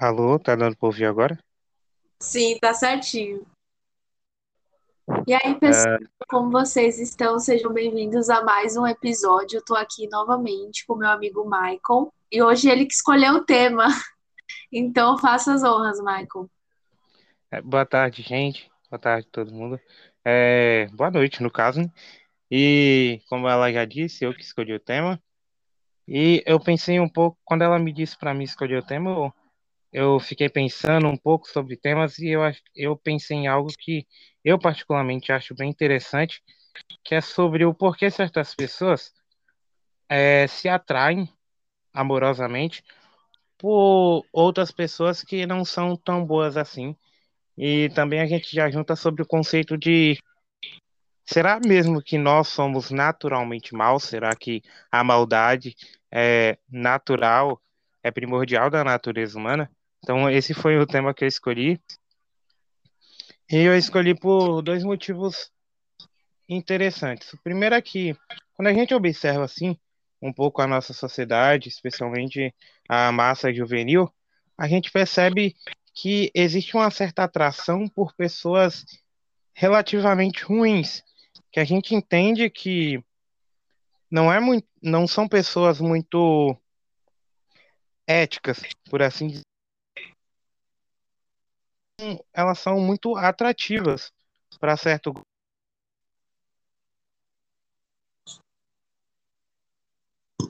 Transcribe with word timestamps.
Alô, 0.00 0.38
tá 0.38 0.56
dando 0.56 0.74
pra 0.78 0.86
ouvir 0.86 1.04
agora? 1.04 1.38
Sim, 2.22 2.58
tá 2.58 2.72
certinho. 2.72 3.46
E 5.26 5.34
aí, 5.34 5.60
pessoal, 5.60 5.94
É, 5.94 6.26
como 6.26 6.50
vocês 6.50 6.98
estão? 6.98 7.38
Sejam 7.38 7.70
bem-vindos 7.70 8.30
a 8.30 8.42
mais 8.42 8.78
um 8.78 8.86
episódio. 8.86 9.58
Eu 9.58 9.64
tô 9.64 9.76
aqui 9.76 10.08
novamente 10.08 10.86
com 10.86 10.94
meu 10.96 11.10
amigo 11.10 11.44
Michael 11.44 12.10
e 12.32 12.42
hoje 12.42 12.70
ele 12.70 12.86
que 12.86 12.94
escolheu 12.94 13.34
o 13.34 13.44
tema. 13.44 13.84
Então, 14.72 15.18
faça 15.18 15.52
as 15.52 15.62
honras, 15.62 15.98
Michael. 15.98 16.48
é, 17.50 17.60
boa 17.60 17.84
tarde, 17.86 18.22
gente. 18.22 18.70
Boa 18.90 18.98
tarde, 18.98 19.28
todo 19.30 19.52
mundo. 19.52 19.80
É, 20.24 20.86
boa 20.92 21.10
noite, 21.10 21.42
no 21.42 21.50
caso, 21.50 21.80
né? 21.80 21.90
E 22.50 23.20
como 23.28 23.48
ela 23.48 23.72
já 23.72 23.84
disse, 23.84 24.24
eu 24.24 24.34
que 24.34 24.42
escolhi 24.42 24.72
o 24.74 24.80
tema. 24.80 25.22
E 26.08 26.42
eu 26.46 26.60
pensei 26.60 27.00
um 27.00 27.08
pouco, 27.08 27.38
quando 27.44 27.62
ela 27.62 27.78
me 27.78 27.92
disse 27.92 28.18
para 28.18 28.34
mim 28.34 28.44
escolher 28.44 28.78
o 28.78 28.86
tema, 28.86 29.10
eu, 29.10 29.34
eu 29.92 30.20
fiquei 30.20 30.48
pensando 30.48 31.08
um 31.08 31.16
pouco 31.16 31.48
sobre 31.48 31.76
temas 31.76 32.18
e 32.18 32.28
eu, 32.28 32.42
eu 32.74 32.96
pensei 32.96 33.36
em 33.36 33.46
algo 33.48 33.70
que 33.78 34.06
eu 34.44 34.58
particularmente 34.58 35.32
acho 35.32 35.54
bem 35.54 35.70
interessante, 35.70 36.42
que 37.04 37.14
é 37.14 37.20
sobre 37.20 37.64
o 37.64 37.74
porquê 37.74 38.10
certas 38.10 38.54
pessoas 38.54 39.12
é, 40.08 40.46
se 40.46 40.68
atraem 40.68 41.28
amorosamente 41.92 42.84
por 43.58 44.24
outras 44.32 44.70
pessoas 44.70 45.22
que 45.22 45.46
não 45.46 45.64
são 45.64 45.96
tão 45.96 46.24
boas 46.24 46.56
assim. 46.56 46.96
E 47.58 47.90
também 47.90 48.20
a 48.20 48.26
gente 48.26 48.54
já 48.54 48.70
junta 48.70 48.96
sobre 48.96 49.22
o 49.22 49.26
conceito 49.26 49.76
de 49.76 50.18
será 51.24 51.60
mesmo 51.60 52.02
que 52.02 52.16
nós 52.16 52.48
somos 52.48 52.90
naturalmente 52.90 53.74
maus? 53.74 54.04
Será 54.04 54.34
que 54.34 54.62
a 54.90 55.04
maldade 55.04 55.76
é 56.10 56.58
natural, 56.68 57.60
é 58.02 58.10
primordial 58.10 58.70
da 58.70 58.82
natureza 58.82 59.38
humana? 59.38 59.70
Então, 60.02 60.28
esse 60.30 60.54
foi 60.54 60.78
o 60.78 60.86
tema 60.86 61.14
que 61.14 61.24
eu 61.24 61.28
escolhi. 61.28 61.80
E 63.50 63.56
eu 63.56 63.76
escolhi 63.76 64.14
por 64.14 64.62
dois 64.62 64.82
motivos 64.84 65.50
interessantes. 66.48 67.32
O 67.32 67.38
primeiro 67.38 67.74
é 67.74 67.82
que, 67.82 68.16
quando 68.54 68.68
a 68.68 68.72
gente 68.72 68.94
observa 68.94 69.44
assim, 69.44 69.78
um 70.22 70.32
pouco 70.32 70.60
a 70.60 70.66
nossa 70.66 70.92
sociedade, 70.92 71.68
especialmente 71.68 72.54
a 72.88 73.10
massa 73.12 73.52
juvenil, 73.52 74.12
a 74.56 74.68
gente 74.68 74.90
percebe 74.90 75.56
que 75.94 76.30
existe 76.34 76.76
uma 76.76 76.90
certa 76.90 77.24
atração 77.24 77.88
por 77.88 78.14
pessoas 78.14 78.84
relativamente 79.54 80.44
ruins, 80.44 81.02
que 81.52 81.60
a 81.60 81.64
gente 81.64 81.94
entende 81.94 82.48
que 82.48 83.02
não 84.10 84.32
é 84.32 84.40
muito, 84.40 84.66
não 84.82 85.06
são 85.06 85.28
pessoas 85.28 85.80
muito 85.80 86.56
éticas, 88.06 88.60
por 88.88 89.02
assim 89.02 89.28
dizer, 89.28 89.49
elas 92.32 92.58
são 92.58 92.80
muito 92.80 93.16
atrativas 93.16 94.12
para 94.58 94.76
certo 94.76 95.12
grupo. 95.12 95.26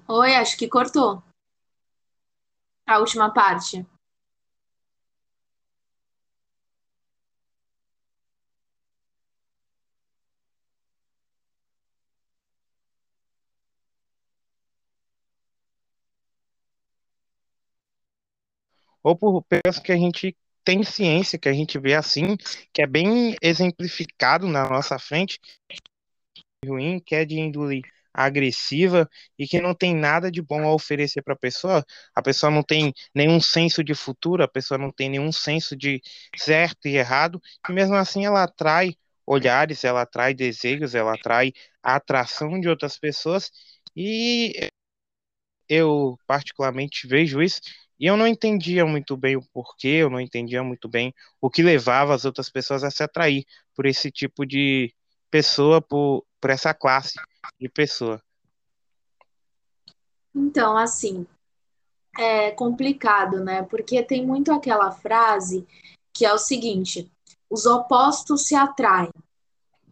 Oi, 0.09 0.35
acho 0.35 0.57
que 0.57 0.69
cortou 0.69 1.23
a 2.87 2.99
última 2.99 3.33
parte. 3.33 3.87
ou 19.03 19.17
por 19.17 19.43
pessoas 19.45 19.79
que 19.79 19.93
a 19.93 19.97
gente 19.97 20.37
tem 20.65 20.83
ciência, 20.83 21.39
que 21.39 21.49
a 21.49 21.53
gente 21.53 21.79
vê 21.79 21.95
assim, 21.95 22.37
que 22.73 22.83
é 22.83 22.87
bem 22.87 23.37
exemplificado 23.43 24.47
na 24.49 24.69
nossa 24.69 24.99
frente, 24.99 25.39
ruim, 26.65 27.01
que 27.01 27.15
é 27.15 27.25
de 27.25 27.39
índole 27.39 27.83
agressiva 28.13 29.09
e 29.39 29.47
que 29.47 29.61
não 29.61 29.75
tem 29.75 29.95
nada 29.95 30.31
de 30.31 30.43
bom 30.43 30.63
a 30.63 30.75
oferecer 30.75 31.23
para 31.23 31.35
a 31.35 31.39
pessoa. 31.39 31.85
A 32.15 32.23
pessoa 32.23 32.51
não 32.51 32.63
tem 32.63 32.93
nenhum 33.15 33.41
senso 33.41 33.83
de 33.85 33.95
futuro, 33.95 34.43
a 34.43 34.49
pessoa 34.49 34.79
não 34.79 34.91
tem 34.91 35.09
nenhum 35.09 35.33
senso 35.33 35.77
de 35.77 36.03
certo 36.37 36.87
e 36.89 36.97
errado, 36.97 37.41
e 37.69 37.73
mesmo 37.73 37.95
assim 37.95 38.25
ela 38.27 38.43
atrai 38.43 38.95
olhares, 39.27 39.85
ela 39.85 40.03
atrai 40.03 40.35
desejos, 40.35 40.95
ela 40.95 41.15
atrai 41.15 41.53
a 41.83 41.97
atração 41.97 42.61
de 42.61 42.69
outras 42.69 42.99
pessoas 42.99 43.51
e 43.97 44.69
eu 45.69 46.19
particularmente 46.27 47.07
vejo 47.07 47.41
isso 47.41 47.61
e 48.01 48.07
eu 48.07 48.17
não 48.17 48.27
entendia 48.27 48.87
muito 48.87 49.15
bem 49.15 49.37
o 49.37 49.43
porquê, 49.53 49.89
eu 49.89 50.09
não 50.09 50.19
entendia 50.19 50.65
muito 50.65 50.89
bem 50.89 51.15
o 51.39 51.51
que 51.51 51.63
levava 51.63 52.15
as 52.15 52.25
outras 52.25 52.49
pessoas 52.49 52.83
a 52.83 52.91
se 52.91 53.03
atrair 53.03 53.45
por 53.77 53.85
esse 53.85 54.11
tipo 54.11 54.47
de 54.47 54.95
pessoa, 55.31 55.83
por, 55.83 56.25
por 56.41 56.49
essa 56.49 56.73
classe 56.73 57.21
de 57.61 57.69
pessoa. 57.69 58.23
Então, 60.35 60.79
assim, 60.79 61.27
é 62.19 62.51
complicado, 62.53 63.45
né? 63.45 63.65
Porque 63.65 64.03
tem 64.03 64.27
muito 64.27 64.51
aquela 64.51 64.91
frase 64.93 65.67
que 66.15 66.25
é 66.25 66.33
o 66.33 66.39
seguinte: 66.39 67.11
os 67.51 67.67
opostos 67.67 68.47
se 68.47 68.55
atraem. 68.55 69.13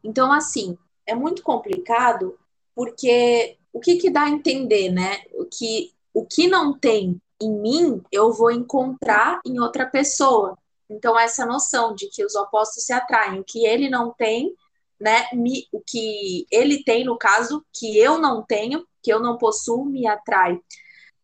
Então, 0.02 0.32
assim, 0.32 0.78
é 1.04 1.14
muito 1.14 1.42
complicado 1.42 2.38
porque 2.74 3.58
o 3.70 3.80
que 3.80 3.96
que 3.96 4.08
dá 4.08 4.22
a 4.22 4.30
entender, 4.30 4.90
né? 4.90 5.24
O 5.34 5.44
que, 5.44 5.92
o 6.14 6.24
que 6.24 6.48
não 6.48 6.72
tem 6.72 7.20
em 7.40 7.52
mim, 7.60 8.02
eu 8.10 8.32
vou 8.32 8.50
encontrar 8.50 9.40
em 9.46 9.60
outra 9.60 9.86
pessoa. 9.86 10.58
Então, 10.90 11.18
essa 11.18 11.44
noção 11.44 11.94
de 11.94 12.08
que 12.08 12.24
os 12.24 12.34
opostos 12.34 12.84
se 12.84 12.92
atraem, 12.92 13.40
o 13.40 13.44
que 13.44 13.66
ele 13.66 13.88
não 13.88 14.12
tem, 14.12 14.54
né? 14.98 15.28
Me, 15.32 15.66
o 15.70 15.80
que 15.80 16.46
ele 16.50 16.82
tem, 16.82 17.04
no 17.04 17.16
caso, 17.16 17.64
que 17.72 17.98
eu 17.98 18.18
não 18.18 18.42
tenho, 18.42 18.86
que 19.02 19.12
eu 19.12 19.20
não 19.20 19.38
possuo, 19.38 19.84
me 19.84 20.06
atrai. 20.06 20.58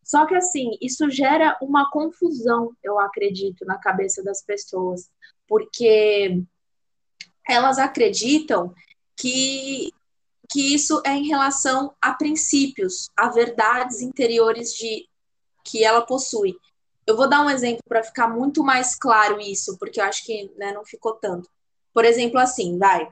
Só 0.03 0.25
que, 0.25 0.35
assim, 0.35 0.77
isso 0.81 1.09
gera 1.09 1.57
uma 1.61 1.89
confusão, 1.89 2.71
eu 2.83 2.99
acredito, 2.99 3.65
na 3.65 3.77
cabeça 3.77 4.23
das 4.23 4.43
pessoas, 4.43 5.09
porque 5.47 6.43
elas 7.47 7.79
acreditam 7.79 8.73
que, 9.17 9.91
que 10.49 10.73
isso 10.73 11.01
é 11.03 11.11
em 11.11 11.27
relação 11.27 11.93
a 11.99 12.13
princípios, 12.13 13.09
a 13.17 13.29
verdades 13.29 14.01
interiores 14.01 14.73
de 14.73 15.07
que 15.65 15.83
ela 15.83 16.01
possui. 16.01 16.55
Eu 17.05 17.17
vou 17.17 17.29
dar 17.29 17.41
um 17.41 17.49
exemplo 17.49 17.83
para 17.87 18.03
ficar 18.03 18.27
muito 18.27 18.63
mais 18.63 18.95
claro 18.95 19.39
isso, 19.39 19.77
porque 19.77 19.99
eu 19.99 20.05
acho 20.05 20.23
que 20.25 20.51
né, 20.57 20.71
não 20.71 20.85
ficou 20.85 21.13
tanto. 21.13 21.49
Por 21.93 22.05
exemplo, 22.05 22.39
assim, 22.39 22.77
vai. 22.77 23.07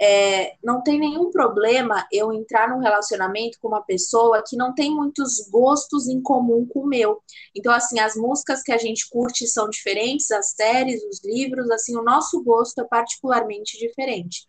É, 0.00 0.56
não 0.64 0.82
tem 0.82 0.98
nenhum 0.98 1.30
problema 1.30 2.06
eu 2.10 2.32
entrar 2.32 2.68
num 2.68 2.80
relacionamento 2.80 3.58
com 3.60 3.68
uma 3.68 3.82
pessoa 3.82 4.42
que 4.44 4.56
não 4.56 4.74
tem 4.74 4.90
muitos 4.90 5.48
gostos 5.48 6.08
em 6.08 6.20
comum 6.20 6.66
com 6.66 6.80
o 6.80 6.86
meu. 6.86 7.22
Então, 7.54 7.72
assim, 7.72 8.00
as 8.00 8.16
músicas 8.16 8.62
que 8.62 8.72
a 8.72 8.78
gente 8.78 9.08
curte 9.08 9.46
são 9.46 9.68
diferentes, 9.68 10.30
as 10.32 10.50
séries, 10.52 11.04
os 11.04 11.22
livros, 11.24 11.70
assim, 11.70 11.96
o 11.96 12.02
nosso 12.02 12.42
gosto 12.42 12.80
é 12.80 12.84
particularmente 12.84 13.78
diferente. 13.78 14.44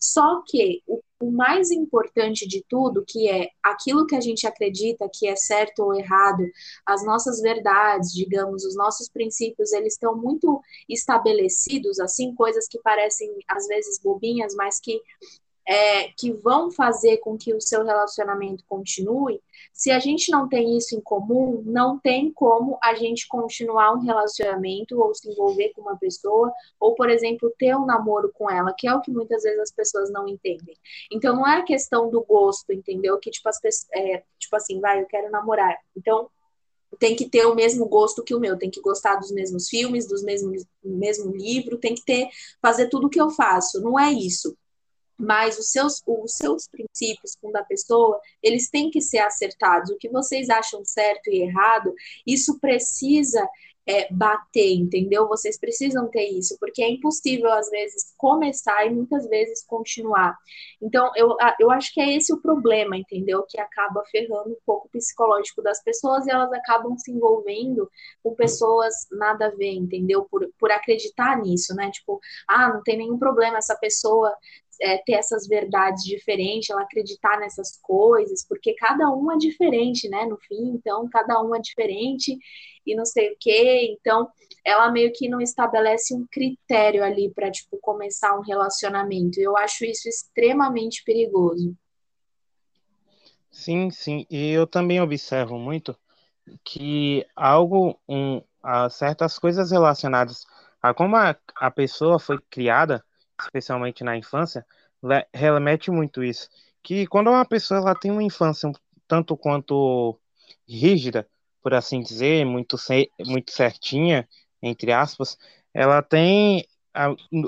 Só 0.00 0.42
que 0.46 0.82
o, 0.86 1.00
o 1.20 1.30
mais 1.30 1.70
importante 1.70 2.48
de 2.48 2.64
tudo, 2.66 3.04
que 3.06 3.28
é 3.28 3.50
aquilo 3.62 4.06
que 4.06 4.16
a 4.16 4.20
gente 4.20 4.46
acredita 4.46 5.10
que 5.12 5.28
é 5.28 5.36
certo 5.36 5.80
ou 5.80 5.94
errado, 5.94 6.42
as 6.86 7.04
nossas 7.04 7.40
verdades, 7.40 8.12
digamos, 8.12 8.64
os 8.64 8.74
nossos 8.74 9.08
princípios, 9.08 9.72
eles 9.72 9.92
estão 9.92 10.16
muito 10.16 10.60
estabelecidos, 10.88 12.00
assim, 12.00 12.34
coisas 12.34 12.66
que 12.66 12.78
parecem 12.80 13.30
às 13.46 13.66
vezes 13.66 14.00
bobinhas, 14.02 14.54
mas 14.54 14.80
que 14.80 15.00
é, 15.68 16.08
que 16.16 16.32
vão 16.32 16.70
fazer 16.70 17.18
com 17.18 17.36
que 17.36 17.54
o 17.54 17.60
seu 17.60 17.84
relacionamento 17.84 18.64
continue, 18.66 19.40
se 19.72 19.90
a 19.90 19.98
gente 19.98 20.30
não 20.30 20.48
tem 20.48 20.76
isso 20.76 20.94
em 20.94 21.00
comum, 21.00 21.62
não 21.64 21.98
tem 21.98 22.30
como 22.32 22.78
a 22.82 22.94
gente 22.94 23.26
continuar 23.26 23.94
um 23.94 24.00
relacionamento 24.00 25.00
ou 25.00 25.14
se 25.14 25.30
envolver 25.30 25.72
com 25.74 25.82
uma 25.82 25.96
pessoa, 25.96 26.52
ou, 26.78 26.94
por 26.94 27.08
exemplo, 27.08 27.52
ter 27.58 27.74
um 27.74 27.86
namoro 27.86 28.30
com 28.34 28.50
ela, 28.50 28.74
que 28.76 28.86
é 28.86 28.94
o 28.94 29.00
que 29.00 29.10
muitas 29.10 29.42
vezes 29.42 29.58
as 29.58 29.72
pessoas 29.72 30.10
não 30.10 30.28
entendem. 30.28 30.76
Então, 31.10 31.34
não 31.34 31.46
é 31.46 31.58
a 31.58 31.64
questão 31.64 32.10
do 32.10 32.22
gosto, 32.22 32.72
entendeu? 32.72 33.18
Que, 33.18 33.30
tipo, 33.30 33.48
as 33.48 33.60
pessoas, 33.60 33.88
é, 33.94 34.22
tipo 34.38 34.54
assim, 34.54 34.80
vai, 34.80 35.00
eu 35.00 35.06
quero 35.06 35.30
namorar. 35.30 35.76
Então, 35.96 36.28
tem 36.98 37.16
que 37.16 37.28
ter 37.28 37.46
o 37.46 37.54
mesmo 37.54 37.88
gosto 37.88 38.22
que 38.22 38.34
o 38.34 38.40
meu, 38.40 38.58
tem 38.58 38.70
que 38.70 38.80
gostar 38.80 39.16
dos 39.16 39.30
mesmos 39.30 39.68
filmes, 39.68 40.06
dos 40.06 40.22
mesmos 40.22 40.64
mesmo 40.84 41.32
livro, 41.32 41.78
tem 41.78 41.94
que 41.94 42.04
ter 42.04 42.28
fazer 42.60 42.88
tudo 42.88 43.06
o 43.06 43.10
que 43.10 43.20
eu 43.20 43.30
faço. 43.30 43.80
Não 43.80 43.98
é 43.98 44.12
isso 44.12 44.56
mas 45.20 45.58
os 45.58 45.70
seus, 45.70 46.02
os 46.06 46.36
seus 46.36 46.66
princípios 46.66 47.36
com 47.40 47.52
da 47.52 47.62
pessoa, 47.62 48.18
eles 48.42 48.70
têm 48.70 48.90
que 48.90 49.00
ser 49.00 49.18
acertados. 49.18 49.90
O 49.90 49.98
que 49.98 50.08
vocês 50.08 50.48
acham 50.48 50.84
certo 50.84 51.28
e 51.28 51.42
errado, 51.42 51.94
isso 52.26 52.58
precisa 52.58 53.46
é, 53.86 54.12
bater, 54.12 54.74
entendeu? 54.74 55.26
Vocês 55.26 55.58
precisam 55.58 56.08
ter 56.08 56.24
isso, 56.28 56.56
porque 56.60 56.82
é 56.82 56.88
impossível, 56.88 57.50
às 57.52 57.68
vezes, 57.70 58.14
começar 58.16 58.86
e 58.86 58.90
muitas 58.90 59.26
vezes 59.28 59.64
continuar. 59.66 60.36
Então, 60.80 61.10
eu, 61.16 61.36
eu 61.58 61.70
acho 61.70 61.92
que 61.92 62.00
é 62.00 62.16
esse 62.16 62.32
o 62.32 62.40
problema, 62.40 62.96
entendeu? 62.96 63.44
Que 63.48 63.60
acaba 63.60 64.04
ferrando 64.10 64.50
um 64.50 64.56
pouco 64.64 64.86
o 64.86 64.90
psicológico 64.90 65.62
das 65.62 65.82
pessoas 65.82 66.26
e 66.26 66.30
elas 66.30 66.52
acabam 66.52 66.96
se 66.96 67.10
envolvendo 67.10 67.90
com 68.22 68.34
pessoas 68.34 68.94
nada 69.10 69.46
a 69.46 69.50
ver, 69.50 69.72
entendeu? 69.72 70.24
Por, 70.30 70.48
por 70.58 70.70
acreditar 70.70 71.40
nisso, 71.40 71.74
né? 71.74 71.90
Tipo, 71.90 72.20
ah, 72.46 72.68
não 72.72 72.82
tem 72.82 72.98
nenhum 72.98 73.18
problema 73.18 73.58
essa 73.58 73.76
pessoa 73.76 74.32
é, 74.80 74.98
ter 74.98 75.12
essas 75.12 75.46
verdades 75.46 76.04
diferentes, 76.04 76.70
ela 76.70 76.82
acreditar 76.82 77.38
nessas 77.38 77.78
coisas, 77.82 78.46
porque 78.46 78.74
cada 78.74 79.10
um 79.10 79.30
é 79.32 79.36
diferente, 79.36 80.08
né? 80.08 80.24
No 80.26 80.36
fim, 80.38 80.72
então, 80.74 81.08
cada 81.08 81.42
um 81.42 81.54
é 81.54 81.60
diferente 81.60 82.38
e 82.86 82.94
não 82.94 83.04
sei 83.04 83.32
o 83.32 83.36
quê. 83.38 83.96
Então, 83.98 84.28
ela 84.64 84.90
meio 84.90 85.12
que 85.12 85.28
não 85.28 85.40
estabelece 85.40 86.14
um 86.14 86.26
critério 86.30 87.04
ali 87.04 87.32
para, 87.32 87.50
tipo, 87.50 87.78
começar 87.80 88.36
um 88.38 88.42
relacionamento. 88.42 89.40
Eu 89.40 89.56
acho 89.56 89.84
isso 89.84 90.08
extremamente 90.08 91.02
perigoso. 91.04 91.74
Sim, 93.50 93.90
sim. 93.90 94.26
E 94.30 94.50
eu 94.50 94.66
também 94.66 95.00
observo 95.00 95.58
muito 95.58 95.96
que 96.64 97.26
algo, 97.36 97.98
um, 98.08 98.42
certas 98.90 99.38
coisas 99.38 99.70
relacionadas 99.70 100.44
a 100.82 100.94
como 100.94 101.16
a, 101.16 101.36
a 101.56 101.70
pessoa 101.70 102.18
foi 102.18 102.38
criada, 102.48 103.04
especialmente 103.42 104.04
na 104.04 104.16
infância, 104.16 104.64
remete 105.32 105.90
muito 105.90 106.22
isso. 106.22 106.48
Que 106.82 107.06
quando 107.06 107.30
uma 107.30 107.44
pessoa 107.44 107.80
ela 107.80 107.94
tem 107.94 108.10
uma 108.10 108.22
infância 108.22 108.68
um 108.68 108.72
tanto 109.06 109.36
quanto 109.36 110.18
rígida, 110.68 111.26
por 111.62 111.74
assim 111.74 112.00
dizer, 112.00 112.44
muito, 112.44 112.76
muito 113.26 113.50
certinha, 113.50 114.28
entre 114.62 114.92
aspas, 114.92 115.36
ela 115.74 116.02
tem. 116.02 116.64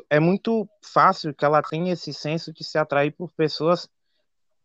É 0.09 0.21
muito 0.21 0.69
fácil 0.81 1.35
que 1.35 1.45
ela 1.45 1.63
tenha 1.63 1.93
esse 1.93 2.13
senso 2.13 2.53
de 2.53 2.63
se 2.63 2.79
atrair 2.79 3.11
por 3.11 3.33
pessoas 3.33 3.89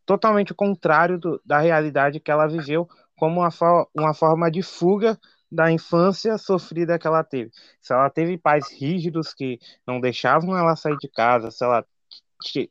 totalmente 0.06 0.54
contrário 0.54 1.18
do, 1.18 1.40
da 1.44 1.58
realidade 1.58 2.20
que 2.20 2.30
ela 2.30 2.46
viveu, 2.46 2.88
como 3.16 3.40
uma, 3.40 3.50
uma 3.94 4.14
forma 4.14 4.50
de 4.50 4.62
fuga 4.62 5.18
da 5.50 5.70
infância 5.70 6.36
sofrida 6.38 6.98
que 6.98 7.06
ela 7.06 7.24
teve. 7.24 7.50
Se 7.80 7.92
ela 7.92 8.10
teve 8.10 8.36
pais 8.36 8.70
rígidos 8.72 9.32
que 9.32 9.58
não 9.86 10.00
deixavam 10.00 10.56
ela 10.56 10.76
sair 10.76 10.96
de 10.98 11.08
casa, 11.08 11.50
se 11.50 11.64
ela, 11.64 11.84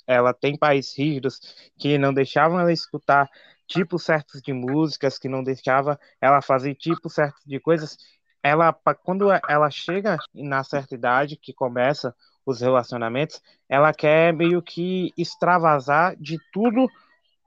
ela 0.06 0.34
tem 0.34 0.58
pais 0.58 0.96
rígidos 0.98 1.40
que 1.78 1.98
não 1.98 2.14
deixavam 2.14 2.60
ela 2.60 2.72
escutar 2.72 3.30
tipos 3.68 4.04
certos 4.04 4.42
de 4.42 4.54
músicas, 4.54 5.20
que 5.20 5.28
não 5.28 5.44
deixava 5.44 6.00
ela 6.22 6.42
fazer 6.42 6.76
tipos 6.76 7.14
certos 7.14 7.44
de 7.46 7.60
coisas, 7.60 7.98
ela 8.42 8.74
quando 9.04 9.30
ela 9.32 9.70
chega 9.70 10.18
na 10.34 10.64
certa 10.64 10.96
idade 10.96 11.36
que 11.36 11.54
começa 11.54 12.16
os 12.46 12.62
relacionamentos, 12.62 13.42
ela 13.68 13.94
quer 13.94 14.34
meio 14.34 14.62
que 14.62 15.12
extravasar 15.18 16.16
de 16.16 16.38
tudo 16.54 16.88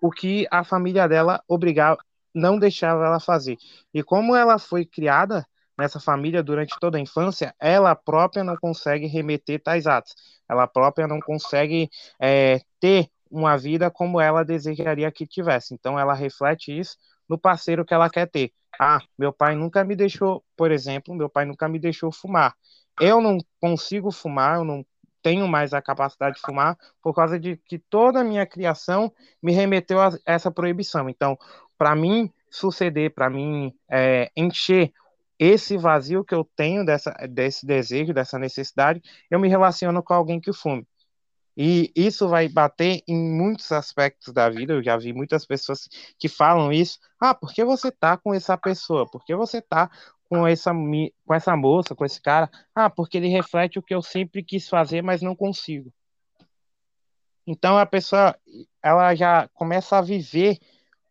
o 0.03 0.11
que 0.11 0.47
a 0.50 0.62
família 0.62 1.09
dela 1.09 1.43
obrigava, 1.49 1.99
não 2.35 2.59
deixava 2.59 3.05
ela 3.05 3.21
fazer. 3.21 3.56
E 3.93 4.03
como 4.03 4.37
ela 4.37 4.59
foi 4.59 4.85
criada 4.85 5.47
nessa 5.79 5.99
família 5.99 6.43
durante 6.43 6.79
toda 6.79 6.99
a 6.99 7.00
infância, 7.00 7.55
ela 7.59 7.94
própria 7.94 8.44
não 8.44 8.56
consegue 8.56 9.06
remeter 9.06 9.62
tais 9.62 9.87
atos. 9.87 10.15
Ela 10.49 10.67
própria 10.67 11.06
não 11.06 11.21
consegue 11.21 11.88
é, 12.21 12.61
ter 12.79 13.09
uma 13.31 13.56
vida 13.56 13.91
como 13.91 14.21
ela 14.21 14.44
desejaria 14.44 15.11
que 15.11 15.27
tivesse. 15.27 15.73
Então 15.73 15.99
ela 15.99 16.12
reflete 16.12 16.77
isso 16.77 16.97
no 17.29 17.38
parceiro 17.38 17.85
que 17.85 17.94
ela 17.94 18.11
quer 18.11 18.29
ter. 18.29 18.53
Ah, 18.79 19.00
meu 19.19 19.33
pai 19.33 19.55
nunca 19.55 19.85
me 19.85 19.94
deixou, 19.94 20.44
por 20.56 20.71
exemplo, 20.71 21.15
meu 21.15 21.29
pai 21.29 21.44
nunca 21.44 21.69
me 21.69 21.79
deixou 21.79 22.12
fumar. 22.12 22.55
Eu 23.00 23.21
não 23.21 23.38
consigo 23.61 24.11
fumar, 24.11 24.56
eu 24.56 24.65
não 24.65 24.85
tenho 25.23 25.47
mais 25.47 25.73
a 25.73 25.83
capacidade 25.83 26.37
de 26.37 26.41
fumar 26.41 26.76
por 27.03 27.15
causa 27.15 27.38
de 27.38 27.56
que 27.56 27.79
toda 27.79 28.21
a 28.21 28.25
minha 28.25 28.47
criação 28.47 29.12
me 29.43 29.53
remeteu 29.53 30.00
a 30.00 30.11
essa 30.25 30.50
proibição. 30.50 31.09
Então, 31.09 31.38
para 31.81 31.97
mim 31.97 32.31
suceder, 32.50 33.15
para 33.15 33.31
mim 33.31 33.75
é, 33.91 34.31
encher 34.37 34.93
esse 35.38 35.79
vazio 35.79 36.23
que 36.23 36.35
eu 36.35 36.47
tenho 36.55 36.85
dessa, 36.85 37.11
desse 37.27 37.65
desejo, 37.65 38.12
dessa 38.12 38.38
necessidade, 38.38 39.00
eu 39.31 39.41
me 39.41 39.49
relaciono 39.49 40.03
com 40.03 40.12
alguém 40.12 40.38
que 40.38 40.53
fume. 40.53 40.87
E 41.56 41.91
isso 41.97 42.29
vai 42.29 42.50
bater 42.50 43.03
em 43.09 43.17
muitos 43.17 43.73
aspectos 43.73 44.31
da 44.35 44.50
vida. 44.50 44.75
Eu 44.75 44.82
já 44.82 44.99
vi 44.99 45.15
muitas 45.15 45.47
pessoas 45.47 45.88
que 46.19 46.29
falam 46.29 46.71
isso. 46.71 46.99
Ah, 47.19 47.35
por 47.35 47.50
que 47.50 47.65
você 47.65 47.91
tá 47.91 48.19
com 48.19 48.35
essa 48.35 48.59
pessoa? 48.59 49.11
Por 49.11 49.25
que 49.25 49.35
você 49.35 49.62
tá 49.62 49.91
com 50.29 50.47
essa, 50.47 50.73
com 50.75 51.35
essa 51.35 51.56
moça, 51.56 51.94
com 51.94 52.05
esse 52.05 52.21
cara? 52.21 52.50
Ah, 52.75 52.91
porque 52.91 53.17
ele 53.17 53.29
reflete 53.29 53.79
o 53.79 53.83
que 53.83 53.94
eu 53.94 54.03
sempre 54.03 54.44
quis 54.44 54.69
fazer, 54.69 55.00
mas 55.00 55.23
não 55.23 55.35
consigo. 55.35 55.91
Então 57.47 57.79
a 57.79 57.87
pessoa 57.87 58.37
ela 58.83 59.15
já 59.15 59.49
começa 59.55 59.97
a 59.97 60.03
viver 60.03 60.59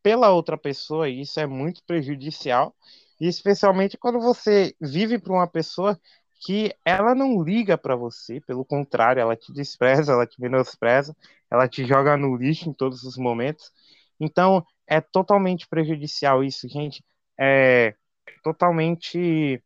pela 0.01 0.29
outra 0.31 0.57
pessoa 0.57 1.09
e 1.09 1.21
isso 1.21 1.39
é 1.39 1.45
muito 1.45 1.83
prejudicial, 1.83 2.75
e 3.19 3.27
especialmente 3.27 3.97
quando 3.97 4.19
você 4.19 4.75
vive 4.79 5.19
para 5.19 5.33
uma 5.33 5.47
pessoa 5.47 5.99
que 6.41 6.73
ela 6.85 7.13
não 7.13 7.43
liga 7.43 7.77
para 7.77 7.95
você, 7.95 8.39
pelo 8.41 8.63
contrário, 8.63 9.19
ela 9.19 9.35
te 9.35 9.51
despreza, 9.51 10.13
ela 10.13 10.25
te 10.25 10.39
menospreza, 10.39 11.15
ela 11.51 11.67
te 11.67 11.85
joga 11.85 12.15
no 12.15 12.35
lixo 12.35 12.69
em 12.69 12.73
todos 12.73 13.03
os 13.03 13.17
momentos. 13.17 13.71
Então, 14.19 14.65
é 14.87 15.01
totalmente 15.01 15.67
prejudicial 15.67 16.43
isso, 16.43 16.67
gente. 16.69 17.03
É 17.37 17.93
totalmente 18.41 19.61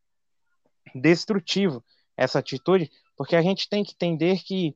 destrutivo 0.96 1.84
essa 2.18 2.40
atitude, 2.40 2.90
porque 3.16 3.36
a 3.36 3.42
gente 3.42 3.70
tem 3.70 3.84
que 3.84 3.94
entender 3.94 4.40
que 4.44 4.76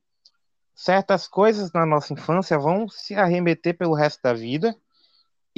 certas 0.75 1.27
coisas 1.27 1.71
na 1.73 1.85
nossa 1.85 2.13
infância 2.13 2.59
vão 2.59 2.87
se 2.87 3.15
arremeter 3.15 3.75
pelo 3.75 3.95
resto 3.95 4.21
da 4.21 4.33
vida, 4.33 4.75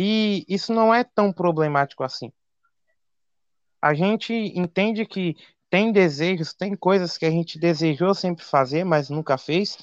e 0.01 0.45
isso 0.47 0.73
não 0.73 0.95
é 0.95 1.03
tão 1.03 1.33
problemático 1.33 2.05
assim. 2.05 2.31
A 3.81 3.93
gente 3.93 4.33
entende 4.33 5.05
que 5.05 5.35
tem 5.69 5.91
desejos, 5.91 6.53
tem 6.53 6.73
coisas 6.73 7.17
que 7.17 7.25
a 7.25 7.29
gente 7.29 7.59
desejou 7.59 8.15
sempre 8.15 8.45
fazer, 8.45 8.85
mas 8.85 9.09
nunca 9.09 9.37
fez, 9.37 9.77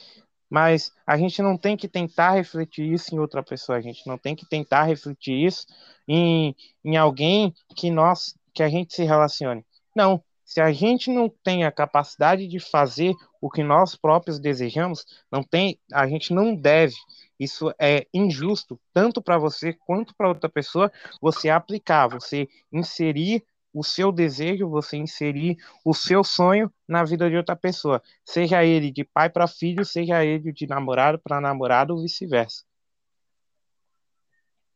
mas 0.48 0.90
a 1.06 1.18
gente 1.18 1.42
não 1.42 1.58
tem 1.58 1.76
que 1.76 1.86
tentar 1.86 2.30
refletir 2.30 2.90
isso 2.90 3.14
em 3.14 3.18
outra 3.18 3.42
pessoa, 3.42 3.76
a 3.76 3.80
gente 3.82 4.06
não 4.06 4.16
tem 4.16 4.34
que 4.34 4.48
tentar 4.48 4.84
refletir 4.84 5.34
isso 5.34 5.66
em, 6.08 6.56
em 6.82 6.96
alguém 6.96 7.54
que 7.76 7.90
nós 7.90 8.34
que 8.54 8.62
a 8.62 8.70
gente 8.70 8.94
se 8.94 9.04
relacione. 9.04 9.66
Não, 9.94 10.24
se 10.46 10.62
a 10.62 10.72
gente 10.72 11.10
não 11.10 11.28
tem 11.28 11.64
a 11.64 11.70
capacidade 11.70 12.48
de 12.48 12.58
fazer 12.58 13.14
o 13.38 13.50
que 13.50 13.62
nós 13.62 13.94
próprios 13.94 14.38
desejamos, 14.38 15.04
não 15.30 15.42
tem, 15.42 15.78
a 15.92 16.06
gente 16.06 16.32
não 16.32 16.54
deve. 16.56 16.94
Isso 17.38 17.72
é 17.78 18.06
injusto 18.12 18.80
tanto 18.92 19.20
para 19.22 19.38
você 19.38 19.72
quanto 19.72 20.14
para 20.14 20.28
outra 20.28 20.48
pessoa. 20.48 20.90
Você 21.20 21.48
aplicar, 21.48 22.08
você 22.08 22.48
inserir 22.72 23.44
o 23.72 23.84
seu 23.84 24.10
desejo, 24.10 24.70
você 24.70 24.96
inserir 24.96 25.58
o 25.84 25.92
seu 25.92 26.24
sonho 26.24 26.72
na 26.88 27.04
vida 27.04 27.28
de 27.28 27.36
outra 27.36 27.54
pessoa, 27.54 28.02
seja 28.24 28.64
ele 28.64 28.90
de 28.90 29.04
pai 29.04 29.28
para 29.28 29.46
filho, 29.46 29.84
seja 29.84 30.24
ele 30.24 30.50
de 30.50 30.66
namorado 30.66 31.18
para 31.18 31.42
namorado 31.42 31.94
ou 31.94 32.00
vice-versa. 32.00 32.64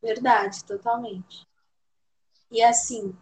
Verdade, 0.02 0.62
totalmente. 0.64 1.46
E 2.50 2.62
assim, 2.62 3.14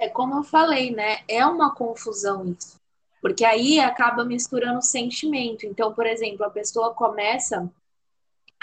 é 0.00 0.08
como 0.08 0.34
eu 0.36 0.42
falei, 0.42 0.90
né? 0.90 1.18
É 1.28 1.46
uma 1.46 1.74
confusão 1.74 2.52
isso. 2.52 2.80
Porque 3.20 3.44
aí 3.44 3.80
acaba 3.80 4.24
misturando 4.24 4.82
sentimento. 4.82 5.64
Então, 5.64 5.94
por 5.94 6.06
exemplo, 6.06 6.44
a 6.44 6.50
pessoa 6.50 6.92
começa 6.92 7.70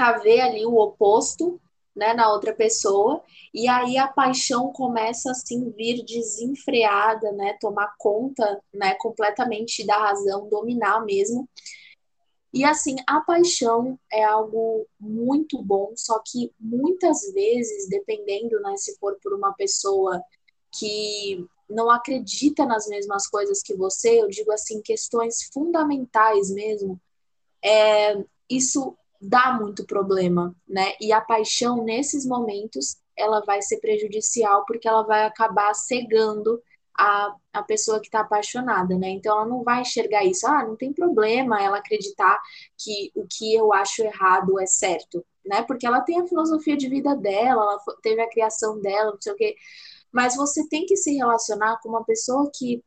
a 0.07 0.17
ver 0.17 0.41
ali 0.41 0.65
o 0.65 0.75
oposto 0.75 1.59
né, 1.95 2.13
na 2.13 2.31
outra 2.31 2.53
pessoa, 2.53 3.21
e 3.53 3.67
aí 3.67 3.97
a 3.97 4.07
paixão 4.07 4.71
começa 4.71 5.31
assim 5.31 5.69
vir 5.71 6.03
desenfreada, 6.05 7.31
né, 7.33 7.57
tomar 7.59 7.93
conta, 7.97 8.61
né, 8.73 8.95
completamente 8.95 9.85
da 9.85 9.97
razão, 9.97 10.47
dominar 10.47 11.03
mesmo. 11.03 11.47
E 12.53 12.63
assim, 12.65 12.95
a 13.07 13.21
paixão 13.21 13.97
é 14.11 14.23
algo 14.23 14.85
muito 14.99 15.61
bom, 15.61 15.93
só 15.95 16.21
que 16.25 16.51
muitas 16.59 17.31
vezes, 17.33 17.87
dependendo, 17.89 18.59
né, 18.61 18.75
se 18.77 18.97
for 18.97 19.17
por 19.21 19.33
uma 19.33 19.53
pessoa 19.53 20.21
que 20.77 21.45
não 21.69 21.89
acredita 21.89 22.65
nas 22.65 22.87
mesmas 22.87 23.27
coisas 23.27 23.61
que 23.61 23.73
você, 23.75 24.21
eu 24.21 24.27
digo 24.27 24.51
assim, 24.51 24.81
questões 24.81 25.49
fundamentais 25.53 26.49
mesmo, 26.49 26.99
é, 27.63 28.21
isso 28.49 28.97
dá 29.21 29.53
muito 29.53 29.85
problema, 29.85 30.55
né? 30.67 30.93
E 30.99 31.11
a 31.13 31.21
paixão, 31.21 31.83
nesses 31.83 32.25
momentos, 32.25 32.97
ela 33.15 33.41
vai 33.41 33.61
ser 33.61 33.79
prejudicial 33.79 34.65
porque 34.65 34.87
ela 34.87 35.03
vai 35.03 35.25
acabar 35.25 35.73
cegando 35.75 36.61
a, 36.97 37.35
a 37.53 37.63
pessoa 37.63 37.99
que 37.99 38.07
está 38.07 38.21
apaixonada, 38.21 38.97
né? 38.97 39.09
Então 39.09 39.33
ela 39.37 39.45
não 39.47 39.63
vai 39.63 39.81
enxergar 39.81 40.25
isso, 40.25 40.47
ah, 40.47 40.65
não 40.65 40.75
tem 40.75 40.91
problema 40.93 41.61
ela 41.61 41.77
acreditar 41.77 42.39
que 42.77 43.11
o 43.15 43.25
que 43.29 43.53
eu 43.53 43.71
acho 43.73 44.03
errado 44.03 44.59
é 44.59 44.65
certo, 44.65 45.25
né? 45.45 45.61
Porque 45.63 45.85
ela 45.85 46.01
tem 46.01 46.19
a 46.19 46.27
filosofia 46.27 46.75
de 46.75 46.89
vida 46.89 47.15
dela, 47.15 47.61
ela 47.63 47.79
teve 48.01 48.21
a 48.21 48.29
criação 48.29 48.79
dela, 48.81 49.11
não 49.11 49.21
sei 49.21 49.33
o 49.33 49.35
quê. 49.35 49.55
Mas 50.11 50.35
você 50.35 50.67
tem 50.67 50.85
que 50.85 50.97
se 50.97 51.15
relacionar 51.15 51.79
com 51.81 51.89
uma 51.89 52.03
pessoa 52.03 52.49
que 52.53 52.83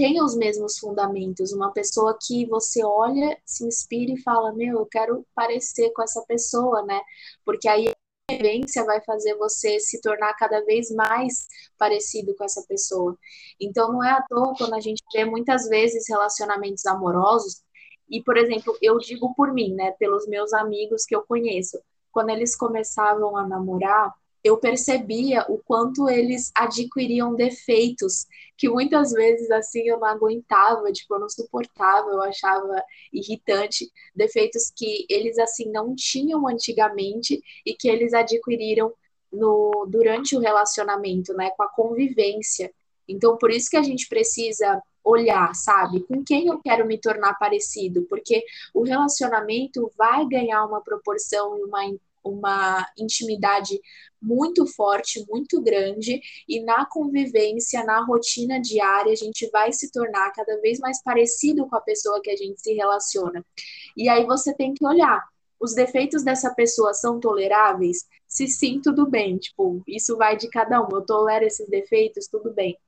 tenha 0.00 0.24
os 0.24 0.34
mesmos 0.34 0.78
fundamentos, 0.78 1.52
uma 1.52 1.72
pessoa 1.72 2.16
que 2.18 2.46
você 2.46 2.82
olha, 2.82 3.38
se 3.44 3.66
inspira 3.66 4.10
e 4.12 4.22
fala, 4.22 4.50
meu, 4.50 4.78
eu 4.78 4.86
quero 4.86 5.26
parecer 5.34 5.90
com 5.90 6.02
essa 6.02 6.24
pessoa, 6.26 6.82
né? 6.86 6.98
Porque 7.44 7.68
aí 7.68 7.86
a 7.86 8.32
vivência 8.32 8.82
vai 8.82 9.02
fazer 9.02 9.34
você 9.36 9.78
se 9.78 10.00
tornar 10.00 10.32
cada 10.38 10.64
vez 10.64 10.90
mais 10.90 11.46
parecido 11.76 12.34
com 12.34 12.42
essa 12.42 12.64
pessoa. 12.66 13.14
Então 13.60 13.92
não 13.92 14.02
é 14.02 14.10
à 14.10 14.22
toa 14.22 14.54
quando 14.56 14.72
a 14.72 14.80
gente 14.80 15.02
vê 15.12 15.26
muitas 15.26 15.68
vezes 15.68 16.08
relacionamentos 16.08 16.86
amorosos, 16.86 17.62
e 18.08 18.22
por 18.22 18.38
exemplo, 18.38 18.74
eu 18.80 18.96
digo 18.96 19.34
por 19.34 19.52
mim, 19.52 19.74
né, 19.74 19.90
pelos 19.98 20.26
meus 20.26 20.54
amigos 20.54 21.04
que 21.04 21.14
eu 21.14 21.22
conheço, 21.28 21.78
quando 22.10 22.30
eles 22.30 22.56
começavam 22.56 23.36
a 23.36 23.46
namorar, 23.46 24.14
eu 24.42 24.56
percebia 24.58 25.44
o 25.48 25.58
quanto 25.58 26.08
eles 26.08 26.50
adquiriam 26.54 27.34
defeitos 27.34 28.26
que 28.56 28.68
muitas 28.68 29.12
vezes 29.12 29.50
assim 29.50 29.88
eu 29.88 29.98
não 29.98 30.06
aguentava, 30.06 30.92
tipo, 30.92 31.14
eu 31.14 31.20
não 31.20 31.28
suportava, 31.28 32.10
eu 32.10 32.22
achava 32.22 32.82
irritante, 33.12 33.90
defeitos 34.14 34.70
que 34.74 35.06
eles 35.08 35.38
assim 35.38 35.70
não 35.70 35.94
tinham 35.94 36.46
antigamente 36.46 37.40
e 37.64 37.74
que 37.74 37.88
eles 37.88 38.12
adquiriram 38.12 38.92
no 39.32 39.86
durante 39.88 40.36
o 40.36 40.40
relacionamento, 40.40 41.32
né, 41.34 41.50
com 41.56 41.62
a 41.62 41.68
convivência. 41.68 42.70
Então, 43.08 43.36
por 43.38 43.50
isso 43.50 43.70
que 43.70 43.76
a 43.76 43.82
gente 43.82 44.08
precisa 44.08 44.82
olhar, 45.02 45.54
sabe? 45.54 46.00
Com 46.00 46.22
quem 46.22 46.48
eu 46.48 46.60
quero 46.60 46.86
me 46.86 46.98
tornar 46.98 47.34
parecido, 47.38 48.02
porque 48.08 48.44
o 48.74 48.82
relacionamento 48.82 49.90
vai 49.96 50.26
ganhar 50.26 50.64
uma 50.66 50.82
proporção 50.82 51.58
e 51.58 51.64
uma 51.64 51.84
uma 52.24 52.86
intimidade 52.98 53.80
muito 54.20 54.66
forte, 54.66 55.24
muito 55.28 55.60
grande, 55.62 56.20
e 56.48 56.62
na 56.62 56.84
convivência, 56.86 57.82
na 57.84 58.04
rotina 58.04 58.60
diária, 58.60 59.12
a 59.12 59.16
gente 59.16 59.48
vai 59.50 59.72
se 59.72 59.90
tornar 59.90 60.30
cada 60.32 60.60
vez 60.60 60.78
mais 60.78 61.02
parecido 61.02 61.66
com 61.66 61.76
a 61.76 61.80
pessoa 61.80 62.20
que 62.22 62.30
a 62.30 62.36
gente 62.36 62.60
se 62.60 62.74
relaciona. 62.74 63.44
E 63.96 64.08
aí 64.08 64.26
você 64.26 64.54
tem 64.54 64.74
que 64.74 64.84
olhar. 64.84 65.26
Os 65.58 65.74
defeitos 65.74 66.22
dessa 66.22 66.54
pessoa 66.54 66.94
são 66.94 67.20
toleráveis? 67.20 68.06
Se 68.26 68.46
sim, 68.46 68.80
tudo 68.80 69.06
bem. 69.06 69.36
Tipo, 69.36 69.82
isso 69.86 70.16
vai 70.16 70.36
de 70.36 70.48
cada 70.48 70.80
um. 70.80 70.88
Eu 70.90 71.02
tolero 71.02 71.44
esses 71.44 71.68
defeitos, 71.68 72.26
tudo 72.28 72.52
bem. 72.52 72.78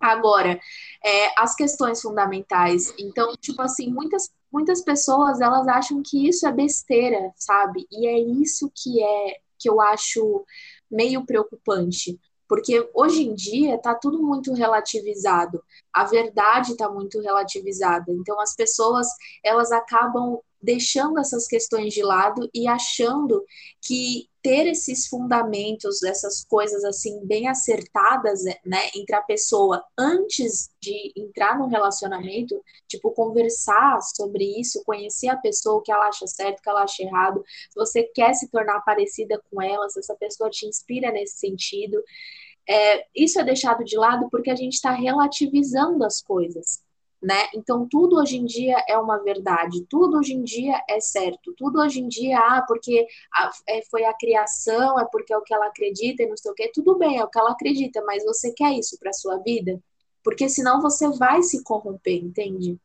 Agora, 0.00 0.60
é, 1.04 1.40
as 1.40 1.54
questões 1.54 2.02
fundamentais. 2.02 2.92
Então, 2.98 3.34
tipo 3.36 3.62
assim, 3.62 3.90
muitas 3.90 4.30
muitas 4.54 4.82
pessoas 4.82 5.40
elas 5.40 5.66
acham 5.66 6.00
que 6.00 6.28
isso 6.28 6.46
é 6.46 6.52
besteira, 6.52 7.32
sabe? 7.34 7.88
E 7.90 8.06
é 8.06 8.20
isso 8.20 8.70
que 8.72 9.02
é 9.02 9.38
que 9.58 9.68
eu 9.68 9.80
acho 9.80 10.44
meio 10.88 11.26
preocupante, 11.26 12.20
porque 12.48 12.88
hoje 12.94 13.24
em 13.24 13.34
dia 13.34 13.74
está 13.74 13.96
tudo 13.96 14.22
muito 14.22 14.52
relativizado, 14.54 15.60
a 15.92 16.04
verdade 16.04 16.72
está 16.72 16.88
muito 16.88 17.20
relativizada. 17.20 18.12
Então 18.12 18.40
as 18.40 18.54
pessoas 18.54 19.08
elas 19.42 19.72
acabam 19.72 20.38
deixando 20.64 21.20
essas 21.20 21.46
questões 21.46 21.92
de 21.92 22.02
lado 22.02 22.48
e 22.54 22.66
achando 22.66 23.44
que 23.82 24.28
ter 24.42 24.66
esses 24.66 25.06
fundamentos, 25.06 26.02
essas 26.02 26.44
coisas 26.44 26.84
assim 26.84 27.24
bem 27.24 27.48
acertadas, 27.48 28.42
né, 28.64 28.90
entre 28.94 29.14
a 29.14 29.22
pessoa 29.22 29.84
antes 29.98 30.70
de 30.80 31.12
entrar 31.16 31.58
no 31.58 31.66
relacionamento, 31.66 32.62
tipo 32.88 33.10
conversar 33.10 34.00
sobre 34.02 34.58
isso, 34.58 34.82
conhecer 34.84 35.28
a 35.28 35.36
pessoa, 35.36 35.76
o 35.76 35.82
que 35.82 35.92
ela 35.92 36.08
acha 36.08 36.26
certo, 36.26 36.58
o 36.58 36.62
que 36.62 36.68
ela 36.68 36.82
acha 36.82 37.02
errado, 37.02 37.44
se 37.70 37.74
você 37.74 38.02
quer 38.02 38.34
se 38.34 38.48
tornar 38.48 38.80
parecida 38.80 39.40
com 39.50 39.60
ela, 39.62 39.88
se 39.90 39.98
essa 39.98 40.14
pessoa 40.16 40.50
te 40.50 40.66
inspira 40.66 41.10
nesse 41.12 41.38
sentido, 41.38 42.02
é, 42.66 43.06
isso 43.14 43.38
é 43.38 43.44
deixado 43.44 43.84
de 43.84 43.96
lado 43.96 44.28
porque 44.30 44.50
a 44.50 44.56
gente 44.56 44.74
está 44.74 44.92
relativizando 44.92 46.04
as 46.04 46.22
coisas 46.22 46.83
né? 47.24 47.48
Então 47.54 47.88
tudo 47.88 48.16
hoje 48.16 48.36
em 48.36 48.44
dia 48.44 48.76
é 48.86 48.98
uma 48.98 49.16
verdade, 49.16 49.86
tudo 49.88 50.18
hoje 50.18 50.34
em 50.34 50.42
dia 50.44 50.78
é 50.88 51.00
certo, 51.00 51.54
tudo 51.56 51.80
hoje 51.80 52.00
em 52.00 52.06
dia, 52.06 52.38
ah, 52.38 52.62
porque 52.68 53.06
a, 53.32 53.50
é, 53.66 53.82
foi 53.90 54.04
a 54.04 54.12
criação, 54.12 55.00
é 55.00 55.06
porque 55.10 55.32
é 55.32 55.38
o 55.38 55.42
que 55.42 55.54
ela 55.54 55.66
acredita 55.66 56.22
e 56.22 56.26
não 56.26 56.36
sei 56.36 56.52
o 56.52 56.54
que, 56.54 56.68
tudo 56.68 56.98
bem, 56.98 57.18
é 57.18 57.24
o 57.24 57.28
que 57.28 57.38
ela 57.38 57.52
acredita, 57.52 58.04
mas 58.04 58.22
você 58.24 58.52
quer 58.52 58.78
isso 58.78 58.98
para 59.00 59.12
sua 59.14 59.38
vida? 59.38 59.80
Porque 60.22 60.50
senão 60.50 60.82
você 60.82 61.08
vai 61.16 61.42
se 61.42 61.62
corromper, 61.64 62.22
entende? 62.22 62.78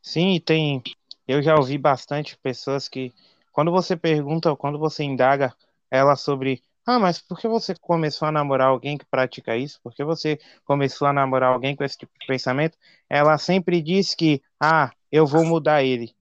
Sim, 0.00 0.40
tem. 0.40 0.80
Eu 1.26 1.42
já 1.42 1.56
ouvi 1.56 1.76
bastante 1.76 2.38
pessoas 2.38 2.88
que, 2.88 3.12
quando 3.52 3.72
você 3.72 3.96
pergunta, 3.96 4.54
quando 4.54 4.78
você 4.78 5.02
indaga 5.02 5.52
ela 5.90 6.14
sobre 6.14 6.62
ah, 6.86 7.00
mas 7.00 7.20
por 7.20 7.36
que 7.36 7.48
você 7.48 7.74
começou 7.74 8.28
a 8.28 8.32
namorar 8.32 8.68
alguém 8.68 8.96
que 8.96 9.04
pratica 9.04 9.56
isso? 9.56 9.80
Por 9.82 9.92
que 9.92 10.04
você 10.04 10.38
começou 10.64 11.08
a 11.08 11.12
namorar 11.12 11.52
alguém 11.52 11.74
com 11.74 11.82
esse 11.82 11.98
tipo 11.98 12.12
de 12.20 12.24
pensamento? 12.26 12.78
Ela 13.10 13.36
sempre 13.38 13.82
diz 13.82 14.14
que, 14.14 14.40
ah, 14.60 14.92
eu 15.10 15.26
vou 15.26 15.44
mudar 15.44 15.82
ele. 15.82 16.14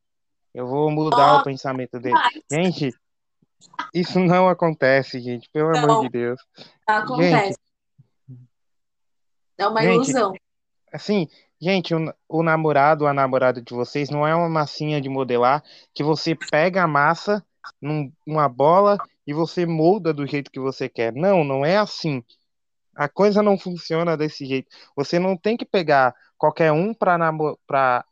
Eu 0.51 0.65
vou 0.65 0.89
mudar 0.89 1.35
oh, 1.35 1.39
o 1.41 1.43
pensamento 1.43 1.99
dele. 1.99 2.15
Mas... 2.15 2.41
Gente, 2.51 2.91
isso 3.93 4.19
não 4.19 4.49
acontece, 4.49 5.19
gente, 5.19 5.47
pelo 5.51 5.71
não, 5.71 5.83
amor 5.83 6.01
de 6.01 6.09
Deus. 6.09 6.41
Acontece. 6.87 7.59
Gente, 8.27 8.39
é 9.59 9.67
uma 9.67 9.81
gente, 9.83 9.93
ilusão. 9.93 10.33
Assim, 10.91 11.27
gente, 11.61 11.93
o, 11.93 12.11
o 12.27 12.41
namorado, 12.41 13.05
a 13.05 13.13
namorada 13.13 13.61
de 13.61 13.73
vocês 13.73 14.09
não 14.09 14.25
é 14.25 14.33
uma 14.33 14.49
massinha 14.49 14.99
de 14.99 15.09
modelar 15.09 15.63
que 15.93 16.03
você 16.03 16.35
pega 16.35 16.81
a 16.81 16.87
massa 16.87 17.45
numa 18.25 18.49
bola 18.49 18.97
e 19.25 19.33
você 19.33 19.65
molda 19.65 20.13
do 20.13 20.25
jeito 20.27 20.51
que 20.51 20.59
você 20.59 20.89
quer. 20.89 21.13
Não, 21.13 21.43
não 21.43 21.65
é 21.65 21.77
assim. 21.77 22.23
A 22.95 23.09
coisa 23.09 23.43
não 23.43 23.57
funciona 23.57 24.15
desse 24.17 24.45
jeito. 24.45 24.69
Você 24.95 25.19
não 25.19 25.35
tem 25.37 25.57
que 25.57 25.65
pegar 25.65 26.15
qualquer 26.37 26.71
um 26.71 26.93
para 26.93 28.05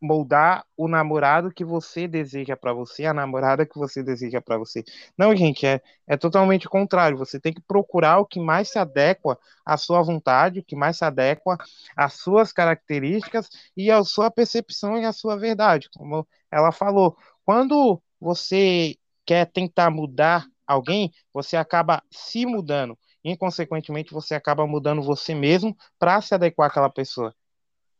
moldar 0.00 0.64
o 0.76 0.88
namorado 0.88 1.52
que 1.52 1.64
você 1.64 2.08
deseja 2.08 2.56
para 2.56 2.72
você, 2.72 3.04
a 3.04 3.12
namorada 3.12 3.66
que 3.66 3.78
você 3.78 4.02
deseja 4.02 4.40
para 4.40 4.56
você. 4.56 4.82
Não, 5.16 5.34
gente, 5.36 5.66
é, 5.66 5.80
é 6.06 6.16
totalmente 6.16 6.66
o 6.66 6.70
contrário. 6.70 7.18
Você 7.18 7.38
tem 7.38 7.52
que 7.52 7.60
procurar 7.60 8.18
o 8.18 8.26
que 8.26 8.40
mais 8.40 8.70
se 8.70 8.78
adequa 8.78 9.38
à 9.64 9.76
sua 9.76 10.02
vontade, 10.02 10.60
o 10.60 10.64
que 10.64 10.74
mais 10.76 10.96
se 10.98 11.04
adequa 11.04 11.58
às 11.96 12.14
suas 12.14 12.52
características 12.52 13.48
e 13.76 13.90
à 13.90 14.02
sua 14.04 14.30
percepção 14.30 14.98
e 14.98 15.04
à 15.04 15.12
sua 15.12 15.36
verdade. 15.36 15.88
Como 15.94 16.26
ela 16.50 16.72
falou, 16.72 17.16
quando 17.44 18.00
você 18.20 18.96
quer 19.28 19.44
tentar 19.44 19.90
mudar 19.90 20.46
alguém, 20.66 21.12
você 21.34 21.54
acaba 21.54 22.02
se 22.10 22.46
mudando. 22.46 22.98
E, 23.22 23.36
consequentemente, 23.36 24.10
você 24.10 24.34
acaba 24.34 24.66
mudando 24.66 25.02
você 25.02 25.34
mesmo 25.34 25.76
para 25.98 26.18
se 26.22 26.34
adequar 26.34 26.70
àquela 26.70 26.88
pessoa. 26.88 27.34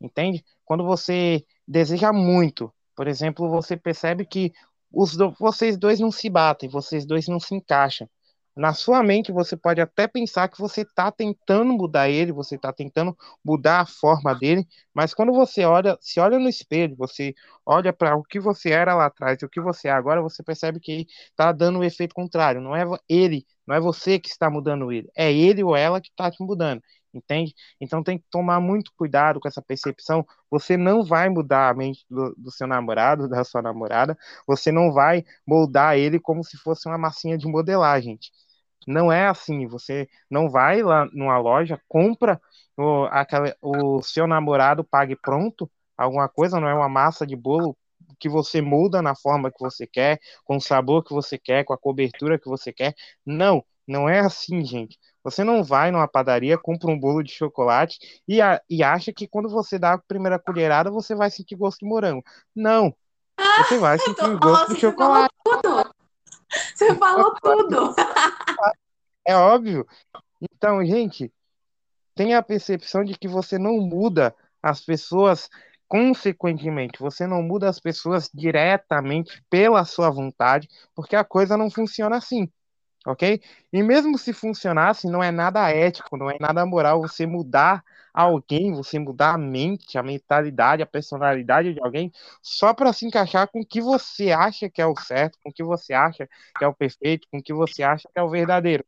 Entende? 0.01 0.43
Quando 0.65 0.85
você 0.85 1.45
deseja 1.67 2.15
muito, 2.15 2.73
por 2.97 3.07
exemplo, 3.07 3.51
você 3.51 3.77
percebe 3.77 4.25
que 4.25 4.55
os 4.91 5.19
vocês 5.39 5.77
dois 5.77 6.01
não 6.01 6.11
se 6.11 6.31
batem, 6.31 6.67
vocês 6.67 7.05
dois 7.05 7.29
não 7.29 7.39
se 7.39 7.55
encaixam. 7.55 8.09
Na 8.59 8.75
sua 8.75 9.05
mente, 9.05 9.31
você 9.31 9.57
pode 9.57 9.81
até 9.81 10.09
pensar 10.09 10.49
que 10.49 10.59
você 10.59 10.81
está 10.83 11.13
tentando 11.13 11.73
mudar 11.73 12.09
ele, 12.11 12.33
você 12.33 12.57
está 12.57 12.73
tentando 12.73 13.17
mudar 13.45 13.83
a 13.83 13.87
forma 13.87 14.35
dele, 14.35 14.67
mas 14.93 15.15
quando 15.15 15.33
você 15.33 15.65
olha, 15.65 15.97
se 16.01 16.19
olha 16.19 16.41
no 16.41 16.49
espelho, 16.49 16.97
você 16.97 17.35
olha 17.65 17.93
para 17.93 18.17
o 18.17 18.25
que 18.25 18.41
você 18.41 18.71
era 18.71 18.97
lá 18.97 19.07
atrás 19.07 19.41
e 19.41 19.45
o 19.45 19.49
que 19.49 19.61
você 19.61 19.87
é 19.87 19.93
agora, 19.93 20.21
você 20.21 20.43
percebe 20.43 20.81
que 20.81 21.07
está 21.31 21.53
dando 21.53 21.77
o 21.77 21.81
um 21.83 21.85
efeito 21.85 22.17
contrário. 22.17 22.61
Não 22.61 22.75
é 22.75 22.85
ele, 23.09 23.47
não 23.65 23.77
é 23.77 23.81
você 23.81 24.19
que 24.19 24.29
está 24.29 24.51
mudando 24.51 24.91
ele, 24.91 25.09
é 25.17 25.33
ele 25.33 25.63
ou 25.63 25.77
ela 25.77 26.01
que 26.01 26.09
está 26.09 26.29
te 26.29 26.43
mudando 26.43 26.83
entende? 27.15 27.55
Então 27.81 28.03
tem 28.03 28.19
que 28.19 28.25
tomar 28.31 28.61
muito 28.61 28.93
cuidado 28.97 29.41
com 29.41 29.49
essa 29.49 29.63
percepção. 29.63 30.27
Você 30.51 30.77
não 30.77 31.03
vai 31.05 31.29
mudar 31.29 31.71
a 31.71 31.75
mente 31.75 32.05
do, 32.09 32.35
do, 32.37 32.51
seu 32.51 32.67
namorado, 32.67 33.29
da 33.29 33.45
sua 33.45 33.63
namorada, 33.63 34.17
você 34.47 34.71
não 34.71 34.93
vai 34.93 35.25
moldar 35.47 35.97
ele 35.97 36.21
como 36.21 36.45
se 36.45 36.57
fosse 36.59 36.87
uma 36.89 36.99
massinha 36.99 37.37
de 37.39 37.47
modelar, 37.47 38.01
gente. 38.03 38.31
Não 38.89 39.13
é 39.13 39.29
assim, 39.29 39.67
você 39.67 40.09
não 40.31 40.49
vai 40.49 40.83
lá 40.83 41.07
numa 41.13 41.39
loja, 41.39 41.79
compra 41.87 42.41
o, 42.75 43.05
aquela, 43.11 43.55
o 43.61 44.01
seu 44.01 44.27
namorado 44.27 44.83
pague 44.83 45.15
pronto, 45.15 45.71
alguma 45.97 46.27
coisa, 46.27 46.59
não 46.59 46.69
é 46.69 46.75
uma 46.75 46.89
massa 46.89 47.27
de 47.27 47.37
bolo 47.37 47.77
que 48.19 48.31
você 48.31 48.63
muda 48.63 49.03
na 49.03 49.15
forma 49.15 49.51
que 49.51 49.61
você 49.61 49.87
quer, 49.87 50.19
com 50.43 50.57
o 50.57 50.61
sabor 50.61 51.05
que 51.05 51.13
você 51.13 51.37
quer, 51.37 51.65
com 51.65 51.75
a 51.75 51.79
cobertura 51.79 52.39
que 52.39 52.49
você 52.49 52.73
quer. 52.73 52.95
Não, 53.27 53.63
não 53.87 54.09
é 54.09 54.21
assim, 54.21 54.65
gente. 54.65 54.99
Você 55.23 55.45
não 55.45 55.63
vai 55.63 55.91
numa 55.91 56.09
padaria, 56.09 56.57
compra 56.57 56.91
um 56.91 56.99
bolo 56.99 57.23
de 57.23 57.33
chocolate 57.33 57.99
e, 58.27 58.41
a, 58.41 58.59
e 58.71 58.83
acha 58.83 59.13
que 59.13 59.29
quando 59.29 59.51
você 59.51 59.79
dá 59.79 59.93
a 59.95 59.99
primeira 59.99 60.39
colherada 60.39 60.91
você 60.91 61.15
vai 61.15 61.31
sentir 61.31 61.57
gosto 61.57 61.81
de 61.81 61.87
morango. 61.87 62.25
Não. 62.57 62.95
Você 63.59 63.77
vai 63.77 63.99
sentir 63.99 64.39
gosto 64.39 64.75
de 64.75 64.81
chocolate. 64.81 65.29
Você 66.79 66.95
falou 66.95 67.35
tudo. 67.43 67.93
É 69.27 69.35
óbvio. 69.35 69.85
Então, 70.41 70.85
gente, 70.87 71.33
tenha 72.15 72.39
a 72.39 72.43
percepção 72.43 73.03
de 73.03 73.19
que 73.19 73.27
você 73.27 73.59
não 73.59 73.79
muda 73.79 74.33
as 74.63 74.81
pessoas 74.81 75.51
consequentemente, 75.89 77.01
você 77.01 77.27
não 77.27 77.43
muda 77.43 77.69
as 77.69 77.81
pessoas 77.81 78.31
diretamente 78.33 79.43
pela 79.51 79.85
sua 79.85 80.09
vontade, 80.09 80.69
porque 80.95 81.17
a 81.17 81.25
coisa 81.25 81.57
não 81.57 81.69
funciona 81.69 82.17
assim. 82.17 82.49
Ok? 83.07 83.41
E 83.73 83.83
mesmo 83.83 84.19
se 84.19 84.33
funcionasse, 84.33 85.07
não 85.09 85.23
é 85.23 85.31
nada 85.31 85.71
ético, 85.71 86.17
não 86.17 86.31
é 86.31 86.37
nada 86.41 86.65
moral 86.67 87.01
você 87.01 87.27
mudar 87.27 87.85
alguém, 88.13 88.73
você 88.73 88.99
mudar 88.99 89.35
a 89.35 89.39
mente, 89.39 89.97
a 89.97 90.03
mentalidade, 90.03 90.83
a 90.83 90.87
personalidade 90.87 91.75
de 91.75 91.81
alguém 91.81 92.13
só 92.43 92.75
para 92.75 92.93
se 92.93 93.07
encaixar 93.07 93.49
com 93.49 93.61
o 93.61 93.67
que 93.67 93.81
você 93.81 94.33
acha 94.33 94.69
que 94.69 94.83
é 94.83 94.87
o 94.87 94.97
certo, 94.97 95.39
com 95.43 95.51
o 95.51 95.53
que 95.53 95.63
você 95.63 95.93
acha 95.93 96.29
que 96.57 96.65
é 96.65 96.67
o 96.67 96.75
perfeito, 96.75 97.29
com 97.31 97.39
o 97.39 97.43
que 97.43 97.53
você 97.53 97.83
acha 97.83 98.09
que 98.13 98.19
é 98.19 98.23
o 98.23 98.31
verdadeiro. 98.31 98.85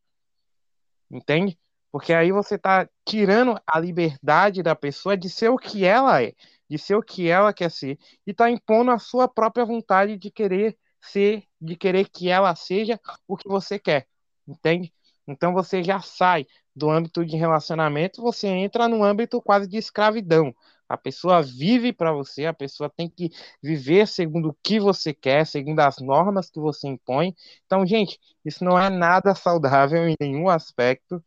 Entende? 1.09 1.57
Porque 1.91 2.13
aí 2.13 2.31
você 2.31 2.55
está 2.55 2.87
tirando 3.05 3.59
a 3.67 3.79
liberdade 3.79 4.63
da 4.63 4.75
pessoa 4.75 5.17
de 5.17 5.29
ser 5.29 5.49
o 5.49 5.57
que 5.57 5.83
ela 5.85 6.23
é, 6.23 6.33
de 6.69 6.77
ser 6.77 6.95
o 6.95 7.03
que 7.03 7.29
ela 7.29 7.53
quer 7.53 7.69
ser, 7.69 7.97
e 8.25 8.31
está 8.31 8.49
impondo 8.49 8.91
a 8.91 8.99
sua 8.99 9.27
própria 9.27 9.65
vontade 9.65 10.17
de 10.17 10.31
querer 10.31 10.77
ser, 11.01 11.43
de 11.61 11.75
querer 11.75 12.09
que 12.09 12.29
ela 12.29 12.55
seja 12.55 12.99
o 13.27 13.37
que 13.37 13.47
você 13.47 13.77
quer 13.79 14.07
entende? 14.47 14.93
Então 15.27 15.53
você 15.53 15.83
já 15.83 15.99
sai 16.01 16.45
do 16.75 16.89
âmbito 16.89 17.25
de 17.25 17.35
relacionamento, 17.35 18.21
você 18.21 18.47
entra 18.47 18.87
no 18.87 19.03
âmbito 19.03 19.41
quase 19.41 19.67
de 19.67 19.77
escravidão. 19.77 20.53
A 20.87 20.97
pessoa 20.97 21.41
vive 21.41 21.93
para 21.93 22.11
você, 22.11 22.45
a 22.45 22.53
pessoa 22.53 22.89
tem 22.89 23.09
que 23.09 23.31
viver 23.63 24.07
segundo 24.07 24.49
o 24.49 24.57
que 24.61 24.79
você 24.79 25.13
quer, 25.13 25.45
segundo 25.45 25.79
as 25.79 25.99
normas 25.99 26.49
que 26.49 26.59
você 26.59 26.87
impõe. 26.87 27.33
Então, 27.65 27.85
gente, 27.85 28.19
isso 28.43 28.63
não 28.63 28.77
é 28.77 28.89
nada 28.89 29.33
saudável 29.33 30.07
em 30.07 30.15
nenhum 30.19 30.49
aspecto, 30.49 31.23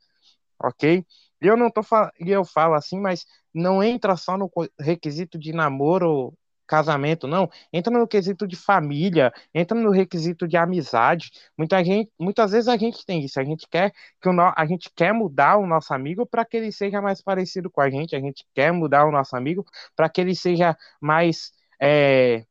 ok? 0.62 1.04
Eu 1.40 1.56
não 1.56 1.70
tô 1.70 1.82
falando, 1.82 2.12
eu 2.18 2.44
falo 2.44 2.74
assim, 2.74 3.00
mas 3.00 3.26
não 3.54 3.82
entra 3.82 4.16
só 4.16 4.36
no 4.36 4.50
requisito 4.78 5.38
de 5.38 5.52
namoro 5.52 6.34
casamento, 6.66 7.26
não. 7.26 7.49
Entra 7.73 7.97
no 7.97 8.06
quesito 8.06 8.47
de 8.47 8.56
família, 8.56 9.33
entra 9.54 9.78
no 9.78 9.90
requisito 9.90 10.47
de 10.49 10.56
amizade. 10.56 11.30
Muita 11.56 11.83
gente, 11.85 12.11
muitas 12.18 12.52
vezes 12.52 12.68
a 12.68 12.76
gente 12.76 13.04
tem 13.04 13.25
isso. 13.25 13.38
A 13.40 13.44
gente 13.44 13.66
quer 13.68 13.92
que 14.21 14.28
o 14.28 14.33
no, 14.33 14.52
a 14.56 14.66
gente 14.66 14.90
quer 14.94 15.12
mudar 15.12 15.56
o 15.56 15.66
nosso 15.66 15.92
amigo 15.94 16.26
para 16.26 16.44
que 16.44 16.56
ele 16.56 16.73
seja 16.73 17.00
mais 17.00 17.21
parecido 17.23 17.71
com 17.71 17.80
a 17.80 17.90
gente. 17.90 18.16
A 18.16 18.21
gente 18.21 18.47
quer 18.54 18.73
mudar 18.73 19.04
o 19.06 19.12
nosso 19.12 19.37
amigo 19.37 19.64
para 19.97 20.09
que 20.09 20.21
ele 20.21 20.35
seja 20.35 20.76
mais 21.00 21.52
é, 21.80 22.44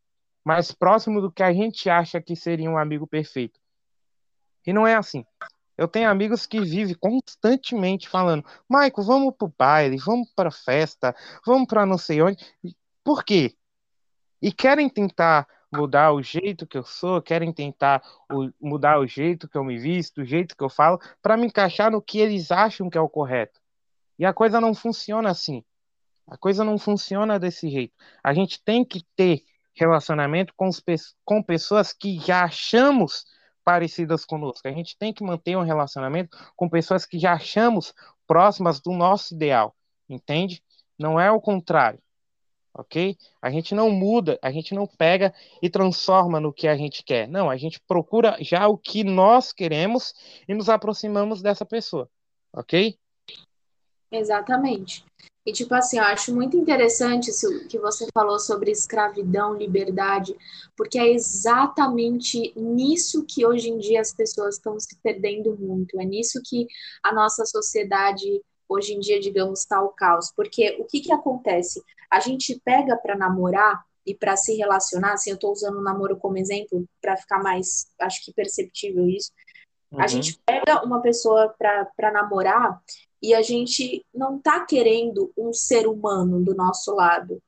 mais 0.44 0.72
próximo 0.72 1.22
do 1.22 1.32
que 1.32 1.44
a 1.44 1.54
gente 1.54 1.90
acha 1.90 2.22
que 2.22 2.36
seria 2.36 2.70
um 2.70 2.78
amigo 2.78 3.08
perfeito. 3.08 3.60
E 4.66 4.74
não 4.74 4.88
é 4.88 4.96
assim. 4.96 5.26
Eu 5.78 5.88
tenho 5.88 6.10
amigos 6.10 6.46
que 6.46 6.62
vivem 6.62 6.96
constantemente 6.96 8.08
falando: 8.08 8.46
Maico, 8.68 9.02
vamos 9.02 9.36
pro 9.36 9.54
baile, 9.58 9.98
vamos 9.98 10.30
pra 10.36 10.52
festa, 10.52 11.16
vamos 11.46 11.68
pra 11.68 11.86
não 11.86 11.98
sei 11.98 12.22
onde. 12.22 12.38
Por 13.04 13.24
quê? 13.24 13.56
E 14.44 14.52
querem 14.52 14.90
tentar 14.90 15.48
mudar 15.72 16.12
o 16.12 16.22
jeito 16.22 16.68
que 16.68 16.78
eu 16.78 16.84
sou, 16.84 17.22
querem 17.22 17.54
tentar 17.54 18.04
o, 18.30 18.52
mudar 18.60 19.00
o 19.00 19.08
jeito 19.08 19.48
que 19.48 19.58
eu 19.58 19.64
me 19.64 19.80
visto, 19.80 20.20
o 20.20 20.26
jeito 20.26 20.54
que 20.54 20.62
eu 20.62 20.70
falo, 20.70 21.00
para 21.22 21.38
me 21.38 21.46
encaixar 21.46 21.90
no 21.90 22.02
que 22.02 22.20
eles 22.20 22.52
acham 22.52 22.90
que 22.90 22.98
é 22.98 23.02
o 23.02 23.08
correto. 23.08 23.62
E 24.20 24.26
a 24.26 24.34
coisa 24.34 24.60
não 24.60 24.76
funciona 24.76 25.30
assim. 25.30 25.64
A 26.28 26.38
coisa 26.38 26.62
não 26.66 26.78
funciona 26.78 27.40
desse 27.40 27.70
jeito. 27.70 27.94
A 28.22 28.34
gente 28.34 28.62
tem 28.62 28.84
que 28.84 29.02
ter 29.16 29.46
relacionamento 29.74 30.54
com, 30.58 30.70
com 31.24 31.42
pessoas 31.42 31.94
que 31.94 32.20
já 32.20 32.44
achamos 32.44 33.26
parecidas 33.64 34.26
conosco. 34.26 34.68
A 34.68 34.74
gente 34.74 34.98
tem 34.98 35.14
que 35.14 35.24
manter 35.24 35.56
um 35.56 35.64
relacionamento 35.64 36.38
com 36.58 36.68
pessoas 36.68 37.06
que 37.06 37.18
já 37.18 37.32
achamos 37.32 37.94
próximas 38.28 38.82
do 38.82 38.92
nosso 38.92 39.34
ideal, 39.34 39.74
entende? 40.10 40.62
Não 41.00 41.18
é 41.18 41.32
o 41.32 41.40
contrário 41.40 42.04
ok? 42.74 43.18
A 43.42 43.52
gente 43.52 43.76
não 43.76 43.90
muda, 43.90 44.40
a 44.42 44.52
gente 44.52 44.74
não 44.74 44.88
pega 44.88 45.34
e 45.62 45.70
transforma 45.70 46.40
no 46.40 46.54
que 46.54 46.68
a 46.68 46.76
gente 46.76 47.04
quer. 47.04 47.28
Não, 47.28 47.50
a 47.50 47.58
gente 47.58 47.80
procura 47.88 48.38
já 48.42 48.68
o 48.68 48.78
que 48.78 49.04
nós 49.04 49.54
queremos 49.54 50.14
e 50.48 50.54
nos 50.54 50.70
aproximamos 50.70 51.42
dessa 51.42 51.66
pessoa, 51.66 52.10
ok? 52.54 52.98
Exatamente. 54.12 55.06
E, 55.46 55.52
tipo 55.52 55.76
assim, 55.76 55.98
eu 55.98 56.04
acho 56.06 56.34
muito 56.34 56.56
interessante 56.56 57.30
isso 57.30 57.68
que 57.68 57.78
você 57.78 58.08
falou 58.14 58.40
sobre 58.40 58.72
escravidão, 58.72 59.56
liberdade, 59.56 60.36
porque 60.76 60.98
é 60.98 61.12
exatamente 61.12 62.54
nisso 62.56 63.26
que 63.28 63.46
hoje 63.46 63.70
em 63.70 63.78
dia 63.78 64.00
as 64.00 64.14
pessoas 64.14 64.56
estão 64.56 64.80
se 64.80 64.96
perdendo 65.02 65.58
muito. 65.58 66.00
É 66.00 66.06
nisso 66.06 66.42
que 66.46 66.66
a 67.04 67.14
nossa 67.14 67.46
sociedade 67.46 68.42
hoje 68.70 68.94
em 68.94 69.00
dia, 69.00 69.20
digamos, 69.20 69.60
está 69.60 69.82
o 69.82 69.90
caos. 69.90 70.32
Porque 70.36 70.78
o 70.80 70.86
que, 70.86 71.02
que 71.02 71.12
acontece? 71.12 71.84
A 72.14 72.20
gente 72.20 72.62
pega 72.64 72.96
para 72.96 73.18
namorar 73.18 73.84
e 74.06 74.14
para 74.14 74.38
se 74.38 74.56
relacionar, 74.56 75.14
assim, 75.14 75.32
eu 75.32 75.36
estou 75.36 75.52
usando 75.52 75.78
o 75.78 75.84
namoro 75.84 76.18
como 76.18 76.38
exemplo 76.38 76.86
para 77.02 77.18
ficar 77.18 77.42
mais, 77.42 77.88
acho 78.00 78.24
que 78.24 78.34
perceptível 78.34 79.08
isso. 79.10 79.32
Uhum. 79.92 80.02
A 80.02 80.08
gente 80.08 80.40
pega 80.46 80.84
uma 80.86 81.02
pessoa 81.02 81.54
para 81.58 82.12
namorar 82.12 82.80
e 83.22 83.34
a 83.34 83.42
gente 83.42 84.06
não 84.14 84.38
está 84.38 84.66
querendo 84.66 85.32
um 85.38 85.52
ser 85.54 85.88
humano 85.88 86.44
do 86.44 86.54
nosso 86.54 86.94
lado 86.94 87.42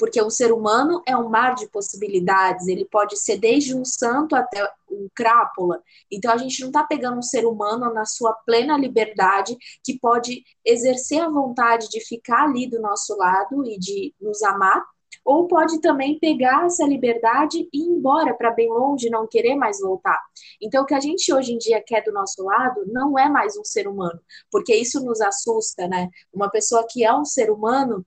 porque 0.00 0.20
o 0.22 0.30
ser 0.30 0.50
humano 0.50 1.02
é 1.06 1.14
um 1.14 1.28
mar 1.28 1.54
de 1.54 1.68
possibilidades, 1.68 2.66
ele 2.66 2.86
pode 2.86 3.18
ser 3.18 3.36
desde 3.36 3.76
um 3.76 3.84
santo 3.84 4.34
até 4.34 4.66
um 4.90 5.06
crápula. 5.14 5.82
Então 6.10 6.32
a 6.32 6.38
gente 6.38 6.58
não 6.62 6.68
está 6.68 6.82
pegando 6.82 7.18
um 7.18 7.22
ser 7.22 7.44
humano 7.44 7.92
na 7.92 8.06
sua 8.06 8.32
plena 8.32 8.78
liberdade 8.78 9.58
que 9.84 9.98
pode 9.98 10.42
exercer 10.64 11.20
a 11.20 11.28
vontade 11.28 11.90
de 11.90 12.00
ficar 12.00 12.44
ali 12.44 12.66
do 12.66 12.80
nosso 12.80 13.14
lado 13.14 13.62
e 13.66 13.78
de 13.78 14.14
nos 14.18 14.42
amar, 14.42 14.82
ou 15.22 15.46
pode 15.46 15.78
também 15.82 16.18
pegar 16.18 16.64
essa 16.64 16.86
liberdade 16.86 17.68
e 17.70 17.78
ir 17.78 17.90
embora 17.90 18.32
para 18.32 18.52
bem 18.52 18.70
longe, 18.70 19.10
não 19.10 19.26
querer 19.26 19.54
mais 19.54 19.80
voltar. 19.80 20.18
Então, 20.62 20.82
o 20.82 20.86
que 20.86 20.94
a 20.94 21.00
gente 21.00 21.30
hoje 21.30 21.52
em 21.52 21.58
dia 21.58 21.82
quer 21.86 22.02
do 22.02 22.10
nosso 22.10 22.42
lado 22.42 22.86
não 22.86 23.18
é 23.18 23.28
mais 23.28 23.54
um 23.54 23.64
ser 23.64 23.86
humano, 23.86 24.18
porque 24.50 24.74
isso 24.74 25.04
nos 25.04 25.20
assusta, 25.20 25.86
né? 25.86 26.08
Uma 26.32 26.48
pessoa 26.48 26.86
que 26.88 27.04
é 27.04 27.14
um 27.14 27.24
ser 27.24 27.50
humano 27.50 28.04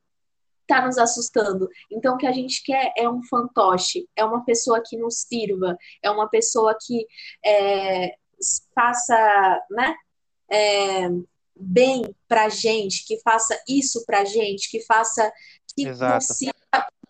está 0.64 0.86
nos 0.86 0.98
assustando. 0.98 1.70
Então, 1.92 2.16
o 2.16 2.18
que 2.18 2.28
a 2.28 2.32
gente 2.32 2.64
quer 2.64 2.92
é 2.98 3.08
um 3.08 3.24
fantoche, 3.24 4.08
é 4.16 4.26
uma 4.26 4.44
pessoa 4.44 4.82
que 4.84 4.98
nos 4.98 5.22
sirva, 5.22 5.78
é 6.02 6.10
uma 6.10 6.28
pessoa 6.30 6.76
que 6.80 7.06
é, 7.46 8.16
faça, 8.74 9.62
né? 9.70 9.96
É, 10.52 11.10
bem 11.56 12.04
para 12.28 12.50
gente, 12.50 13.06
que 13.06 13.20
faça 13.22 13.60
isso 13.68 14.04
para 14.06 14.26
gente, 14.26 14.70
que 14.70 14.82
faça 14.86 15.32
que 15.76 15.88
Exato. 15.88 16.26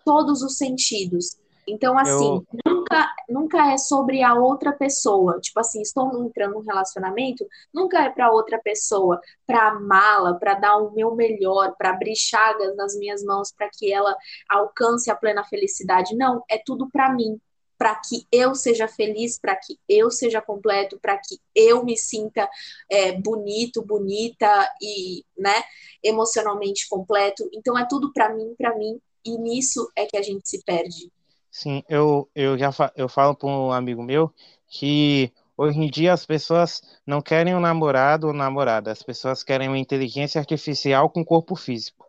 todos 0.06 0.42
os 0.42 0.58
sentidos. 0.58 1.38
Então, 1.67 1.97
assim, 1.97 2.36
eu... 2.36 2.45
nunca, 2.65 3.10
nunca 3.30 3.73
é 3.73 3.78
sobre 3.78 4.21
a 4.21 4.34
outra 4.36 4.71
pessoa. 4.71 5.39
Tipo 5.39 5.60
assim, 5.60 5.82
estou 5.82 6.26
entrando 6.26 6.54
num 6.54 6.62
relacionamento, 6.62 7.47
nunca 7.73 8.04
é 8.04 8.10
para 8.10 8.32
outra 8.32 8.60
pessoa, 8.60 9.19
para 9.45 9.69
amá-la, 9.69 10.34
para 10.36 10.56
dar 10.56 10.78
o 10.78 10.91
meu 10.91 11.15
melhor, 11.15 11.76
para 11.78 11.91
abrir 11.91 12.15
chagas 12.15 12.76
nas 12.76 12.95
minhas 12.97 13.23
mãos 13.23 13.52
para 13.52 13.69
que 13.69 13.91
ela 13.91 14.15
alcance 14.49 15.10
a 15.10 15.15
plena 15.15 15.43
felicidade. 15.43 16.15
Não, 16.15 16.43
é 16.49 16.62
tudo 16.63 16.89
para 16.91 17.13
mim, 17.13 17.39
para 17.78 17.95
que 17.95 18.26
eu 18.32 18.56
seja 18.56 18.88
feliz, 18.88 19.39
para 19.39 19.56
que 19.56 19.78
eu 19.89 20.10
seja 20.12 20.41
completo, 20.41 20.99
para 21.02 21.17
que 21.17 21.38
eu 21.56 21.84
me 21.84 21.97
sinta 21.97 22.49
é, 22.89 23.12
bonito, 23.13 23.82
bonita 23.82 24.47
e, 24.82 25.23
né, 25.38 25.63
emocionalmente 26.04 26.88
completo. 26.88 27.49
Então 27.54 27.78
é 27.78 27.86
tudo 27.88 28.12
para 28.13 28.34
mim, 28.34 28.54
para 28.58 28.78
mim, 28.78 28.99
e 29.26 29.38
nisso 29.38 29.91
é 29.95 30.06
que 30.06 30.17
a 30.17 30.21
gente 30.21 30.47
se 30.47 30.63
perde. 30.63 31.12
Sim, 31.54 31.84
eu, 31.88 32.28
eu 32.34 32.58
já 32.58 32.72
fa 32.72 32.92
eu 32.96 33.08
falo 33.08 33.36
para 33.36 33.48
um 33.48 33.72
amigo 33.72 34.02
meu 34.02 34.34
que 34.68 35.32
hoje 35.56 35.78
em 35.78 35.88
dia 35.88 36.12
as 36.12 36.26
pessoas 36.26 36.82
não 37.06 37.22
querem 37.22 37.54
um 37.54 37.60
namorado 37.60 38.26
ou 38.26 38.34
namorada, 38.34 38.92
as 38.92 39.04
pessoas 39.04 39.44
querem 39.44 39.68
uma 39.68 39.78
inteligência 39.78 40.39
artificial 40.39 41.12
com 41.12 41.24
corpo 41.24 41.56
físico. 41.56 42.08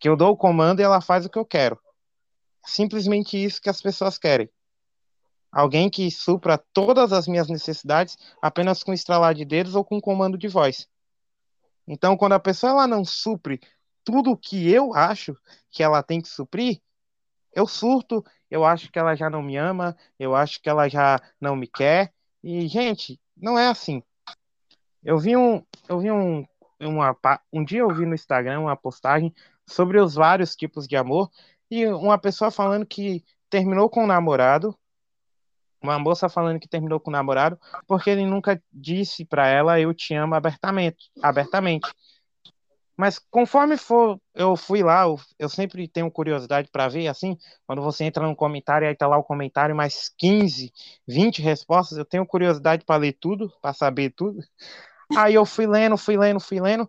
Que 0.00 0.08
eu 0.08 0.16
dou 0.16 0.32
o 0.32 0.36
comando 0.36 0.80
e 0.80 0.82
ela 0.82 1.00
faz 1.00 1.24
o 1.24 1.30
que 1.30 1.38
eu 1.38 1.46
quero. 1.46 1.78
Simplesmente 2.66 3.36
isso 3.42 3.62
que 3.62 3.70
as 3.70 3.80
pessoas 3.80 4.18
querem. 4.18 4.50
Alguém 5.52 5.88
que 5.88 6.10
supra 6.10 6.58
todas 6.72 7.12
as 7.12 7.28
minhas 7.28 7.46
necessidades 7.48 8.16
apenas 8.42 8.82
com 8.82 8.92
estralar 8.92 9.36
de 9.36 9.44
dedos 9.44 9.76
ou 9.76 9.84
com 9.84 10.00
comando 10.00 10.36
de 10.36 10.48
voz. 10.48 10.88
Então, 11.86 12.16
quando 12.16 12.32
a 12.32 12.40
pessoa 12.40 12.72
ela 12.72 12.88
não 12.88 13.04
supre 13.04 13.60
tudo 14.02 14.32
o 14.32 14.36
que 14.36 14.68
eu 14.68 14.92
acho 14.96 15.36
que 15.70 15.80
ela 15.80 16.02
tem 16.02 16.20
que 16.20 16.28
suprir, 16.28 16.82
eu 17.54 17.66
surto, 17.66 18.24
eu 18.54 18.64
acho 18.64 18.88
que 18.92 19.00
ela 19.00 19.16
já 19.16 19.28
não 19.28 19.42
me 19.42 19.56
ama, 19.56 19.96
eu 20.16 20.32
acho 20.32 20.62
que 20.62 20.68
ela 20.68 20.88
já 20.88 21.20
não 21.40 21.56
me 21.56 21.66
quer. 21.66 22.12
E, 22.40 22.68
gente, 22.68 23.20
não 23.36 23.58
é 23.58 23.66
assim. 23.66 24.00
Eu 25.02 25.18
vi 25.18 25.36
um, 25.36 25.60
eu 25.88 25.98
vi 25.98 26.08
um, 26.12 26.46
uma, 26.80 27.18
um 27.52 27.64
dia 27.64 27.80
eu 27.80 27.92
vi 27.92 28.06
no 28.06 28.14
Instagram 28.14 28.60
uma 28.60 28.76
postagem 28.76 29.34
sobre 29.66 29.98
os 29.98 30.14
vários 30.14 30.54
tipos 30.54 30.86
de 30.86 30.96
amor 30.96 31.32
e 31.68 31.84
uma 31.88 32.16
pessoa 32.16 32.48
falando 32.48 32.86
que 32.86 33.24
terminou 33.50 33.90
com 33.90 34.04
o 34.04 34.06
namorado, 34.06 34.78
uma 35.82 35.98
moça 35.98 36.28
falando 36.28 36.60
que 36.60 36.68
terminou 36.68 37.00
com 37.00 37.10
o 37.10 37.12
namorado 37.12 37.58
porque 37.88 38.08
ele 38.08 38.24
nunca 38.24 38.62
disse 38.72 39.24
para 39.24 39.48
ela 39.48 39.80
eu 39.80 39.92
te 39.92 40.14
amo 40.14 40.36
abertamente, 40.36 41.10
abertamente. 41.20 41.92
Mas 42.96 43.18
conforme 43.18 43.76
for, 43.76 44.20
eu 44.34 44.56
fui 44.56 44.82
lá, 44.82 45.02
eu, 45.02 45.18
eu 45.38 45.48
sempre 45.48 45.88
tenho 45.88 46.10
curiosidade 46.10 46.68
para 46.70 46.88
ver, 46.88 47.08
assim, 47.08 47.36
quando 47.66 47.82
você 47.82 48.04
entra 48.04 48.26
no 48.26 48.36
comentário, 48.36 48.86
aí 48.86 48.94
tá 48.94 49.06
lá 49.06 49.16
o 49.16 49.24
comentário, 49.24 49.74
mais 49.74 50.08
15, 50.16 50.72
20 51.06 51.42
respostas, 51.42 51.98
eu 51.98 52.04
tenho 52.04 52.24
curiosidade 52.24 52.84
para 52.84 52.96
ler 52.96 53.16
tudo, 53.20 53.52
para 53.60 53.72
saber 53.72 54.10
tudo. 54.10 54.38
Aí 55.16 55.34
eu 55.34 55.44
fui 55.44 55.66
lendo, 55.66 55.98
fui 55.98 56.16
lendo, 56.16 56.40
fui 56.40 56.58
lendo, 56.58 56.88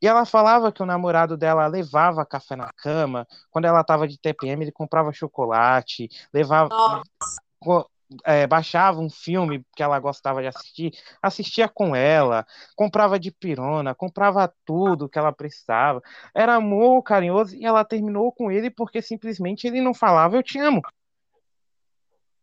e 0.00 0.06
ela 0.06 0.24
falava 0.24 0.70
que 0.70 0.82
o 0.82 0.86
namorado 0.86 1.36
dela 1.36 1.66
levava 1.66 2.24
café 2.24 2.54
na 2.54 2.72
cama, 2.72 3.26
quando 3.50 3.64
ela 3.64 3.82
tava 3.82 4.06
de 4.06 4.16
TPM, 4.16 4.64
ele 4.64 4.72
comprava 4.72 5.12
chocolate, 5.12 6.08
levava. 6.32 6.68
Nossa. 6.70 7.88
É, 8.24 8.46
baixava 8.46 9.00
um 9.00 9.10
filme 9.10 9.64
que 9.76 9.82
ela 9.82 9.98
gostava 10.00 10.40
de 10.40 10.48
assistir, 10.48 10.92
assistia 11.20 11.68
com 11.68 11.94
ela, 11.94 12.46
comprava 12.74 13.18
de 13.18 13.30
pirona, 13.30 13.94
comprava 13.94 14.52
tudo 14.64 15.08
que 15.08 15.18
ela 15.18 15.32
precisava. 15.32 16.02
Era 16.34 16.54
amor 16.54 17.02
carinhoso 17.02 17.54
e 17.54 17.66
ela 17.66 17.84
terminou 17.84 18.32
com 18.32 18.50
ele 18.50 18.70
porque 18.70 19.02
simplesmente 19.02 19.66
ele 19.66 19.82
não 19.82 19.92
falava 19.92 20.36
eu 20.36 20.42
te 20.42 20.58
amo. 20.58 20.80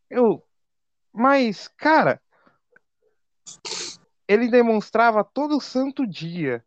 Eu, 0.10 0.44
mas, 1.12 1.68
cara, 1.68 2.22
ele 4.28 4.50
demonstrava 4.50 5.24
todo 5.24 5.62
santo 5.62 6.06
dia 6.06 6.64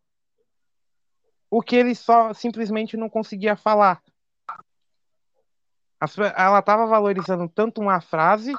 o 1.49 1.61
que 1.61 1.75
ele 1.75 1.95
só 1.95 2.33
simplesmente 2.33 2.95
não 2.95 3.09
conseguia 3.09 3.55
falar. 3.55 4.01
Ela 6.35 6.59
estava 6.59 6.85
valorizando 6.85 7.49
tanto 7.49 7.81
uma 7.81 7.99
frase 7.99 8.53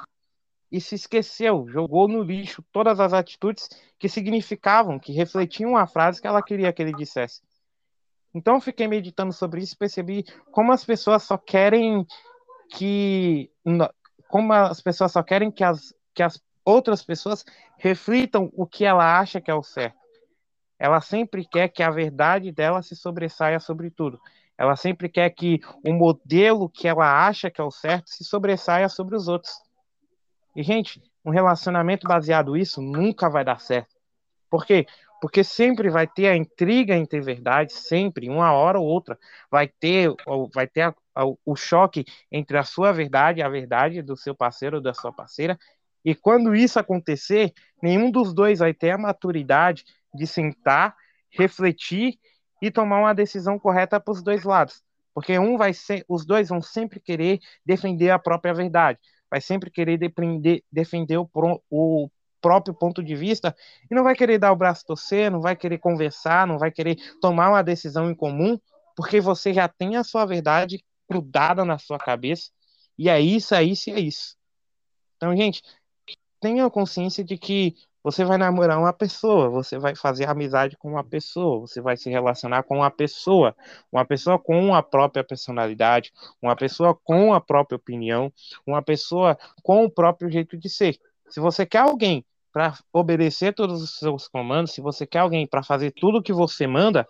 e 0.71 0.79
se 0.79 0.95
esqueceu, 0.95 1.67
jogou 1.67 2.07
no 2.07 2.23
lixo 2.23 2.63
todas 2.71 2.99
as 2.99 3.11
atitudes 3.11 3.67
que 3.99 4.07
significavam, 4.07 4.97
que 4.97 5.11
refletiam 5.11 5.75
a 5.75 5.85
frase 5.85 6.21
que 6.21 6.27
ela 6.27 6.41
queria 6.41 6.71
que 6.71 6.81
ele 6.81 6.93
dissesse. 6.93 7.41
Então 8.33 8.61
fiquei 8.61 8.87
meditando 8.87 9.33
sobre 9.33 9.61
isso 9.61 9.77
percebi 9.77 10.23
como 10.51 10.71
as 10.71 10.85
pessoas 10.85 11.23
só 11.23 11.37
querem 11.37 12.07
que 12.69 13.51
como 14.29 14.53
as 14.53 14.79
pessoas 14.81 15.11
só 15.11 15.21
querem 15.21 15.51
que 15.51 15.63
as, 15.63 15.93
que 16.13 16.23
as 16.23 16.41
outras 16.63 17.03
pessoas 17.03 17.43
reflitam 17.77 18.49
o 18.53 18.65
que 18.65 18.85
ela 18.85 19.19
acha 19.19 19.41
que 19.41 19.51
é 19.51 19.53
o 19.53 19.61
certo. 19.61 19.99
Ela 20.79 21.01
sempre 21.01 21.45
quer 21.45 21.67
que 21.67 21.83
a 21.83 21.91
verdade 21.91 22.51
dela 22.51 22.81
se 22.81 22.95
sobressaia 22.95 23.59
sobre 23.59 23.91
tudo. 23.91 24.19
Ela 24.57 24.75
sempre 24.75 25.09
quer 25.09 25.29
que 25.31 25.59
o 25.85 25.93
modelo 25.93 26.69
que 26.69 26.87
ela 26.87 27.27
acha 27.27 27.51
que 27.51 27.59
é 27.59 27.63
o 27.63 27.71
certo 27.71 28.09
se 28.09 28.23
sobressaia 28.23 28.87
sobre 28.87 29.15
os 29.15 29.27
outros. 29.27 29.51
E, 30.55 30.63
gente, 30.63 31.01
um 31.23 31.31
relacionamento 31.31 32.07
baseado 32.07 32.53
nisso 32.53 32.81
nunca 32.81 33.29
vai 33.29 33.43
dar 33.43 33.59
certo. 33.59 33.95
Por 34.49 34.65
quê? 34.65 34.85
Porque 35.21 35.43
sempre 35.43 35.89
vai 35.89 36.07
ter 36.07 36.27
a 36.27 36.35
intriga 36.35 36.95
entre 36.95 37.21
verdades, 37.21 37.75
sempre, 37.87 38.29
uma 38.29 38.51
hora 38.51 38.79
ou 38.79 38.85
outra. 38.85 39.17
Vai 39.49 39.67
ter, 39.67 40.13
vai 40.53 40.67
ter 40.67 40.81
a, 40.81 40.95
a, 41.15 41.25
o 41.45 41.55
choque 41.55 42.05
entre 42.31 42.57
a 42.57 42.63
sua 42.63 42.91
verdade 42.91 43.39
e 43.39 43.43
a 43.43 43.49
verdade 43.49 44.01
do 44.01 44.17
seu 44.17 44.35
parceiro 44.35 44.77
ou 44.77 44.81
da 44.81 44.93
sua 44.93 45.13
parceira. 45.13 45.57
E 46.03 46.15
quando 46.15 46.55
isso 46.55 46.79
acontecer, 46.79 47.53
nenhum 47.81 48.09
dos 48.09 48.33
dois 48.33 48.59
vai 48.59 48.73
ter 48.73 48.89
a 48.91 48.97
maturidade 48.97 49.85
de 50.13 50.25
sentar, 50.25 50.95
refletir 51.29 52.19
e 52.61 52.69
tomar 52.71 52.99
uma 52.99 53.13
decisão 53.13 53.57
correta 53.57 53.99
para 53.99 54.11
os 54.11 54.21
dois 54.21 54.43
lados. 54.43 54.83
Porque 55.13 55.37
um 55.37 55.57
vai 55.57 55.73
ser, 55.73 56.03
os 56.07 56.25
dois 56.25 56.49
vão 56.49 56.61
sempre 56.61 56.99
querer 56.99 57.39
defender 57.65 58.09
a 58.09 58.19
própria 58.19 58.53
verdade, 58.53 58.99
vai 59.31 59.39
sempre 59.39 59.71
querer 59.71 59.97
defender, 59.97 60.61
defender 60.69 61.17
o, 61.17 61.29
o 61.69 62.11
próprio 62.41 62.73
ponto 62.73 63.01
de 63.01 63.15
vista 63.15 63.55
e 63.89 63.95
não 63.95 64.03
vai 64.03 64.13
querer 64.13 64.37
dar 64.37 64.51
o 64.51 64.55
braço 64.55 64.85
torcer, 64.85 65.31
não 65.31 65.39
vai 65.39 65.55
querer 65.55 65.77
conversar, 65.77 66.45
não 66.45 66.59
vai 66.59 66.69
querer 66.69 66.97
tomar 67.21 67.49
uma 67.49 67.63
decisão 67.63 68.11
em 68.11 68.15
comum, 68.15 68.59
porque 68.95 69.21
você 69.21 69.53
já 69.53 69.69
tem 69.69 69.95
a 69.95 70.03
sua 70.03 70.25
verdade 70.25 70.83
grudada 71.09 71.63
na 71.63 71.79
sua 71.79 71.97
cabeça 71.97 72.51
e 72.97 73.07
é 73.07 73.21
isso, 73.21 73.55
é 73.55 73.63
isso 73.63 73.89
e 73.89 73.93
é 73.93 73.99
isso. 74.01 74.35
Então, 75.15 75.35
gente, 75.35 75.61
tenha 76.41 76.69
consciência 76.69 77.23
de 77.23 77.37
que 77.37 77.75
você 78.03 78.25
vai 78.25 78.37
namorar 78.37 78.79
uma 78.79 78.93
pessoa, 78.93 79.49
você 79.49 79.77
vai 79.77 79.95
fazer 79.95 80.27
amizade 80.27 80.75
com 80.77 80.89
uma 80.89 81.03
pessoa, 81.03 81.59
você 81.59 81.79
vai 81.79 81.95
se 81.95 82.09
relacionar 82.09 82.63
com 82.63 82.77
uma 82.77 82.89
pessoa, 82.89 83.55
uma 83.91 84.03
pessoa 84.05 84.39
com 84.39 84.73
a 84.73 84.81
própria 84.81 85.23
personalidade, 85.23 86.11
uma 86.41 86.55
pessoa 86.55 86.95
com 86.95 87.33
a 87.33 87.39
própria 87.39 87.75
opinião, 87.75 88.33
uma 88.65 88.81
pessoa 88.81 89.37
com 89.63 89.85
o 89.85 89.89
próprio 89.89 90.31
jeito 90.31 90.57
de 90.57 90.69
ser. 90.69 90.99
Se 91.29 91.39
você 91.39 91.65
quer 91.65 91.79
alguém 91.79 92.25
para 92.51 92.77
obedecer 92.91 93.53
todos 93.53 93.81
os 93.81 93.97
seus 93.97 94.27
comandos, 94.27 94.73
se 94.73 94.81
você 94.81 95.05
quer 95.05 95.19
alguém 95.19 95.47
para 95.47 95.63
fazer 95.63 95.91
tudo 95.91 96.17
o 96.17 96.23
que 96.23 96.33
você 96.33 96.65
manda, 96.65 97.07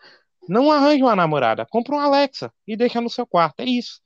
não 0.48 0.72
arranje 0.72 1.02
uma 1.02 1.16
namorada, 1.16 1.66
compra 1.66 1.96
um 1.96 2.00
Alexa 2.00 2.52
e 2.68 2.76
deixa 2.76 3.00
no 3.00 3.10
seu 3.10 3.26
quarto. 3.26 3.62
É 3.62 3.66
isso. 3.66 4.02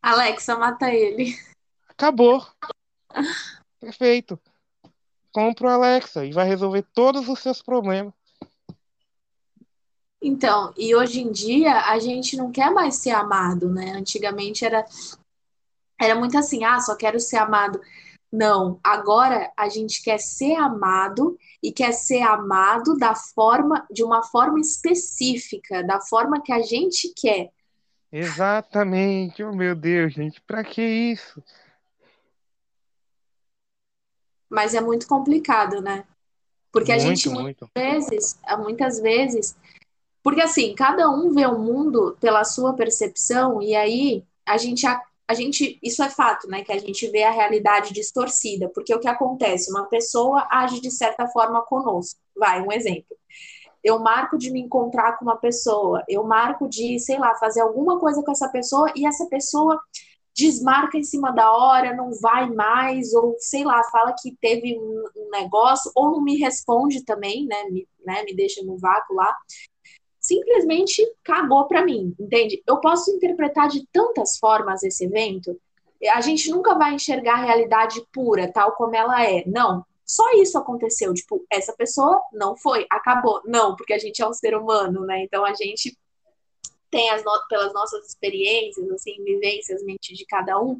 Alexa, 0.00 0.56
mata 0.56 0.92
ele. 0.92 1.34
Acabou. 1.88 2.46
Perfeito 3.80 4.40
compra 5.32 5.68
o 5.68 5.70
Alexa 5.70 6.24
e 6.24 6.32
vai 6.32 6.46
resolver 6.46 6.84
todos 6.94 7.28
os 7.28 7.38
seus 7.38 7.62
problemas. 7.62 8.12
Então, 10.22 10.72
e 10.76 10.94
hoje 10.94 11.20
em 11.20 11.32
dia 11.32 11.86
a 11.86 11.98
gente 11.98 12.36
não 12.36 12.52
quer 12.52 12.70
mais 12.70 12.96
ser 12.96 13.10
amado, 13.10 13.70
né? 13.70 13.92
Antigamente 13.92 14.64
era 14.64 14.84
era 15.98 16.14
muito 16.14 16.36
assim, 16.38 16.64
ah, 16.64 16.80
só 16.80 16.96
quero 16.96 17.20
ser 17.20 17.36
amado. 17.36 17.80
Não, 18.32 18.78
agora 18.82 19.50
a 19.56 19.68
gente 19.68 20.02
quer 20.02 20.18
ser 20.18 20.54
amado 20.54 21.36
e 21.62 21.72
quer 21.72 21.92
ser 21.92 22.22
amado 22.22 22.96
da 22.96 23.14
forma 23.14 23.86
de 23.90 24.04
uma 24.04 24.22
forma 24.22 24.60
específica, 24.60 25.82
da 25.82 26.00
forma 26.00 26.40
que 26.40 26.52
a 26.52 26.62
gente 26.62 27.12
quer. 27.14 27.50
Exatamente. 28.12 29.42
Oh, 29.42 29.52
meu 29.52 29.74
Deus, 29.74 30.14
gente, 30.14 30.40
para 30.40 30.64
que 30.64 30.82
isso? 30.82 31.42
Mas 34.50 34.74
é 34.74 34.80
muito 34.80 35.06
complicado, 35.06 35.80
né? 35.80 36.04
Porque 36.72 36.92
muito, 36.92 37.04
a 37.04 37.08
gente 37.08 37.28
muitas 37.28 37.68
vezes, 37.74 38.38
muitas 38.58 39.00
vezes, 39.00 39.56
porque 40.22 40.40
assim, 40.40 40.74
cada 40.74 41.08
um 41.08 41.32
vê 41.32 41.46
o 41.46 41.58
mundo 41.58 42.16
pela 42.20 42.44
sua 42.44 42.74
percepção 42.74 43.62
e 43.62 43.74
aí 43.74 44.24
a 44.46 44.56
gente 44.56 44.86
a, 44.86 45.00
a 45.30 45.34
gente, 45.34 45.78
isso 45.80 46.02
é 46.02 46.10
fato, 46.10 46.48
né, 46.48 46.62
que 46.62 46.72
a 46.72 46.78
gente 46.78 47.06
vê 47.08 47.22
a 47.22 47.30
realidade 47.30 47.94
distorcida, 47.94 48.68
porque 48.74 48.92
o 48.92 48.98
que 48.98 49.06
acontece, 49.06 49.70
uma 49.70 49.86
pessoa 49.86 50.44
age 50.50 50.80
de 50.80 50.90
certa 50.90 51.28
forma 51.28 51.62
conosco. 51.62 52.18
Vai, 52.36 52.60
um 52.60 52.72
exemplo. 52.72 53.16
Eu 53.82 54.00
marco 54.00 54.36
de 54.36 54.50
me 54.50 54.60
encontrar 54.60 55.16
com 55.16 55.24
uma 55.24 55.36
pessoa, 55.36 56.02
eu 56.08 56.24
marco 56.24 56.68
de, 56.68 56.98
sei 56.98 57.16
lá, 57.16 57.34
fazer 57.36 57.60
alguma 57.60 58.00
coisa 58.00 58.22
com 58.24 58.32
essa 58.32 58.48
pessoa 58.48 58.92
e 58.96 59.06
essa 59.06 59.24
pessoa 59.26 59.80
desmarca 60.40 60.96
em 60.96 61.04
cima 61.04 61.30
da 61.30 61.52
hora, 61.52 61.94
não 61.94 62.10
vai 62.20 62.48
mais, 62.50 63.12
ou 63.12 63.36
sei 63.38 63.62
lá, 63.62 63.82
fala 63.84 64.14
que 64.18 64.34
teve 64.40 64.78
um, 64.78 65.04
um 65.16 65.30
negócio, 65.30 65.92
ou 65.94 66.10
não 66.12 66.22
me 66.22 66.36
responde 66.36 67.04
também, 67.04 67.46
né? 67.46 67.64
Me, 67.70 67.86
né, 68.04 68.22
me 68.24 68.34
deixa 68.34 68.62
no 68.64 68.78
vácuo 68.78 69.14
lá. 69.14 69.36
Simplesmente 70.18 71.06
cagou 71.22 71.66
para 71.66 71.84
mim, 71.84 72.14
entende? 72.18 72.62
Eu 72.66 72.78
posso 72.80 73.10
interpretar 73.10 73.68
de 73.68 73.86
tantas 73.92 74.38
formas 74.38 74.82
esse 74.82 75.04
evento. 75.04 75.58
A 76.12 76.20
gente 76.20 76.50
nunca 76.50 76.74
vai 76.74 76.94
enxergar 76.94 77.34
a 77.34 77.44
realidade 77.44 78.02
pura, 78.12 78.50
tal 78.50 78.72
como 78.72 78.96
ela 78.96 79.22
é. 79.22 79.44
Não, 79.46 79.84
só 80.06 80.24
isso 80.32 80.58
aconteceu. 80.58 81.12
Tipo, 81.14 81.44
essa 81.50 81.74
pessoa 81.74 82.20
não 82.32 82.56
foi, 82.56 82.86
acabou. 82.90 83.40
Não, 83.44 83.76
porque 83.76 83.92
a 83.92 83.98
gente 83.98 84.20
é 84.20 84.26
um 84.26 84.32
ser 84.32 84.56
humano, 84.56 85.04
né? 85.04 85.22
Então 85.22 85.44
a 85.44 85.54
gente 85.54 85.96
tem 86.90 87.10
as 87.10 87.24
no 87.24 87.30
pelas 87.48 87.72
nossas 87.72 88.06
experiências, 88.06 88.90
assim, 88.90 89.22
vivências, 89.24 89.82
mente 89.84 90.14
de 90.14 90.26
cada 90.26 90.60
um, 90.60 90.76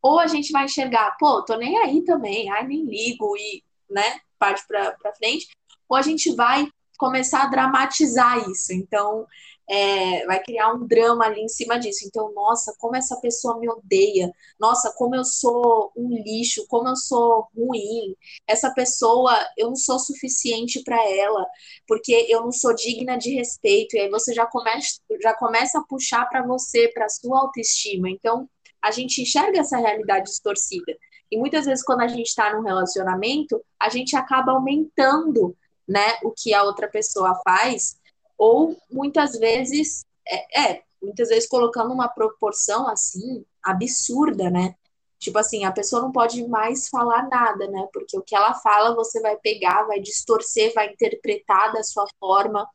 ou 0.00 0.18
a 0.18 0.26
gente 0.26 0.52
vai 0.52 0.64
enxergar, 0.64 1.16
pô, 1.18 1.42
tô 1.44 1.56
nem 1.56 1.76
aí 1.78 2.02
também, 2.04 2.50
ai, 2.50 2.66
nem 2.66 2.84
ligo 2.84 3.36
e, 3.36 3.62
né, 3.90 4.20
parte 4.38 4.64
pra 4.66 5.14
frente, 5.16 5.48
ou 5.88 5.96
a 5.96 6.02
gente 6.02 6.34
vai 6.34 6.68
começar 6.96 7.44
a 7.44 7.48
dramatizar 7.48 8.48
isso. 8.50 8.72
Então, 8.72 9.26
é, 9.68 10.24
vai 10.26 10.42
criar 10.42 10.72
um 10.72 10.86
drama 10.86 11.26
ali 11.26 11.42
em 11.42 11.48
cima 11.48 11.78
disso. 11.78 12.06
Então, 12.06 12.32
nossa, 12.32 12.74
como 12.78 12.96
essa 12.96 13.20
pessoa 13.20 13.58
me 13.58 13.68
odeia, 13.68 14.32
nossa, 14.58 14.92
como 14.96 15.14
eu 15.14 15.24
sou 15.24 15.92
um 15.96 16.08
lixo, 16.08 16.66
como 16.68 16.88
eu 16.88 16.96
sou 16.96 17.48
ruim, 17.54 18.16
essa 18.46 18.72
pessoa, 18.72 19.32
eu 19.56 19.68
não 19.68 19.76
sou 19.76 19.98
suficiente 19.98 20.82
para 20.82 20.96
ela, 21.10 21.46
porque 21.86 22.26
eu 22.28 22.40
não 22.42 22.52
sou 22.52 22.74
digna 22.74 23.18
de 23.18 23.34
respeito. 23.34 23.96
E 23.96 24.00
aí 24.00 24.10
você 24.10 24.32
já 24.32 24.46
começa, 24.46 25.00
já 25.22 25.34
começa 25.34 25.78
a 25.78 25.84
puxar 25.84 26.26
para 26.28 26.46
você, 26.46 26.88
para 26.88 27.08
sua 27.08 27.40
autoestima. 27.40 28.08
Então, 28.08 28.48
a 28.80 28.90
gente 28.90 29.20
enxerga 29.20 29.60
essa 29.60 29.76
realidade 29.76 30.26
distorcida. 30.26 30.96
E 31.30 31.36
muitas 31.36 31.66
vezes, 31.66 31.84
quando 31.84 32.00
a 32.00 32.08
gente 32.08 32.26
está 32.26 32.54
num 32.54 32.62
relacionamento, 32.62 33.62
a 33.78 33.90
gente 33.90 34.16
acaba 34.16 34.52
aumentando 34.52 35.54
né, 35.86 36.18
o 36.22 36.30
que 36.30 36.54
a 36.54 36.62
outra 36.62 36.88
pessoa 36.88 37.38
faz 37.44 37.97
ou 38.38 38.76
muitas 38.90 39.38
vezes, 39.38 40.06
é, 40.26 40.70
é, 40.72 40.82
muitas 41.02 41.28
vezes 41.28 41.48
colocando 41.48 41.92
uma 41.92 42.08
proporção 42.08 42.88
assim, 42.88 43.44
absurda, 43.62 44.48
né? 44.48 44.74
Tipo 45.18 45.38
assim, 45.38 45.64
a 45.64 45.72
pessoa 45.72 46.00
não 46.00 46.12
pode 46.12 46.46
mais 46.46 46.88
falar 46.88 47.28
nada, 47.28 47.66
né? 47.68 47.88
Porque 47.92 48.16
o 48.16 48.22
que 48.22 48.36
ela 48.36 48.54
fala 48.54 48.94
você 48.94 49.20
vai 49.20 49.36
pegar, 49.36 49.82
vai 49.82 50.00
distorcer, 50.00 50.72
vai 50.72 50.92
interpretar 50.92 51.72
da 51.72 51.82
sua 51.82 52.06
forma. 52.20 52.68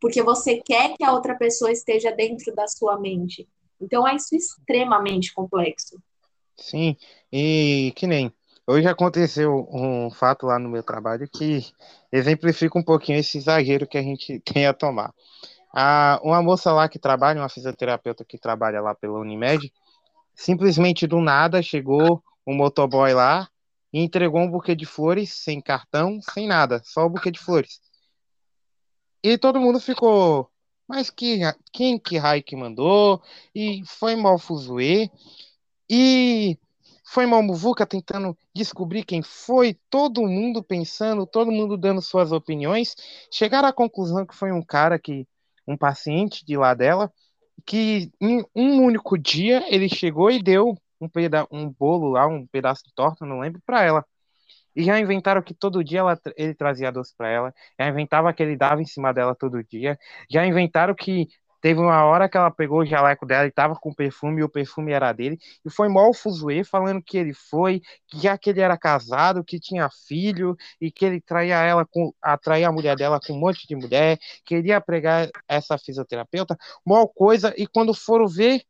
porque 0.00 0.22
você 0.22 0.60
quer 0.60 0.96
que 0.96 1.04
a 1.04 1.12
outra 1.12 1.36
pessoa 1.36 1.70
esteja 1.70 2.10
dentro 2.10 2.52
da 2.54 2.66
sua 2.66 2.98
mente. 2.98 3.48
Então 3.80 4.06
é 4.06 4.16
isso 4.16 4.34
extremamente 4.34 5.32
complexo. 5.32 5.96
Sim, 6.56 6.96
e 7.32 7.92
que 7.96 8.06
nem 8.06 8.32
hoje 8.70 8.86
aconteceu 8.86 9.68
um 9.72 10.10
fato 10.10 10.46
lá 10.46 10.58
no 10.58 10.68
meu 10.68 10.82
trabalho 10.82 11.28
que 11.28 11.66
exemplifica 12.12 12.78
um 12.78 12.82
pouquinho 12.82 13.18
esse 13.18 13.38
exagero 13.38 13.86
que 13.86 13.98
a 13.98 14.02
gente 14.02 14.38
tem 14.46 14.66
a 14.66 14.72
tomar. 14.72 15.12
Uma 16.22 16.42
moça 16.42 16.72
lá 16.72 16.88
que 16.88 16.98
trabalha, 16.98 17.40
uma 17.40 17.48
fisioterapeuta 17.48 18.24
que 18.24 18.38
trabalha 18.38 18.80
lá 18.80 18.94
pela 18.94 19.18
Unimed, 19.18 19.72
simplesmente 20.34 21.06
do 21.06 21.20
nada 21.20 21.62
chegou 21.62 22.22
um 22.46 22.54
motoboy 22.54 23.12
lá 23.12 23.48
e 23.92 24.00
entregou 24.00 24.40
um 24.40 24.50
buquê 24.50 24.74
de 24.74 24.86
flores 24.86 25.32
sem 25.32 25.60
cartão, 25.60 26.20
sem 26.22 26.46
nada, 26.46 26.80
só 26.84 27.06
o 27.06 27.10
buquê 27.10 27.30
de 27.30 27.40
flores. 27.40 27.80
E 29.22 29.36
todo 29.36 29.60
mundo 29.60 29.80
ficou, 29.80 30.48
mas 30.88 31.10
que, 31.10 31.40
quem 31.72 31.98
que 31.98 32.16
raio 32.16 32.42
que 32.42 32.56
mandou? 32.56 33.20
E 33.54 33.82
foi 33.84 34.16
mal 34.16 34.38
fuzuê. 34.38 35.10
E 35.88 36.56
foi 37.12 37.26
mal 37.26 37.42
muvuca 37.42 37.84
tentando 37.84 38.38
descobrir 38.54 39.04
quem 39.04 39.20
foi, 39.20 39.76
todo 39.90 40.22
mundo 40.22 40.62
pensando, 40.62 41.26
todo 41.26 41.50
mundo 41.50 41.76
dando 41.76 42.00
suas 42.00 42.30
opiniões. 42.30 42.94
Chegaram 43.32 43.68
à 43.68 43.72
conclusão 43.72 44.24
que 44.24 44.34
foi 44.34 44.52
um 44.52 44.62
cara 44.62 44.96
que, 44.96 45.26
um 45.66 45.76
paciente 45.76 46.44
de 46.46 46.56
lá 46.56 46.72
dela, 46.72 47.12
que 47.66 48.12
em 48.20 48.44
um 48.54 48.84
único 48.84 49.18
dia 49.18 49.64
ele 49.74 49.88
chegou 49.88 50.30
e 50.30 50.40
deu 50.40 50.76
um, 51.00 51.08
peda 51.08 51.44
um 51.50 51.68
bolo 51.68 52.10
lá, 52.10 52.28
um 52.28 52.46
pedaço 52.46 52.84
de 52.84 52.94
torta, 52.94 53.26
não 53.26 53.40
lembro, 53.40 53.60
para 53.66 53.82
ela. 53.82 54.04
E 54.76 54.84
já 54.84 54.96
inventaram 55.00 55.42
que 55.42 55.52
todo 55.52 55.82
dia 55.82 55.98
ela, 55.98 56.16
ele 56.36 56.54
trazia 56.54 56.92
doce 56.92 57.12
para 57.16 57.28
ela. 57.28 57.54
Já 57.76 57.88
inventava 57.88 58.32
que 58.32 58.40
ele 58.40 58.56
dava 58.56 58.80
em 58.80 58.86
cima 58.86 59.12
dela 59.12 59.34
todo 59.34 59.64
dia. 59.64 59.98
Já 60.30 60.46
inventaram 60.46 60.94
que 60.94 61.26
teve 61.60 61.80
uma 61.80 62.04
hora 62.04 62.28
que 62.28 62.36
ela 62.36 62.50
pegou 62.50 62.80
o 62.80 62.86
jaleco 62.86 63.26
dela 63.26 63.46
e 63.46 63.50
tava 63.50 63.74
com 63.74 63.92
perfume 63.92 64.40
e 64.40 64.44
o 64.44 64.48
perfume 64.48 64.92
era 64.92 65.12
dele. 65.12 65.38
E 65.64 65.70
foi 65.70 65.88
mal 65.88 66.12
fuzuê 66.14 66.64
falando 66.64 67.02
que 67.02 67.18
ele 67.18 67.34
foi, 67.34 67.80
que 68.08 68.18
já 68.18 68.38
que 68.38 68.50
ele 68.50 68.60
era 68.60 68.78
casado, 68.78 69.44
que 69.44 69.60
tinha 69.60 69.88
filho 70.08 70.56
e 70.80 70.90
que 70.90 71.04
ele 71.04 71.20
traía 71.20 71.56
ela 71.56 71.84
com 71.84 72.12
atraía 72.22 72.68
a 72.68 72.72
mulher 72.72 72.96
dela 72.96 73.20
com 73.20 73.32
um 73.32 73.38
monte 73.38 73.66
de 73.66 73.76
mulher, 73.76 74.18
queria 74.44 74.80
pregar 74.80 75.28
essa 75.48 75.76
fisioterapeuta, 75.76 76.56
mal 76.84 77.08
coisa. 77.08 77.54
E 77.56 77.66
quando 77.66 77.92
foram 77.92 78.26
ver, 78.26 78.62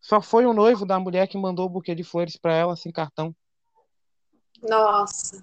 só 0.00 0.20
foi 0.20 0.46
o 0.46 0.52
noivo 0.52 0.84
da 0.84 0.98
mulher 0.98 1.28
que 1.28 1.38
mandou 1.38 1.66
o 1.66 1.70
buquê 1.70 1.94
de 1.94 2.02
flores 2.02 2.36
para 2.36 2.54
ela 2.54 2.76
sem 2.76 2.90
cartão. 2.90 3.34
Nossa. 4.62 5.42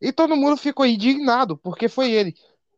E 0.00 0.12
todo 0.12 0.36
mundo 0.36 0.56
ficou 0.56 0.84
indignado, 0.84 1.56
porque 1.56 1.88
foi 1.88 2.10
ele. 2.10 2.34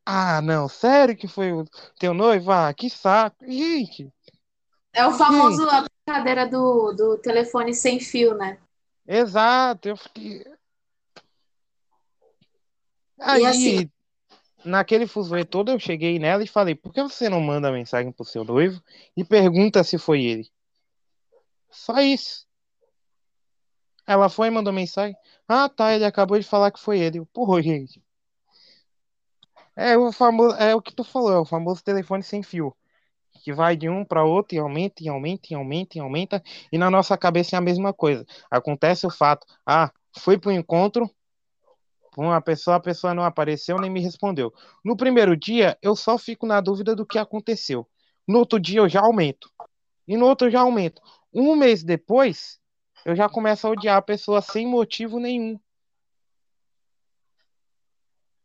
Ah, 0.09 0.40
não, 0.40 0.69
sério 0.69 1.16
que 1.16 1.27
foi 1.27 1.53
o 1.53 1.64
teu 1.99 2.14
noivo? 2.14 2.53
Ah, 2.53 2.73
que 2.73 2.88
saco. 2.88 3.45
Gente. 3.45 4.09
É 4.92 5.05
o 5.05 5.12
famoso 5.12 5.69
gente. 5.69 5.75
a 5.75 5.85
brincadeira 6.07 6.49
do, 6.49 6.92
do 6.92 7.19
telefone 7.19 7.75
sem 7.75 7.99
fio, 7.99 8.33
né? 8.37 8.57
Exato, 9.05 9.88
eu 9.88 9.97
fiquei. 9.97 10.45
Aí, 13.19 13.45
assim, 13.45 13.90
naquele 14.64 15.09
fuzuê 15.09 15.45
todo, 15.45 15.73
eu 15.73 15.79
cheguei 15.81 16.21
nela 16.21 16.45
e 16.45 16.47
falei: 16.47 16.77
por 16.77 16.92
que 16.92 17.03
você 17.03 17.29
não 17.29 17.40
manda 17.40 17.73
mensagem 17.73 18.12
pro 18.12 18.25
seu 18.25 18.45
noivo 18.45 18.81
e 19.16 19.25
pergunta 19.25 19.83
se 19.83 19.99
foi 19.99 20.25
ele? 20.25 20.49
Só 21.69 21.99
isso. 21.99 22.47
Ela 24.07 24.29
foi 24.29 24.47
e 24.47 24.51
mandou 24.53 24.73
mensagem. 24.73 25.16
Ah, 25.49 25.69
tá, 25.69 25.92
ele 25.92 26.05
acabou 26.05 26.38
de 26.38 26.47
falar 26.47 26.71
que 26.71 26.79
foi 26.79 27.01
ele. 27.01 27.25
Porra, 27.27 27.61
gente. 27.61 28.06
É 29.77 29.97
o 29.97 30.11
famoso, 30.12 30.57
é 30.57 30.75
o 30.75 30.83
que 30.83 30.95
tu 30.95 31.05
falou, 31.05 31.33
é 31.33 31.39
o 31.39 31.45
famoso 31.45 31.85
telefone 31.85 32.23
sem 32.23 32.43
fio. 32.43 32.75
Que 33.45 33.53
vai 33.53 33.77
de 33.77 33.89
um 33.89 34.05
para 34.05 34.25
outro 34.25 34.57
e 34.57 34.59
aumenta, 34.59 35.03
e 35.05 35.09
aumenta, 35.09 35.49
e 35.51 35.55
aumenta, 35.55 35.99
e 35.99 36.01
aumenta. 36.01 36.43
E 36.73 36.79
na 36.79 36.91
nossa 36.91 37.17
cabeça 37.19 37.57
é 37.57 37.59
a 37.59 37.62
mesma 37.62 37.93
coisa. 37.93 38.25
Acontece 38.51 39.07
o 39.07 39.11
fato, 39.11 39.47
ah, 39.67 39.93
fui 40.19 40.39
pro 40.39 40.51
encontro, 40.53 41.11
uma 42.17 42.41
pessoa, 42.41 42.77
a 42.77 42.81
pessoa 42.81 43.15
não 43.15 43.23
apareceu 43.25 43.79
nem 43.79 43.91
me 43.91 44.01
respondeu. 44.01 44.53
No 44.85 44.97
primeiro 44.97 45.37
dia, 45.37 45.77
eu 45.83 45.95
só 45.95 46.17
fico 46.17 46.47
na 46.47 46.61
dúvida 46.61 46.97
do 46.97 47.07
que 47.07 47.19
aconteceu. 47.19 47.87
No 48.27 48.39
outro 48.39 48.59
dia, 48.59 48.81
eu 48.81 48.89
já 48.89 49.01
aumento. 49.01 49.51
E 50.09 50.17
no 50.17 50.27
outro, 50.27 50.47
eu 50.47 50.51
já 50.51 50.61
aumento. 50.61 51.03
Um 51.33 51.55
mês 51.55 51.85
depois, 51.85 52.59
eu 53.05 53.15
já 53.15 53.29
começo 53.29 53.67
a 53.67 53.71
odiar 53.71 53.97
a 53.99 54.03
pessoa 54.03 54.41
sem 54.41 54.67
motivo 54.67 55.21
nenhum. 55.21 55.61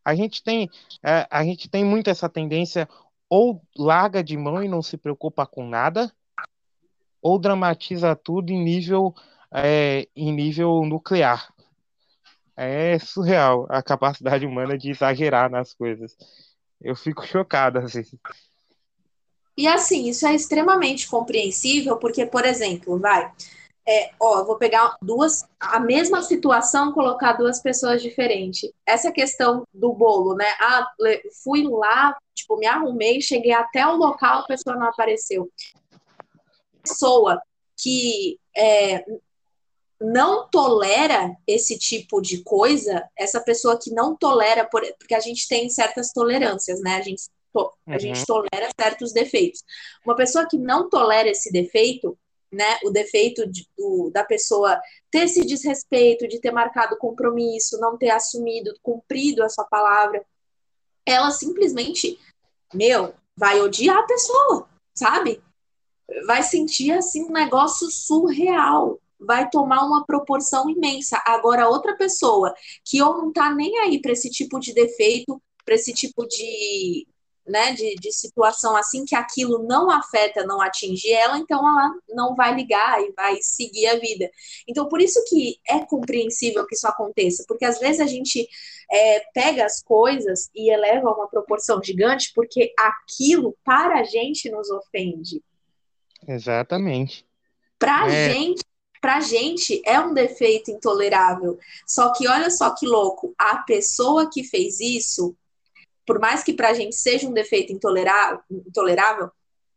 A 0.04 0.16
gente 0.16 0.44
tem, 0.44 0.70
é, 1.04 1.28
a 1.30 1.44
gente 1.44 1.70
tem 1.70 1.84
muito 1.86 2.10
essa 2.10 2.28
tendência 2.28 2.88
ou 3.30 3.62
larga 3.78 4.24
de 4.24 4.36
mão 4.36 4.62
e 4.64 4.68
não 4.68 4.82
se 4.82 4.98
preocupa 4.98 5.46
com 5.46 5.66
nada, 5.66 6.12
ou 7.22 7.40
dramatiza 7.40 8.16
tudo 8.16 8.52
em 8.52 8.62
nível, 8.62 9.14
é, 9.54 10.08
em 10.16 10.34
nível 10.34 10.84
nuclear. 10.84 11.54
É 12.58 13.00
surreal 13.00 13.66
a 13.70 13.82
capacidade 13.82 14.46
humana 14.46 14.78
de 14.78 14.92
exagerar 14.92 15.50
nas 15.50 15.74
coisas. 15.74 16.16
Eu 16.82 16.96
fico 16.96 17.26
chocado 17.26 17.80
assim. 17.80 18.04
E 19.58 19.68
assim, 19.68 20.10
isso 20.10 20.26
é 20.26 20.34
extremamente 20.34 21.08
compreensível, 21.08 21.98
porque, 21.98 22.26
por 22.26 22.46
exemplo, 22.46 22.98
vai, 23.00 23.32
é, 23.88 24.12
ó, 24.20 24.44
vou 24.44 24.58
pegar 24.58 24.96
duas, 25.02 25.44
a 25.60 25.80
mesma 25.80 26.22
situação, 26.22 26.94
colocar 26.94 27.34
duas 27.34 27.62
pessoas 27.62 28.02
diferentes. 28.02 28.72
Essa 28.86 29.12
questão 29.12 29.64
do 29.74 29.94
bolo, 29.94 30.36
né? 30.36 30.48
Ah, 30.60 30.88
fui 31.44 31.64
lá, 31.64 32.16
tipo, 32.34 32.58
me 32.58 32.68
arrumei, 32.68 33.22
cheguei 33.22 33.54
até 33.54 33.86
o 33.86 33.96
local, 33.96 34.40
a 34.40 34.46
pessoa 34.46 34.76
não 34.76 34.88
apareceu. 34.88 35.50
Pessoa 36.84 37.42
que 37.78 38.40
é, 38.56 39.04
não 40.00 40.48
tolera 40.50 41.36
esse 41.48 41.78
tipo 41.78 42.22
de 42.22 42.44
coisa, 42.44 43.08
essa 43.18 43.42
pessoa 43.42 43.80
que 43.80 43.92
não 43.92 44.16
tolera, 44.16 44.68
porque 44.70 45.16
a 45.16 45.20
gente 45.20 45.48
tem 45.48 45.70
certas 45.70 46.12
tolerâncias, 46.12 46.82
né? 46.82 46.96
A 46.96 47.02
gente, 47.02 47.24
a 47.56 47.60
uhum. 47.60 48.00
gente 48.00 48.26
tolera 48.26 48.70
certos 48.80 49.12
defeitos. 49.12 49.64
Uma 50.06 50.16
pessoa 50.16 50.48
que 50.48 50.58
não 50.58 50.90
tolera 50.90 51.30
esse 51.30 51.52
defeito, 51.52 52.18
né, 52.52 52.80
o 52.84 52.90
defeito 52.90 53.48
de, 53.50 53.68
do, 53.78 54.10
da 54.12 54.24
pessoa 54.24 54.80
ter 55.10 55.26
esse 55.26 55.46
desrespeito, 55.46 56.28
de 56.28 56.40
ter 56.40 56.52
marcado 56.52 56.98
compromisso, 56.98 57.80
não 57.80 57.98
ter 57.98 58.10
assumido, 58.10 58.74
cumprido 58.82 59.44
a 59.44 59.50
sua 59.50 59.66
palavra, 59.66 60.26
ela 61.06 61.32
simplesmente, 61.32 62.20
meu, 62.74 63.14
vai 63.36 63.60
odiar 63.62 63.98
a 63.98 64.04
pessoa, 64.04 64.68
sabe? 64.94 65.42
Vai 66.26 66.44
sentir 66.44 66.92
assim 66.92 67.24
um 67.24 67.32
negócio 67.32 67.90
surreal, 67.90 69.00
vai 69.20 69.50
tomar 69.50 69.86
uma 69.86 70.06
proporção 70.06 70.70
imensa. 70.70 71.22
Agora, 71.26 71.70
outra 71.70 71.96
pessoa 71.96 72.54
que 72.84 73.02
ou 73.02 73.18
não 73.18 73.32
tá 73.32 73.54
nem 73.54 73.80
aí 73.80 74.02
para 74.02 74.12
esse 74.12 74.30
tipo 74.30 74.60
de 74.60 74.74
defeito, 74.74 75.42
para 75.64 75.76
esse 75.76 75.94
tipo 75.94 76.28
de, 76.28 77.08
né, 77.46 77.74
de, 77.74 77.96
de 77.96 78.12
situação 78.12 78.76
assim 78.76 79.04
que 79.06 79.16
aquilo 79.16 79.64
não 79.64 79.90
afeta, 79.90 80.46
não 80.46 80.62
atinge 80.62 81.12
ela, 81.12 81.38
então 81.38 81.60
ela 81.60 81.92
não 82.10 82.36
vai 82.36 82.54
ligar 82.54 83.02
e 83.02 83.12
vai 83.14 83.38
seguir 83.42 83.88
a 83.88 84.00
vida. 84.00 84.30
Então, 84.68 84.88
por 84.88 85.02
isso 85.02 85.24
que 85.28 85.58
é 85.68 85.80
compreensível 85.80 86.66
que 86.66 86.76
isso 86.76 86.88
aconteça, 86.88 87.44
porque 87.48 87.66
às 87.66 87.80
vezes 87.80 88.00
a 88.00 88.08
gente 88.08 88.48
é, 88.92 89.20
pega 89.34 89.66
as 89.66 89.82
coisas 89.82 90.50
e 90.56 90.72
eleva 90.72 91.10
a 91.10 91.16
uma 91.16 91.28
proporção 91.28 91.82
gigante, 91.84 92.32
porque 92.36 92.74
aquilo 92.78 93.58
para 93.64 94.00
a 94.00 94.04
gente 94.04 94.50
nos 94.50 94.70
ofende. 94.70 95.44
Exatamente. 96.28 97.26
Para 97.80 98.04
a 98.04 98.12
é... 98.12 98.34
gente 98.34 98.64
pra 99.02 99.20
gente 99.20 99.82
é 99.84 100.00
um 100.00 100.14
defeito 100.14 100.70
intolerável. 100.70 101.58
Só 101.88 102.14
que 102.14 102.28
olha 102.28 102.52
só 102.52 102.70
que 102.76 102.86
louco, 102.86 103.34
a 103.36 103.58
pessoa 103.58 104.30
que 104.32 104.44
fez 104.44 104.80
isso 104.80 105.36
por 106.12 106.20
mais 106.20 106.44
que 106.44 106.52
para 106.52 106.72
a 106.72 106.74
gente 106.74 106.94
seja 106.94 107.26
um 107.26 107.32
defeito 107.32 107.72
intolerável, 107.72 108.42
intolerável, 108.52 109.32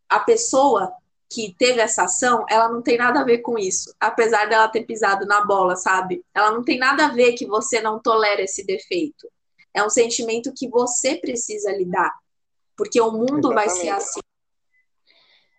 a 0.08 0.18
pessoa 0.18 0.92
que 1.32 1.54
teve 1.56 1.80
essa 1.80 2.02
ação, 2.02 2.44
ela 2.50 2.68
não 2.68 2.82
tem 2.82 2.98
nada 2.98 3.20
a 3.20 3.24
ver 3.24 3.38
com 3.38 3.56
isso, 3.56 3.94
apesar 4.00 4.48
dela 4.48 4.66
ter 4.66 4.82
pisado 4.82 5.26
na 5.26 5.44
bola, 5.44 5.76
sabe? 5.76 6.24
Ela 6.34 6.50
não 6.50 6.64
tem 6.64 6.76
nada 6.76 7.06
a 7.06 7.12
ver 7.12 7.34
que 7.34 7.46
você 7.46 7.80
não 7.80 8.02
tolera 8.02 8.42
esse 8.42 8.66
defeito. 8.66 9.30
É 9.72 9.80
um 9.84 9.88
sentimento 9.88 10.52
que 10.52 10.68
você 10.68 11.14
precisa 11.14 11.70
lidar, 11.70 12.10
porque 12.76 13.00
o 13.00 13.12
mundo 13.12 13.52
Exatamente. 13.52 13.54
vai 13.54 13.68
ser 13.68 13.88
assim. 13.90 14.20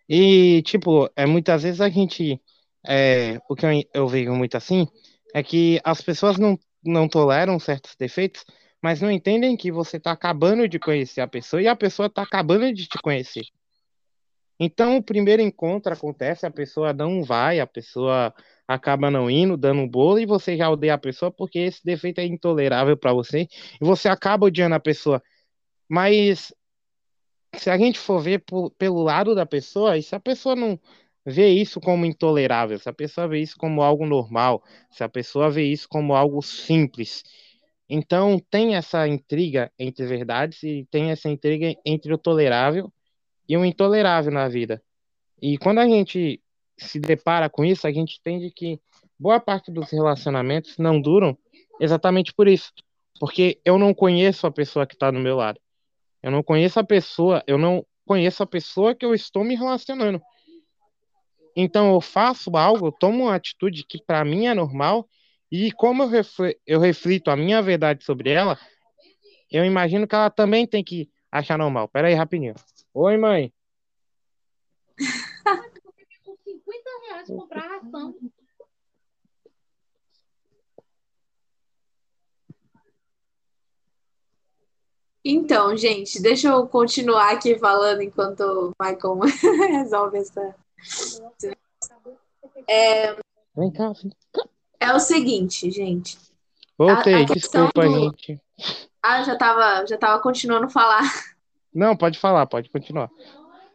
E, 0.10 0.62
tipo, 0.64 1.10
é, 1.16 1.26
muitas 1.26 1.64
vezes 1.64 1.80
a 1.80 1.88
gente. 1.88 2.38
É, 2.86 3.40
o 3.48 3.56
que 3.56 3.66
eu, 3.66 3.70
eu 3.94 4.08
vejo 4.10 4.34
muito 4.34 4.58
assim 4.58 4.86
é 5.34 5.42
que 5.42 5.80
as 5.86 6.02
pessoas 6.02 6.38
não, 6.38 6.60
não 6.84 7.08
toleram 7.08 7.58
certos 7.62 7.96
defeitos 7.98 8.44
mas 8.86 9.02
não 9.02 9.10
entendem 9.10 9.58
que 9.58 9.72
você 9.72 9.98
está 9.98 10.12
acabando 10.12 10.70
de 10.70 10.78
conhecer 10.78 11.20
a 11.20 11.28
pessoa 11.28 11.60
e 11.60 11.68
a 11.68 11.76
pessoa 11.76 12.06
está 12.06 12.22
acabando 12.22 12.72
de 12.72 12.86
te 12.86 13.00
conhecer. 13.02 13.44
Então, 14.60 14.98
o 14.98 15.04
primeiro 15.04 15.42
encontro 15.42 15.92
acontece, 15.92 16.46
a 16.46 16.52
pessoa 16.52 16.94
não 16.94 17.24
vai, 17.24 17.60
a 17.60 17.66
pessoa 17.66 18.32
acaba 18.68 19.10
não 19.10 19.28
indo, 19.28 19.58
dando 19.58 19.82
um 19.82 19.90
bolo, 19.90 20.20
e 20.20 20.28
você 20.28 20.56
já 20.56 20.70
odeia 20.70 20.94
a 20.94 21.00
pessoa 21.00 21.32
porque 21.32 21.58
esse 21.58 21.84
defeito 21.84 22.20
é 22.20 22.26
intolerável 22.26 22.96
para 22.96 23.12
você, 23.12 23.48
e 23.82 23.84
você 23.84 24.08
acaba 24.08 24.46
odiando 24.46 24.76
a 24.76 24.80
pessoa. 24.80 25.20
Mas 25.90 26.54
se 27.56 27.72
a 27.72 27.78
gente 27.80 27.98
for 27.98 28.20
ver 28.20 28.44
por, 28.46 28.70
pelo 28.70 29.02
lado 29.02 29.34
da 29.34 29.48
pessoa, 29.48 29.98
e 29.98 30.04
se 30.04 30.14
a 30.14 30.20
pessoa 30.20 30.56
não 30.56 30.80
vê 31.26 31.48
isso 31.50 31.82
como 31.82 32.06
intolerável, 32.06 32.78
se 32.78 32.88
a 32.88 32.94
pessoa 32.94 33.28
vê 33.28 33.40
isso 33.40 33.58
como 33.58 33.82
algo 33.82 34.06
normal, 34.06 34.64
se 34.92 35.04
a 35.04 35.10
pessoa 35.10 35.50
vê 35.50 35.64
isso 35.64 35.90
como 35.90 36.14
algo 36.14 36.40
simples, 36.44 37.24
então 37.90 38.40
tem 38.50 38.76
essa 38.76 39.08
intriga 39.08 39.72
entre 39.78 40.06
verdades 40.06 40.64
e 40.64 40.88
tem 40.90 41.12
essa 41.12 41.30
intriga 41.30 41.76
entre 41.86 42.14
o 42.14 42.18
tolerável 42.18 42.92
e 43.48 43.56
o 43.56 43.64
intolerável 43.64 44.32
na 44.32 44.48
vida. 44.48 44.82
E 45.42 45.58
quando 45.58 45.80
a 45.80 45.88
gente 45.88 46.42
se 46.78 47.00
depara 47.00 47.50
com 47.50 47.64
isso, 47.64 47.86
a 47.86 47.92
gente 47.92 48.18
entende 48.20 48.52
que 48.52 48.80
boa 49.20 49.40
parte 49.40 49.72
dos 49.72 49.92
relacionamentos 49.92 50.78
não 50.78 51.00
duram 51.00 51.38
exatamente 51.80 52.34
por 52.34 52.48
isso. 52.48 52.72
Porque 53.20 53.60
eu 53.64 53.78
não 53.78 53.94
conheço 53.94 54.46
a 54.48 54.52
pessoa 54.52 54.86
que 54.86 54.94
está 54.96 55.12
do 55.12 55.20
meu 55.20 55.38
lado. 55.38 55.60
Eu 56.22 56.32
não 56.32 56.44
conheço 56.44 56.80
a 56.80 56.84
pessoa, 56.84 57.44
eu 57.48 57.58
não 57.58 57.86
conheço 58.06 58.44
a 58.44 58.48
pessoa 58.48 58.96
que 58.96 59.06
eu 59.06 59.14
estou 59.14 59.44
me 59.44 59.56
relacionando. 59.56 60.22
Então 61.56 61.94
eu 61.94 62.02
faço 62.02 62.56
algo, 62.58 62.88
eu 62.88 62.92
tomo 62.92 63.26
uma 63.26 63.36
atitude 63.36 63.86
que 63.86 64.04
para 64.04 64.26
mim 64.26 64.48
é 64.48 64.54
normal 64.54 65.08
e 65.56 65.72
como 65.72 66.04
eu, 66.04 66.08
reflito, 66.08 66.60
eu 66.66 66.80
reflito 66.80 67.32
a 67.32 67.36
minha 67.36 67.62
verdade 67.62 68.04
sobre 68.04 68.30
ela, 68.32 68.60
eu 69.52 69.64
imagino 69.64 70.08
que 70.08 70.14
ela 70.14 70.30
também 70.30 70.68
tem 70.68 70.84
que 70.84 71.10
achar 71.32 71.58
normal. 71.58 71.88
Pera 71.88 72.08
aí, 72.08 72.14
rapidinho. 72.14 72.56
Oi, 72.94 73.18
mãe. 73.18 73.54
Com 76.24 76.36
50 76.44 76.90
reais 77.08 77.28
comprar 77.28 77.68
ração. 77.68 78.16
Então, 85.28 85.76
gente, 85.76 86.22
deixa 86.22 86.50
eu 86.50 86.68
continuar 86.68 87.32
aqui 87.32 87.58
falando 87.58 88.02
enquanto 88.02 88.42
o 88.42 88.72
Michael 88.80 89.20
resolve 89.72 90.20
essa. 90.20 90.56
É... 92.68 93.16
Vem 93.56 93.72
cá, 93.72 93.92
vem 93.94 94.12
cá. 94.32 94.45
É 94.80 94.94
o 94.94 95.00
seguinte, 95.00 95.70
gente. 95.72 96.18
Voltei, 96.78 97.14
a, 97.14 97.20
a 97.20 97.26
desculpa, 97.26 97.82
do... 97.84 97.92
gente. 97.92 98.42
Ah, 99.02 99.24
já 99.24 99.36
tava, 99.36 99.86
já 99.86 99.98
tava 99.98 100.22
continuando 100.22 100.66
a 100.66 100.70
falar. 100.70 101.04
Não, 101.74 101.96
pode 101.96 102.18
falar, 102.18 102.46
pode 102.46 102.70
continuar. 102.70 103.10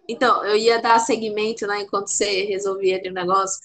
Então, 0.08 0.44
eu 0.44 0.56
ia 0.56 0.80
dar 0.80 0.98
seguimento, 0.98 1.66
né, 1.66 1.82
enquanto 1.82 2.08
você 2.08 2.44
resolvia 2.46 3.00
o 3.06 3.12
negócio, 3.12 3.60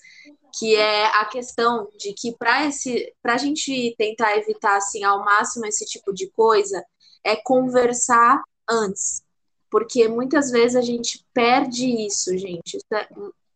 que 0.60 0.76
é 0.76 1.08
a 1.08 1.26
questão 1.26 1.90
de 1.98 2.14
que 2.14 2.34
para 2.38 2.66
esse, 2.66 3.14
para 3.22 3.34
a 3.34 3.38
gente 3.38 3.96
tentar 3.98 4.38
evitar 4.38 4.78
assim 4.78 5.04
ao 5.04 5.24
máximo 5.24 5.66
esse 5.66 5.86
tipo 5.86 6.14
de 6.14 6.30
coisa, 6.32 6.86
é 7.24 7.36
conversar 7.36 8.42
antes, 8.70 9.24
porque 9.72 10.08
muitas 10.08 10.52
vezes 10.52 10.76
a 10.76 10.82
gente 10.82 11.26
perde 11.34 11.86
isso, 12.06 12.38
gente. 12.38 12.78
Isso 12.78 12.94
é 12.94 13.08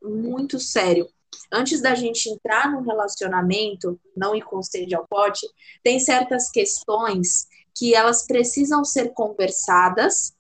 muito 0.02 0.60
sério 0.60 1.08
antes 1.52 1.82
da 1.82 1.96
gente 1.96 2.30
entrar 2.30 2.72
num 2.72 2.82
relacionamento, 2.82 4.00
não 4.16 4.36
ir 4.36 4.44
com 4.44 4.62
sede 4.62 4.96
ao 4.96 5.08
pote, 5.08 5.48
tem 5.84 6.00
certas 6.00 6.50
questões 6.52 7.48
que 7.76 7.96
elas 7.96 8.26
precisam 8.26 8.84
ser 8.84 9.14
conversadas 9.14 10.34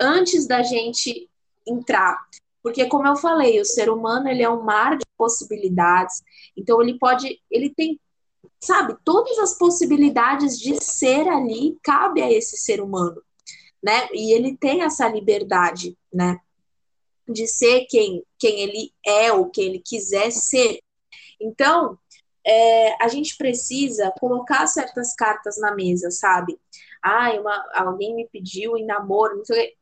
antes 0.00 0.46
da 0.46 0.62
gente 0.62 1.28
entrar. 1.66 2.18
Porque 2.62 2.86
como 2.86 3.06
eu 3.06 3.16
falei, 3.16 3.60
o 3.60 3.64
ser 3.64 3.90
humano 3.90 4.28
ele 4.28 4.42
é 4.42 4.48
um 4.48 4.62
mar 4.62 4.96
de 4.96 5.04
possibilidades. 5.18 6.22
Então 6.56 6.80
ele 6.80 6.98
pode, 6.98 7.40
ele 7.50 7.70
tem, 7.74 8.00
sabe, 8.62 8.96
todas 9.04 9.38
as 9.38 9.58
possibilidades 9.58 10.58
de 10.58 10.82
ser 10.82 11.28
ali 11.28 11.76
cabe 11.82 12.22
a 12.22 12.30
esse 12.30 12.56
ser 12.56 12.80
humano, 12.80 13.20
né? 13.82 14.08
E 14.12 14.32
ele 14.32 14.56
tem 14.56 14.82
essa 14.82 15.06
liberdade, 15.08 15.96
né? 16.12 16.40
De 17.28 17.46
ser 17.46 17.86
quem, 17.88 18.22
quem 18.38 18.60
ele 18.60 18.92
é 19.06 19.32
ou 19.32 19.50
quem 19.50 19.66
ele 19.66 19.82
quiser 19.84 20.30
ser. 20.30 20.80
Então, 21.40 21.98
é, 22.46 23.04
a 23.04 23.08
gente 23.08 23.36
precisa 23.36 24.12
colocar 24.18 24.66
certas 24.66 25.14
cartas 25.14 25.58
na 25.58 25.74
mesa, 25.74 26.10
sabe? 26.10 26.58
Ah, 27.02 27.30
uma, 27.40 27.64
alguém 27.74 28.14
me 28.14 28.28
pediu 28.28 28.76
em 28.76 28.86
namoro, 28.86 29.38
não 29.38 29.44
sei 29.44 29.74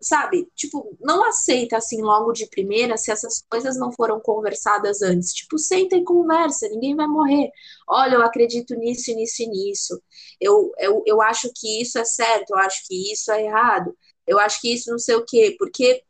sabe? 0.00 0.48
Tipo, 0.54 0.96
não 1.00 1.24
aceita 1.28 1.76
assim 1.76 2.00
logo 2.02 2.32
de 2.32 2.46
primeira 2.48 2.96
se 2.96 3.12
essas 3.12 3.44
coisas 3.50 3.76
não 3.76 3.92
foram 3.92 4.18
conversadas 4.20 5.02
antes. 5.02 5.32
Tipo, 5.34 5.58
senta 5.58 5.96
e 5.96 6.04
conversa, 6.04 6.68
ninguém 6.68 6.96
vai 6.96 7.06
morrer. 7.06 7.50
Olha, 7.88 8.14
eu 8.14 8.22
acredito 8.22 8.74
nisso, 8.74 9.14
nisso 9.14 9.42
e 9.42 9.46
nisso. 9.46 10.02
Eu, 10.40 10.72
eu, 10.78 11.02
eu 11.06 11.20
acho 11.20 11.50
que 11.54 11.82
isso 11.82 11.98
é 11.98 12.04
certo, 12.04 12.50
eu 12.50 12.58
acho 12.58 12.86
que 12.86 13.12
isso 13.12 13.30
é 13.30 13.44
errado. 13.44 13.94
Eu 14.26 14.38
acho 14.38 14.60
que 14.60 14.72
isso 14.72 14.90
não 14.90 14.98
sei 14.98 15.16
o 15.16 15.24
quê, 15.24 15.54
porque 15.58 16.02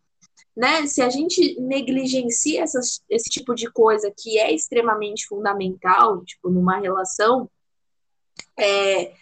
né? 0.56 0.86
Se 0.86 1.00
a 1.02 1.08
gente 1.08 1.58
negligencia 1.60 2.64
esse 2.64 3.30
tipo 3.30 3.54
de 3.54 3.70
coisa 3.70 4.12
que 4.16 4.38
é 4.38 4.52
extremamente 4.52 5.26
fundamental, 5.26 6.24
tipo, 6.24 6.50
numa 6.50 6.78
relação, 6.78 7.48
é, 8.58 9.14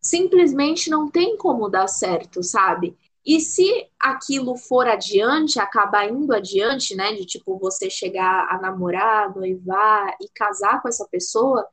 simplesmente 0.00 0.90
não 0.90 1.10
tem 1.10 1.36
como 1.36 1.68
dar 1.68 1.88
certo, 1.88 2.42
sabe? 2.42 2.96
E 3.26 3.40
se 3.40 3.88
aquilo 3.98 4.54
for 4.56 4.86
adiante, 4.86 5.58
acabar 5.58 6.08
indo 6.10 6.34
adiante, 6.34 6.94
né? 6.94 7.14
De 7.14 7.24
tipo, 7.24 7.58
você 7.58 7.88
chegar 7.88 8.46
a 8.50 8.60
namorar, 8.60 9.34
noivar 9.34 10.14
e 10.20 10.28
casar 10.34 10.82
com 10.82 10.88
essa 10.88 11.08
pessoa, 11.10 11.66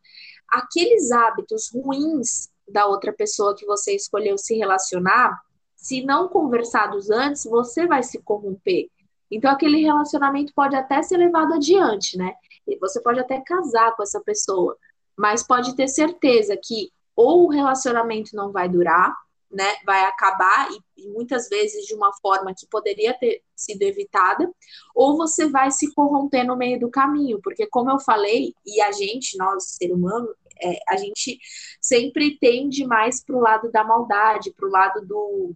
aqueles 0.48 1.12
hábitos 1.12 1.70
ruins 1.74 2.50
da 2.68 2.86
outra 2.86 3.12
pessoa 3.12 3.56
que 3.56 3.66
você 3.66 3.94
escolheu 3.94 4.38
se 4.38 4.56
relacionar, 4.56 5.42
se 5.82 6.06
não 6.06 6.30
conversados 6.30 7.10
antes, 7.10 7.44
você 7.44 7.88
vai 7.88 8.04
se 8.04 8.22
corromper. 8.22 8.88
Então, 9.32 9.50
aquele 9.50 9.82
relacionamento 9.82 10.54
pode 10.54 10.76
até 10.76 11.02
ser 11.02 11.18
levado 11.18 11.56
adiante, 11.56 12.18
né? 12.18 12.36
E 12.68 12.78
você 12.78 13.02
pode 13.02 13.20
até 13.20 13.42
casar 13.42 13.96
com 13.96 14.04
essa 14.04 14.22
pessoa, 14.22 14.78
mas 15.18 15.42
pode 15.42 15.76
ter 15.76 15.88
certeza 15.88 16.56
que 16.56 16.92
ou 17.16 17.46
o 17.46 17.50
relacionamento 17.50 18.36
não 18.36 18.52
vai 18.52 18.70
durar, 18.70 19.12
né? 19.50 19.76
Vai 19.84 20.06
acabar 20.06 20.70
e, 20.72 21.04
e 21.04 21.10
muitas 21.10 21.50
vezes 21.50 21.86
de 21.88 21.96
uma 21.96 22.12
forma 22.22 22.54
que 22.54 22.68
poderia 22.68 23.16
ter 23.16 23.42
sido 23.56 23.82
evitada, 23.82 24.48
ou 24.94 25.18
você 25.18 25.50
vai 25.50 25.72
se 25.72 25.92
corromper 25.96 26.46
no 26.46 26.56
meio 26.56 26.80
do 26.80 26.92
caminho, 26.92 27.40
porque 27.42 27.66
como 27.66 27.90
eu 27.90 28.00
falei, 28.00 28.54
e 28.64 28.80
a 28.82 28.92
gente, 28.92 29.36
nós, 29.36 29.64
ser 29.64 29.92
humano, 29.92 30.30
é, 30.62 30.78
a 30.88 30.96
gente 30.96 31.40
sempre 31.82 32.38
tende 32.38 32.86
mais 32.86 33.24
para 33.24 33.36
o 33.36 33.40
lado 33.40 33.72
da 33.72 33.84
maldade, 33.84 34.54
para 34.54 34.68
o 34.68 34.72
lado 34.72 35.06
do, 35.06 35.56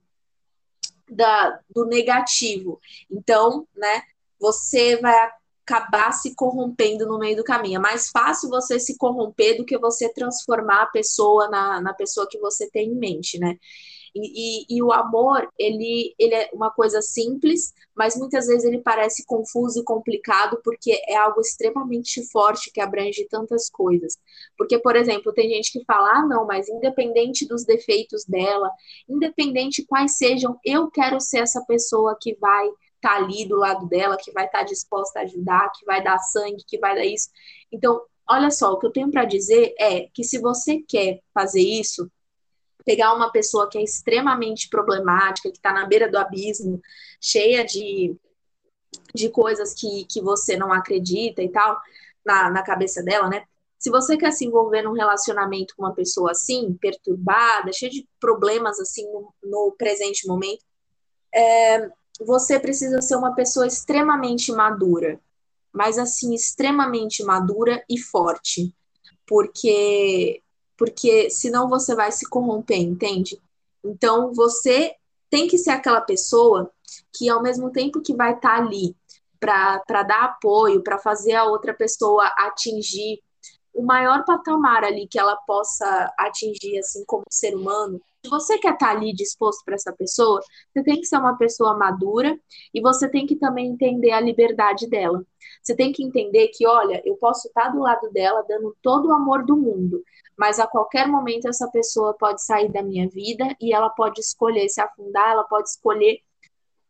da, 1.09 1.59
do 1.73 1.85
negativo. 1.85 2.79
Então, 3.09 3.67
né, 3.75 4.01
você 4.39 4.97
vai 4.97 5.29
acabar 5.65 6.11
se 6.11 6.35
corrompendo 6.35 7.07
no 7.07 7.17
meio 7.17 7.35
do 7.35 7.43
caminho. 7.43 7.77
É 7.77 7.79
mais 7.79 8.09
fácil 8.09 8.49
você 8.49 8.79
se 8.79 8.97
corromper 8.97 9.57
do 9.57 9.65
que 9.65 9.77
você 9.77 10.07
transformar 10.13 10.83
a 10.83 10.87
pessoa 10.87 11.49
na, 11.49 11.81
na 11.81 11.93
pessoa 11.93 12.27
que 12.29 12.37
você 12.39 12.69
tem 12.69 12.89
em 12.89 12.95
mente, 12.95 13.39
né? 13.39 13.57
E, 14.15 14.65
e, 14.69 14.81
o 14.81 14.93
amor, 14.93 15.49
ele, 15.59 16.15
ele 16.17 16.33
é 16.33 16.49
uma 16.53 16.71
coisa 16.71 17.01
simples, 17.01 17.73
mas 17.93 18.15
muitas 18.15 18.47
vezes 18.47 18.63
ele 18.63 18.79
parece 18.79 19.25
confuso 19.25 19.81
e 19.81 19.83
complicado 19.83 20.57
porque 20.63 20.91
é 21.07 21.17
algo 21.17 21.41
extremamente 21.41 22.25
forte 22.31 22.71
que 22.71 22.79
abrange 22.79 23.27
tantas 23.29 23.69
coisas. 23.69 24.17
Porque, 24.57 24.79
por 24.79 24.95
exemplo, 24.95 25.33
tem 25.33 25.49
gente 25.49 25.71
que 25.71 25.83
fala, 25.83 26.19
ah, 26.19 26.25
não, 26.25 26.47
mas 26.47 26.69
independente 26.69 27.45
dos 27.45 27.65
defeitos 27.65 28.23
dela, 28.25 28.71
independente 29.09 29.85
quais 29.85 30.17
sejam, 30.17 30.57
eu 30.63 30.89
quero 30.89 31.19
ser 31.19 31.39
essa 31.39 31.61
pessoa 31.65 32.17
que 32.19 32.35
vai 32.35 32.67
estar 32.67 32.77
tá 33.01 33.15
ali 33.17 33.45
do 33.45 33.57
lado 33.57 33.85
dela, 33.87 34.17
que 34.17 34.31
vai 34.31 34.45
estar 34.45 34.59
tá 34.59 34.63
disposta 34.63 35.19
a 35.19 35.23
ajudar, 35.23 35.71
que 35.77 35.85
vai 35.85 36.01
dar 36.01 36.17
sangue, 36.19 36.63
que 36.65 36.79
vai 36.79 36.95
dar 36.95 37.05
isso. 37.05 37.29
Então, 37.69 38.01
olha 38.29 38.49
só, 38.49 38.71
o 38.71 38.79
que 38.79 38.87
eu 38.87 38.91
tenho 38.91 39.11
para 39.11 39.25
dizer 39.25 39.73
é 39.77 40.07
que 40.13 40.23
se 40.23 40.39
você 40.39 40.81
quer 40.87 41.19
fazer 41.33 41.61
isso, 41.61 42.09
pegar 42.85 43.13
uma 43.13 43.31
pessoa 43.31 43.67
que 43.69 43.77
é 43.77 43.83
extremamente 43.83 44.69
problemática, 44.69 45.49
que 45.49 45.57
está 45.57 45.73
na 45.73 45.85
beira 45.85 46.09
do 46.09 46.17
abismo, 46.17 46.79
cheia 47.19 47.65
de, 47.65 48.15
de 49.13 49.29
coisas 49.29 49.73
que, 49.73 50.05
que 50.05 50.21
você 50.21 50.55
não 50.55 50.71
acredita 50.71 51.41
e 51.41 51.49
tal, 51.49 51.77
na, 52.23 52.49
na 52.51 52.63
cabeça 52.63 53.03
dela, 53.03 53.27
né? 53.27 53.43
Se 53.77 53.89
você 53.89 54.17
quer 54.17 54.31
se 54.31 54.45
envolver 54.45 54.81
num 54.83 54.93
relacionamento 54.93 55.75
com 55.75 55.83
uma 55.83 55.93
pessoa 55.93 56.31
assim, 56.31 56.73
perturbada, 56.79 57.73
cheia 57.73 57.91
de 57.91 58.07
problemas 58.19 58.79
assim 58.79 59.05
no, 59.11 59.33
no 59.43 59.75
presente 59.77 60.25
momento, 60.27 60.63
é, 61.33 61.89
você 62.19 62.59
precisa 62.59 63.01
ser 63.01 63.15
uma 63.15 63.35
pessoa 63.35 63.67
extremamente 63.67 64.51
madura, 64.51 65.19
mas 65.73 65.97
assim, 65.97 66.33
extremamente 66.33 67.23
madura 67.23 67.83
e 67.89 67.99
forte, 67.99 68.73
porque 69.27 70.41
porque 70.77 71.29
senão 71.29 71.69
você 71.69 71.95
vai 71.95 72.11
se 72.11 72.27
corromper, 72.29 72.79
entende? 72.79 73.41
Então 73.83 74.33
você 74.33 74.93
tem 75.29 75.47
que 75.47 75.57
ser 75.57 75.71
aquela 75.71 76.01
pessoa 76.01 76.71
que 77.13 77.29
ao 77.29 77.41
mesmo 77.41 77.71
tempo 77.71 78.01
que 78.01 78.15
vai 78.15 78.33
estar 78.33 78.57
tá 78.57 78.57
ali 78.57 78.95
para 79.39 80.03
dar 80.03 80.23
apoio, 80.23 80.81
para 80.81 80.97
fazer 80.97 81.33
a 81.33 81.45
outra 81.45 81.73
pessoa 81.73 82.25
atingir 82.37 83.21
o 83.75 83.83
maior 83.83 84.23
patamar 84.23 84.85
ali 84.85 85.05
que 85.05 85.19
ela 85.19 85.35
possa 85.35 86.13
atingir, 86.17 86.79
assim, 86.79 87.03
como 87.05 87.23
ser 87.29 87.53
humano. 87.53 88.01
Se 88.23 88.29
você 88.29 88.57
quer 88.57 88.73
estar 88.73 88.91
ali 88.91 89.13
disposto 89.13 89.63
para 89.65 89.75
essa 89.75 89.91
pessoa, 89.91 90.39
você 90.73 90.81
tem 90.81 90.99
que 90.99 91.05
ser 91.05 91.17
uma 91.17 91.37
pessoa 91.37 91.77
madura 91.77 92.39
e 92.73 92.81
você 92.81 93.09
tem 93.09 93.27
que 93.27 93.35
também 93.35 93.67
entender 93.67 94.11
a 94.11 94.21
liberdade 94.21 94.89
dela. 94.89 95.23
Você 95.61 95.75
tem 95.75 95.91
que 95.91 96.03
entender 96.03 96.47
que, 96.47 96.65
olha, 96.65 97.01
eu 97.05 97.17
posso 97.17 97.47
estar 97.47 97.69
do 97.69 97.81
lado 97.81 98.09
dela 98.11 98.45
dando 98.47 98.75
todo 98.81 99.09
o 99.09 99.13
amor 99.13 99.45
do 99.45 99.57
mundo, 99.57 100.01
mas 100.37 100.59
a 100.59 100.67
qualquer 100.67 101.07
momento 101.07 101.47
essa 101.47 101.67
pessoa 101.69 102.13
pode 102.13 102.43
sair 102.43 102.71
da 102.71 102.83
minha 102.83 103.07
vida 103.07 103.55
e 103.61 103.73
ela 103.73 103.89
pode 103.89 104.19
escolher 104.19 104.67
se 104.69 104.81
afundar, 104.81 105.31
ela 105.31 105.43
pode 105.43 105.69
escolher 105.69 106.19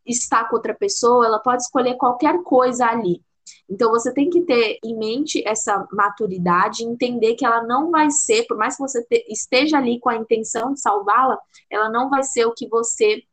estar 0.05 0.49
com 0.49 0.55
outra 0.55 0.73
pessoa, 0.73 1.25
ela 1.25 1.39
pode 1.39 1.61
escolher 1.63 1.95
qualquer 1.95 2.41
coisa 2.43 2.85
ali. 2.87 3.21
Então 3.69 3.91
você 3.91 4.11
tem 4.11 4.29
que 4.29 4.41
ter 4.41 4.79
em 4.83 4.97
mente 4.97 5.43
essa 5.47 5.87
maturidade, 5.91 6.83
entender 6.83 7.35
que 7.35 7.45
ela 7.45 7.63
não 7.63 7.91
vai 7.91 8.09
ser, 8.09 8.43
por 8.47 8.57
mais 8.57 8.75
que 8.75 8.81
você 8.81 9.03
te, 9.03 9.25
esteja 9.29 9.77
ali 9.77 9.99
com 9.99 10.09
a 10.09 10.15
intenção 10.15 10.73
de 10.73 10.81
salvá-la, 10.81 11.37
ela 11.69 11.89
não 11.89 12.09
vai 12.09 12.23
ser 12.23 12.45
o 12.45 12.53
que 12.53 12.67
você 12.67 13.23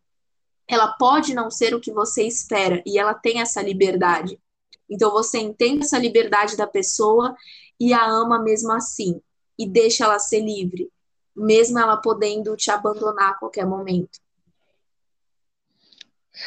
ela 0.69 0.89
pode 0.97 1.35
não 1.35 1.51
ser 1.51 1.75
o 1.75 1.81
que 1.81 1.93
você 1.93 2.23
espera 2.23 2.83
e 2.87 2.99
ela 2.99 3.13
tem 3.13 3.41
essa 3.41 3.61
liberdade. 3.61 4.39
Então 4.89 5.11
você 5.11 5.39
entende 5.39 5.85
essa 5.85 5.99
liberdade 5.99 6.57
da 6.57 6.67
pessoa 6.67 7.35
e 7.79 7.93
a 7.93 8.07
ama 8.07 8.41
mesmo 8.41 8.73
assim 8.73 9.21
e 9.63 9.69
deixa 9.69 10.05
ela 10.05 10.19
ser 10.19 10.41
livre, 10.41 10.91
mesmo 11.35 11.79
ela 11.79 11.97
podendo 11.97 12.57
te 12.57 12.71
abandonar 12.71 13.31
a 13.31 13.35
qualquer 13.35 13.67
momento. 13.67 14.19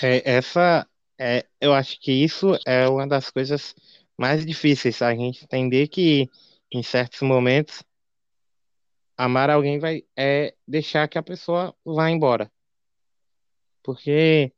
É, 0.01 0.37
essa, 0.37 0.87
é, 1.17 1.45
eu 1.61 1.73
acho 1.73 1.99
que 1.99 2.11
isso 2.11 2.57
é 2.65 2.87
uma 2.87 3.07
das 3.07 3.29
coisas 3.29 3.75
mais 4.17 4.45
difíceis, 4.45 5.01
a 5.01 5.13
gente 5.13 5.43
entender 5.43 5.87
que 5.87 6.29
em 6.71 6.83
certos 6.83 7.21
momentos 7.21 7.83
amar 9.17 9.49
alguém 9.49 9.79
vai 9.79 10.03
é 10.15 10.53
deixar 10.67 11.07
que 11.07 11.17
a 11.17 11.23
pessoa 11.23 11.73
vá 11.85 12.09
embora. 12.09 12.51
Porque 13.81 14.51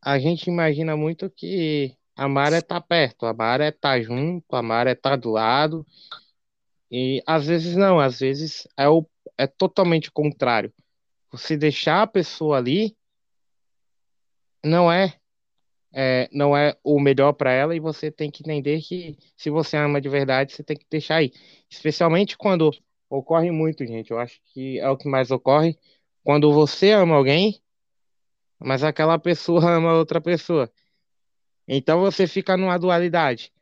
a 0.00 0.18
gente 0.18 0.48
imagina 0.48 0.96
muito 0.96 1.28
que 1.28 1.96
amar 2.16 2.52
é 2.52 2.58
estar 2.58 2.80
tá 2.80 2.86
perto, 2.86 3.26
amar 3.26 3.60
é 3.60 3.68
estar 3.68 3.96
tá 3.96 4.00
junto, 4.00 4.54
amar 4.54 4.86
é 4.86 4.92
estar 4.92 5.10
tá 5.10 5.16
do 5.16 5.30
lado. 5.30 5.86
E 6.92 7.22
às 7.26 7.46
vezes 7.46 7.74
não, 7.74 7.98
às 7.98 8.20
vezes 8.20 8.68
é, 8.76 8.86
o, 8.86 9.08
é 9.38 9.46
totalmente 9.46 10.10
o 10.10 10.12
contrário. 10.12 10.70
Você 11.30 11.56
deixar 11.56 12.02
a 12.02 12.06
pessoa 12.06 12.58
ali 12.58 12.94
não 14.62 14.92
é 14.92 15.18
é, 15.94 16.28
não 16.32 16.56
é 16.56 16.76
o 16.82 17.00
melhor 17.00 17.32
para 17.32 17.52
ela 17.52 17.74
e 17.74 17.80
você 17.80 18.10
tem 18.10 18.30
que 18.30 18.42
entender 18.42 18.80
que 18.80 19.18
se 19.36 19.50
você 19.50 19.76
ama 19.76 20.00
de 20.00 20.08
verdade, 20.08 20.52
você 20.52 20.62
tem 20.62 20.76
que 20.76 20.86
deixar 20.90 21.16
aí. 21.16 21.32
Especialmente 21.68 22.36
quando 22.36 22.70
ocorre 23.10 23.50
muito, 23.50 23.86
gente. 23.86 24.10
Eu 24.10 24.18
acho 24.18 24.40
que 24.52 24.78
é 24.78 24.88
o 24.88 24.96
que 24.96 25.08
mais 25.08 25.30
ocorre 25.30 25.78
quando 26.22 26.52
você 26.52 26.92
ama 26.92 27.16
alguém, 27.16 27.60
mas 28.58 28.84
aquela 28.84 29.18
pessoa 29.18 29.64
ama 29.76 29.94
outra 29.94 30.20
pessoa. 30.20 30.70
Então 31.66 32.00
você 32.00 32.26
fica 32.26 32.56
numa 32.56 32.78
dualidade. 32.78 33.52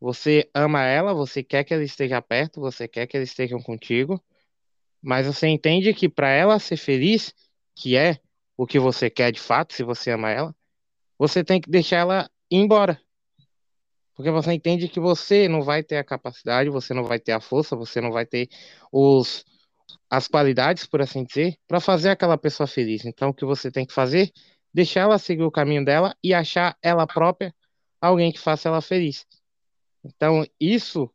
Você 0.00 0.48
ama 0.54 0.84
ela, 0.84 1.12
você 1.12 1.42
quer 1.42 1.62
que 1.62 1.74
ela 1.74 1.84
esteja 1.84 2.22
perto, 2.22 2.60
você 2.60 2.88
quer 2.88 3.06
que 3.06 3.16
eles 3.16 3.28
estejam 3.28 3.60
contigo, 3.62 4.22
mas 5.02 5.26
você 5.26 5.46
entende 5.46 5.92
que 5.92 6.08
para 6.08 6.30
ela 6.30 6.58
ser 6.58 6.76
feliz, 6.76 7.34
que 7.74 7.96
é 7.96 8.18
o 8.56 8.66
que 8.66 8.78
você 8.78 9.10
quer 9.10 9.30
de 9.30 9.40
fato, 9.40 9.74
se 9.74 9.82
você 9.82 10.10
ama 10.10 10.30
ela, 10.30 10.54
você 11.18 11.44
tem 11.44 11.60
que 11.60 11.70
deixar 11.70 11.98
ela 11.98 12.30
ir 12.50 12.58
embora. 12.58 13.00
Porque 14.14 14.30
você 14.30 14.52
entende 14.52 14.88
que 14.88 15.00
você 15.00 15.48
não 15.48 15.62
vai 15.62 15.82
ter 15.82 15.96
a 15.96 16.04
capacidade, 16.04 16.68
você 16.68 16.92
não 16.92 17.04
vai 17.04 17.18
ter 17.18 17.32
a 17.32 17.40
força, 17.40 17.76
você 17.76 18.00
não 18.00 18.10
vai 18.10 18.26
ter 18.26 18.48
os, 18.92 19.44
as 20.10 20.28
qualidades, 20.28 20.86
por 20.86 21.00
assim 21.00 21.24
dizer, 21.24 21.56
para 21.66 21.80
fazer 21.80 22.10
aquela 22.10 22.36
pessoa 22.36 22.66
feliz. 22.66 23.04
Então, 23.04 23.30
o 23.30 23.34
que 23.34 23.44
você 23.44 23.70
tem 23.70 23.86
que 23.86 23.92
fazer? 23.92 24.30
Deixar 24.72 25.00
ela 25.00 25.18
seguir 25.18 25.42
o 25.42 25.50
caminho 25.50 25.84
dela 25.84 26.14
e 26.22 26.34
achar 26.34 26.76
ela 26.82 27.06
própria 27.06 27.54
alguém 28.00 28.32
que 28.32 28.38
faça 28.38 28.68
ela 28.68 28.80
feliz. 28.80 29.26
Então, 30.04 30.46
isso 30.58 31.10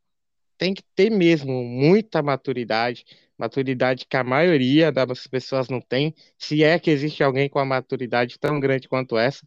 tem 0.57 0.73
que 0.73 0.83
ter 0.95 1.09
mesmo 1.09 1.63
muita 1.63 2.21
maturidade, 2.23 3.05
maturidade 3.37 4.05
que 4.07 4.17
a 4.17 4.23
maioria 4.23 4.91
das 4.91 5.27
pessoas 5.27 5.69
não 5.69 5.81
tem, 5.81 6.13
se 6.37 6.63
é 6.63 6.79
que 6.79 6.89
existe 6.91 7.23
alguém 7.23 7.49
com 7.49 7.59
a 7.59 7.65
maturidade 7.65 8.39
tão 8.39 8.59
grande 8.59 8.87
quanto 8.87 9.17
essa 9.17 9.45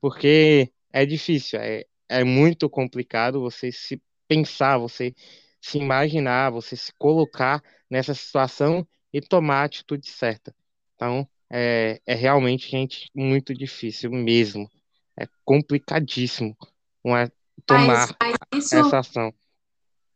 porque 0.00 0.72
é 0.92 1.04
difícil, 1.04 1.60
é, 1.60 1.84
é 2.08 2.24
muito 2.24 2.68
complicado 2.68 3.40
você 3.40 3.70
se 3.70 4.00
pensar, 4.26 4.78
você 4.78 5.14
se 5.60 5.78
imaginar, 5.78 6.50
você 6.50 6.76
se 6.76 6.92
colocar 6.98 7.62
nessa 7.88 8.14
situação 8.14 8.86
e 9.12 9.20
tomar 9.20 9.62
a 9.62 9.64
atitude 9.64 10.08
certa. 10.08 10.54
Então, 10.94 11.28
é, 11.50 12.00
é 12.06 12.14
realmente, 12.14 12.70
gente, 12.70 13.10
muito 13.14 13.52
difícil 13.54 14.10
mesmo. 14.10 14.70
É 15.18 15.26
complicadíssimo 15.44 16.56
uma, 17.04 17.30
tomar 17.60 17.84
mas, 17.86 18.14
mas 18.20 18.36
isso, 18.54 18.76
essa 18.76 18.98
ação. 18.98 19.34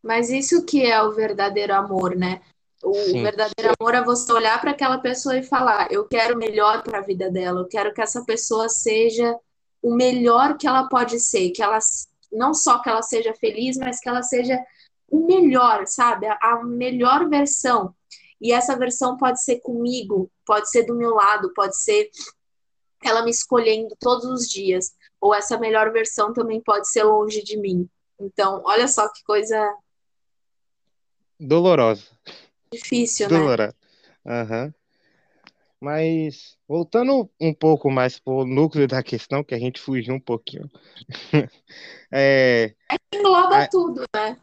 Mas 0.02 0.30
isso 0.30 0.64
que 0.64 0.84
é 0.84 1.02
o 1.02 1.12
verdadeiro 1.12 1.74
amor, 1.74 2.14
né? 2.14 2.40
O 2.82 2.92
Sim. 2.92 3.22
verdadeiro 3.22 3.74
amor 3.78 3.94
é 3.94 4.04
você 4.04 4.30
olhar 4.32 4.60
para 4.60 4.72
aquela 4.72 4.98
pessoa 4.98 5.36
e 5.36 5.42
falar: 5.42 5.90
eu 5.90 6.04
quero 6.04 6.36
melhor 6.36 6.82
para 6.82 6.98
a 6.98 7.02
vida 7.02 7.30
dela, 7.30 7.60
eu 7.60 7.68
quero 7.68 7.94
que 7.94 8.02
essa 8.02 8.24
pessoa 8.24 8.68
seja 8.68 9.38
o 9.82 9.94
melhor 9.94 10.56
que 10.56 10.66
ela 10.66 10.88
pode 10.88 11.18
ser, 11.20 11.50
que 11.50 11.62
ela 11.62 11.78
não 12.32 12.52
só 12.52 12.80
que 12.80 12.88
ela 12.88 13.02
seja 13.02 13.32
feliz, 13.34 13.76
mas 13.76 14.00
que 14.00 14.08
ela 14.08 14.22
seja 14.22 14.58
o 15.08 15.26
melhor, 15.26 15.86
sabe? 15.86 16.26
A 16.26 16.62
melhor 16.64 17.28
versão. 17.28 17.94
E 18.40 18.52
essa 18.52 18.76
versão 18.76 19.16
pode 19.16 19.42
ser 19.42 19.60
comigo, 19.60 20.30
pode 20.44 20.70
ser 20.70 20.84
do 20.84 20.94
meu 20.94 21.14
lado, 21.14 21.52
pode 21.54 21.76
ser 21.80 22.10
ela 23.02 23.22
me 23.22 23.30
escolhendo 23.30 23.94
todos 24.00 24.24
os 24.24 24.48
dias. 24.48 24.92
Ou 25.24 25.34
essa 25.34 25.58
melhor 25.58 25.90
versão 25.90 26.34
também 26.34 26.60
pode 26.60 26.86
ser 26.86 27.02
longe 27.02 27.42
de 27.42 27.56
mim. 27.56 27.88
Então, 28.20 28.60
olha 28.66 28.86
só 28.86 29.10
que 29.10 29.24
coisa. 29.24 29.74
Dolorosa. 31.40 32.04
Difícil, 32.70 33.30
né? 33.30 33.38
Dolorosa. 33.38 33.74
Uhum. 34.26 34.74
Mas 35.80 36.58
voltando 36.68 37.30
um 37.40 37.54
pouco 37.54 37.90
mais 37.90 38.18
para 38.18 38.34
o 38.34 38.44
núcleo 38.44 38.86
da 38.86 39.02
questão, 39.02 39.42
que 39.42 39.54
a 39.54 39.58
gente 39.58 39.80
fugiu 39.80 40.12
um 40.12 40.20
pouquinho. 40.20 40.70
é, 42.12 42.74
é 42.92 42.96
engloba 43.16 43.62
é, 43.62 43.66
tudo, 43.68 44.04
né? 44.14 44.38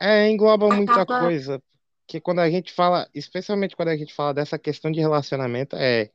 É, 0.00 0.28
engloba 0.28 0.66
muita 0.66 1.02
Acaba... 1.02 1.20
coisa. 1.20 1.62
Que 2.08 2.20
quando 2.20 2.40
a 2.40 2.50
gente 2.50 2.72
fala, 2.72 3.08
especialmente 3.14 3.76
quando 3.76 3.90
a 3.90 3.96
gente 3.96 4.12
fala 4.12 4.34
dessa 4.34 4.58
questão 4.58 4.90
de 4.90 4.98
relacionamento, 4.98 5.76
é, 5.76 6.10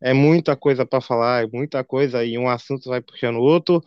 é 0.00 0.12
muita 0.12 0.56
coisa 0.56 0.86
para 0.86 1.00
falar, 1.00 1.44
é 1.44 1.46
muita 1.46 1.84
coisa, 1.84 2.24
e 2.24 2.38
um 2.38 2.48
assunto 2.48 2.88
vai 2.88 3.00
puxando 3.00 3.36
o 3.36 3.42
outro, 3.42 3.82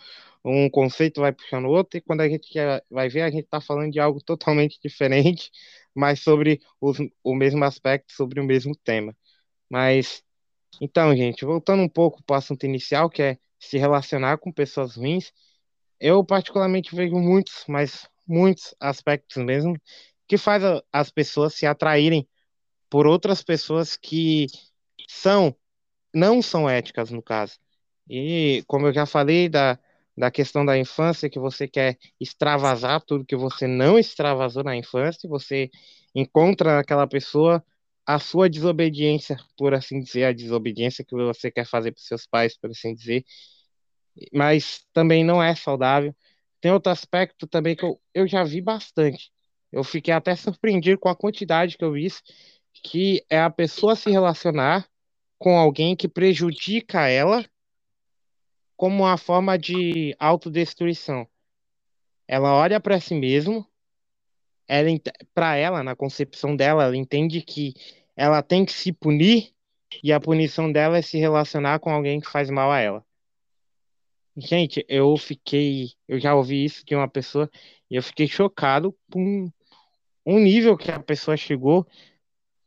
um 0.45 0.69
conceito 0.69 1.21
vai 1.21 1.31
puxando 1.31 1.65
o 1.65 1.69
outro, 1.71 1.97
e 1.97 2.01
quando 2.01 2.21
a 2.21 2.29
gente 2.29 2.49
quer, 2.49 2.83
vai 2.89 3.09
ver, 3.09 3.21
a 3.21 3.31
gente 3.31 3.45
está 3.45 3.61
falando 3.61 3.91
de 3.91 3.99
algo 3.99 4.21
totalmente 4.23 4.79
diferente, 4.81 5.51
mas 5.95 6.19
sobre 6.21 6.61
os, 6.81 6.97
o 7.23 7.35
mesmo 7.35 7.63
aspecto, 7.63 8.13
sobre 8.13 8.39
o 8.39 8.43
mesmo 8.43 8.75
tema. 8.75 9.15
Mas 9.69 10.23
então, 10.81 11.15
gente, 11.15 11.45
voltando 11.45 11.83
um 11.83 11.89
pouco 11.89 12.23
para 12.23 12.35
o 12.35 12.37
assunto 12.37 12.65
inicial, 12.65 13.09
que 13.09 13.21
é 13.21 13.37
se 13.59 13.77
relacionar 13.77 14.37
com 14.37 14.51
pessoas 14.51 14.95
ruins, 14.95 15.31
eu 15.99 16.23
particularmente 16.25 16.95
vejo 16.95 17.15
muitos, 17.15 17.63
mas 17.67 18.07
muitos 18.27 18.75
aspectos 18.79 19.37
mesmo, 19.43 19.79
que 20.27 20.37
faz 20.37 20.63
as 20.91 21.11
pessoas 21.11 21.53
se 21.53 21.65
atraírem 21.65 22.27
por 22.89 23.07
outras 23.07 23.43
pessoas 23.43 23.95
que 23.97 24.47
são, 25.07 25.55
não 26.13 26.41
são 26.41 26.69
éticas, 26.69 27.09
no 27.11 27.21
caso. 27.21 27.57
E, 28.09 28.63
como 28.67 28.87
eu 28.87 28.93
já 28.93 29.05
falei, 29.05 29.49
da, 29.49 29.79
da 30.17 30.29
questão 30.31 30.65
da 30.65 30.77
infância, 30.77 31.29
que 31.29 31.39
você 31.39 31.67
quer 31.67 31.97
extravasar 32.19 33.01
tudo 33.01 33.25
que 33.25 33.35
você 33.35 33.67
não 33.67 33.97
extravasou 33.97 34.63
na 34.63 34.75
infância, 34.75 35.29
você 35.29 35.69
encontra 36.13 36.75
naquela 36.77 37.07
pessoa 37.07 37.63
a 38.05 38.19
sua 38.19 38.49
desobediência, 38.49 39.37
por 39.57 39.73
assim 39.73 39.99
dizer, 40.01 40.25
a 40.25 40.33
desobediência 40.33 41.05
que 41.05 41.15
você 41.15 41.49
quer 41.49 41.65
fazer 41.65 41.91
para 41.93 42.01
seus 42.01 42.27
pais, 42.27 42.57
por 42.57 42.69
assim 42.69 42.93
dizer, 42.93 43.25
mas 44.33 44.85
também 44.93 45.23
não 45.23 45.41
é 45.41 45.55
saudável. 45.55 46.15
Tem 46.61 46.71
outro 46.71 46.91
aspecto 46.91 47.47
também 47.47 47.75
que 47.75 47.83
eu, 47.83 47.99
eu 48.13 48.27
já 48.27 48.43
vi 48.43 48.61
bastante. 48.61 49.31
Eu 49.71 49.83
fiquei 49.83 50.13
até 50.13 50.35
surpreendido 50.35 50.99
com 50.99 51.09
a 51.09 51.15
quantidade 51.15 51.77
que 51.77 51.83
eu 51.83 51.93
vi, 51.93 52.07
que 52.83 53.25
é 53.29 53.39
a 53.41 53.49
pessoa 53.49 53.95
se 53.95 54.09
relacionar 54.11 54.87
com 55.43 55.57
alguém 55.57 55.93
que 55.93 56.07
prejudica 56.07 57.09
ela 57.09 57.45
como 58.77 59.03
uma 59.03 59.17
forma 59.17 59.59
de 59.59 60.15
autodestruição. 60.17 61.27
Ela 62.25 62.55
olha 62.55 62.79
para 62.79 62.97
si 63.01 63.13
mesmo 63.13 63.67
ela 64.65 64.87
para 65.33 65.57
ela, 65.57 65.83
na 65.83 65.97
concepção 65.97 66.55
dela, 66.55 66.85
ela 66.85 66.95
entende 66.95 67.41
que 67.41 67.73
ela 68.15 68.41
tem 68.41 68.63
que 68.63 68.71
se 68.71 68.93
punir 68.93 69.53
e 70.01 70.13
a 70.13 70.19
punição 70.21 70.71
dela 70.71 70.97
é 70.97 71.01
se 71.01 71.17
relacionar 71.17 71.79
com 71.79 71.89
alguém 71.89 72.21
que 72.21 72.31
faz 72.31 72.49
mal 72.49 72.71
a 72.71 72.79
ela. 72.79 73.05
Gente, 74.37 74.85
eu 74.87 75.17
fiquei, 75.17 75.91
eu 76.07 76.21
já 76.21 76.33
ouvi 76.33 76.63
isso 76.63 76.85
de 76.85 76.95
uma 76.95 77.09
pessoa 77.09 77.51
e 77.91 77.97
eu 77.97 78.01
fiquei 78.01 78.29
chocado 78.29 78.97
com 79.11 79.51
um 80.25 80.39
nível 80.39 80.77
que 80.77 80.89
a 80.89 81.01
pessoa 81.01 81.35
chegou 81.35 81.85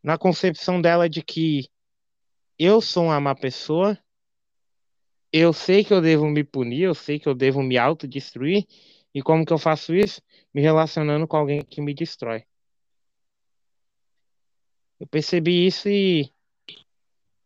na 0.03 0.18
concepção 0.18 0.79
dela 0.79 1.09
de 1.09 1.22
que 1.22 1.70
eu 2.59 2.80
sou 2.80 3.04
uma 3.04 3.20
má 3.20 3.34
pessoa, 3.34 3.98
eu 5.32 5.52
sei 5.52 5.84
que 5.84 5.92
eu 5.92 6.00
devo 6.00 6.26
me 6.26 6.42
punir, 6.44 6.82
eu 6.82 6.94
sei 6.94 7.18
que 7.18 7.28
eu 7.28 7.34
devo 7.34 7.62
me 7.62 7.76
autodestruir, 7.76 8.66
e 9.14 9.22
como 9.22 9.44
que 9.44 9.52
eu 9.52 9.59
faço 9.59 9.94
isso? 9.94 10.22
Me 10.52 10.61
relacionando 10.62 11.26
com 11.26 11.36
alguém 11.36 11.62
que 11.64 11.80
me 11.80 11.94
destrói. 11.94 12.44
Eu 14.98 15.07
percebi 15.07 15.66
isso 15.66 15.88
e 15.88 16.32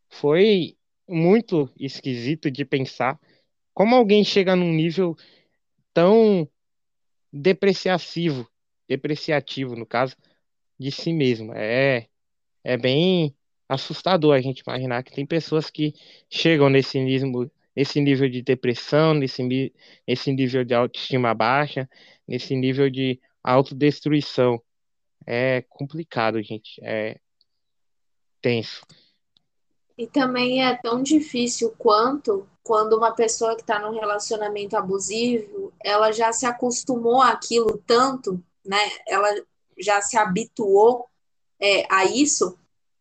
foi 0.08 0.76
muito 1.08 1.68
esquisito 1.78 2.50
de 2.50 2.64
pensar 2.64 3.18
como 3.74 3.96
alguém 3.96 4.22
chega 4.24 4.54
num 4.54 4.72
nível 4.72 5.16
tão 5.92 6.48
depreciativo, 7.32 8.48
depreciativo 8.88 9.74
no 9.74 9.86
caso, 9.86 10.16
de 10.78 10.90
si 10.90 11.12
mesmo. 11.12 11.52
É, 11.54 12.08
é 12.64 12.76
bem 12.76 13.34
assustador 13.70 14.34
a 14.34 14.40
gente 14.40 14.64
imaginar 14.66 15.04
que 15.04 15.12
tem 15.12 15.24
pessoas 15.24 15.70
que 15.70 15.94
chegam 16.28 16.68
nesse 16.68 16.98
nível, 16.98 17.48
nesse 17.74 18.00
nível 18.00 18.28
de 18.28 18.42
depressão, 18.42 19.14
nesse, 19.14 19.72
nesse 20.06 20.32
nível 20.32 20.64
de 20.64 20.74
autoestima 20.74 21.32
baixa, 21.32 21.88
nesse 22.26 22.56
nível 22.56 22.90
de 22.90 23.20
autodestruição. 23.44 24.60
É 25.24 25.62
complicado, 25.68 26.42
gente. 26.42 26.80
É 26.82 27.20
tenso. 28.42 28.84
E 29.96 30.06
também 30.06 30.66
é 30.66 30.76
tão 30.76 31.00
difícil 31.00 31.72
quanto 31.78 32.48
quando 32.64 32.96
uma 32.96 33.12
pessoa 33.12 33.54
que 33.54 33.62
está 33.62 33.78
num 33.78 33.98
relacionamento 33.98 34.76
abusivo, 34.76 35.72
ela 35.84 36.10
já 36.10 36.32
se 36.32 36.46
acostumou 36.46 37.20
àquilo 37.20 37.78
tanto, 37.86 38.42
né? 38.64 38.78
Ela 39.06 39.28
já 39.78 40.00
se 40.00 40.16
habituou 40.16 41.06
é, 41.60 41.86
a 41.92 42.04
isso 42.04 42.58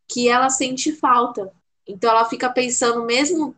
que 0.10 0.28
ela 0.28 0.50
sente 0.50 0.92
falta. 0.92 1.52
Então 1.88 2.10
ela 2.10 2.26
fica 2.26 2.50
pensando 2.50 3.06
mesmo 3.06 3.56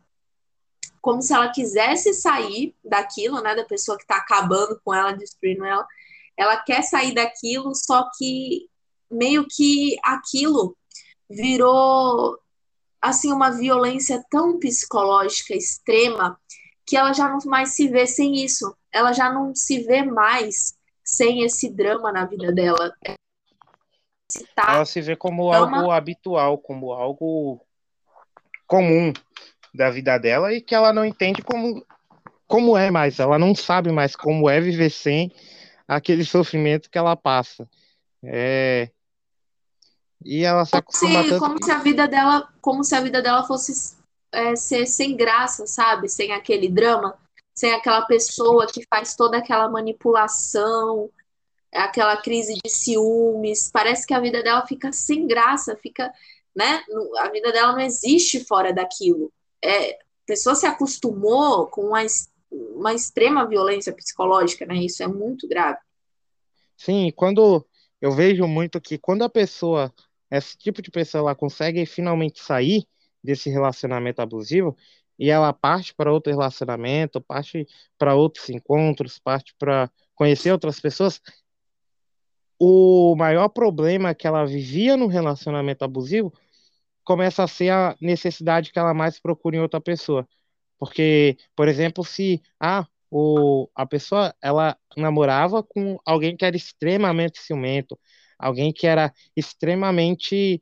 como 1.01 1.21
se 1.21 1.33
ela 1.33 1.49
quisesse 1.49 2.13
sair 2.13 2.75
daquilo, 2.83 3.41
né? 3.41 3.55
Da 3.55 3.65
pessoa 3.65 3.97
que 3.97 4.03
está 4.03 4.17
acabando 4.17 4.79
com 4.83 4.93
ela, 4.93 5.13
destruindo 5.13 5.65
ela. 5.65 5.85
Ela 6.37 6.57
quer 6.57 6.83
sair 6.83 7.13
daquilo, 7.13 7.73
só 7.73 8.09
que 8.17 8.69
meio 9.09 9.45
que 9.49 9.97
aquilo 10.03 10.77
virou 11.29 12.37
assim 13.01 13.31
uma 13.31 13.49
violência 13.49 14.23
tão 14.29 14.59
psicológica 14.59 15.55
extrema 15.55 16.39
que 16.85 16.95
ela 16.95 17.13
já 17.13 17.27
não 17.27 17.39
mais 17.45 17.73
se 17.73 17.87
vê 17.87 18.05
sem 18.05 18.35
isso. 18.35 18.75
Ela 18.91 19.11
já 19.13 19.31
não 19.31 19.55
se 19.55 19.79
vê 19.83 20.03
mais 20.03 20.75
sem 21.03 21.43
esse 21.43 21.69
drama 21.69 22.11
na 22.11 22.25
vida 22.25 22.51
dela. 22.51 22.93
Tá, 24.55 24.75
ela 24.75 24.86
se 24.86 25.01
vê 25.01 25.15
como 25.15 25.51
algo 25.51 25.75
uma... 25.75 25.95
habitual, 25.95 26.57
como 26.57 26.91
algo 26.91 27.65
comum 28.67 29.11
da 29.73 29.89
vida 29.89 30.17
dela 30.17 30.53
e 30.53 30.61
que 30.61 30.75
ela 30.75 30.93
não 30.93 31.05
entende 31.05 31.41
como 31.41 31.86
como 32.47 32.77
é 32.77 32.91
mais. 32.91 33.19
Ela 33.19 33.39
não 33.39 33.55
sabe 33.55 33.91
mais 33.91 34.15
como 34.15 34.49
é 34.49 34.59
viver 34.59 34.89
sem 34.89 35.32
aquele 35.88 36.25
sofrimento 36.25 36.89
que 36.89 36.97
ela 36.97 37.15
passa. 37.15 37.67
É, 38.23 38.89
e 40.23 40.43
ela 40.43 40.65
se 40.65 40.75
acostuma 40.75 41.23
Sim, 41.23 41.29
tanto 41.29 41.39
como 41.39 41.59
que... 41.59 41.65
se 41.65 41.71
a 41.71 41.79
vida 41.79 42.07
dela, 42.07 42.47
como 42.61 42.84
se 42.84 42.95
a 42.95 43.01
vida 43.01 43.21
dela 43.21 43.43
fosse 43.43 43.97
é, 44.32 44.55
ser 44.55 44.86
sem 44.86 45.15
graça, 45.15 45.65
sabe? 45.65 46.07
Sem 46.07 46.32
aquele 46.32 46.69
drama, 46.69 47.17
sem 47.53 47.73
aquela 47.73 48.03
pessoa 48.03 48.67
que 48.67 48.86
faz 48.88 49.15
toda 49.15 49.38
aquela 49.38 49.67
manipulação, 49.67 51.09
aquela 51.80 52.17
crise 52.17 52.55
de 52.63 52.69
ciúmes. 52.69 53.69
Parece 53.72 54.05
que 54.05 54.13
a 54.13 54.19
vida 54.19 54.43
dela 54.43 54.65
fica 54.65 54.91
sem 54.91 55.28
graça, 55.28 55.76
fica, 55.76 56.11
né? 56.55 56.84
A 57.19 57.30
vida 57.30 57.51
dela 57.51 57.74
não 57.74 57.80
existe 57.80 58.43
fora 58.43 58.74
daquilo. 58.74 59.32
É, 59.63 59.93
a 59.93 59.97
pessoa 60.26 60.55
se 60.55 60.65
acostumou 60.65 61.67
com 61.67 61.88
uma, 61.88 62.05
uma 62.51 62.93
extrema 62.93 63.47
violência 63.47 63.93
psicológica, 63.93 64.65
né? 64.65 64.76
Isso 64.76 65.01
é 65.03 65.07
muito 65.07 65.47
grave. 65.47 65.80
Sim, 66.78 67.11
quando 67.15 67.65
eu 68.01 68.11
vejo 68.11 68.47
muito 68.47 68.82
que 68.82 68.97
quando 68.97 69.24
a 69.24 69.30
pessoa 69.30 69.93
esse 70.32 70.57
tipo 70.57 70.82
de 70.82 70.89
pessoa 70.89 71.19
ela 71.19 71.36
consegue 71.36 71.86
finalmente 71.86 72.41
sair 72.41 72.86
desse 73.22 73.49
relacionamento 73.49 74.22
abusivo 74.22 74.76
e 75.19 75.30
ela 75.30 75.53
parte 75.53 75.93
para 75.93 76.11
outro 76.11 76.32
relacionamento, 76.32 77.22
parte 77.22 77.67
para 77.97 78.15
outros 78.15 78.49
encontros, 78.49 79.19
parte 79.19 79.53
para 79.59 79.91
conhecer 80.15 80.51
outras 80.51 80.80
pessoas, 80.80 81.22
o 82.64 83.16
maior 83.16 83.49
problema 83.49 84.14
que 84.14 84.28
ela 84.28 84.45
vivia 84.45 84.95
no 84.95 85.07
relacionamento 85.07 85.84
abusivo 85.84 86.32
começa 87.03 87.43
a 87.43 87.47
ser 87.47 87.72
a 87.72 87.95
necessidade 87.99 88.72
que 88.72 88.78
ela 88.78 88.93
mais 88.93 89.20
procura 89.20 89.55
em 89.55 89.59
outra 89.59 89.82
pessoa. 89.82 90.30
Porque, 90.78 91.38
por 91.55 91.68
exemplo, 91.68 92.03
se 92.05 92.39
ah, 92.59 92.86
o, 93.09 93.68
a 93.74 93.84
pessoa 93.88 94.36
ela 94.39 94.78
namorava 94.95 95.64
com 95.64 95.97
alguém 96.05 96.38
que 96.38 96.45
era 96.45 96.55
extremamente 96.55 97.39
ciumento, 97.39 97.99
alguém 98.38 98.72
que 98.72 98.86
era 98.86 99.12
extremamente 99.36 100.62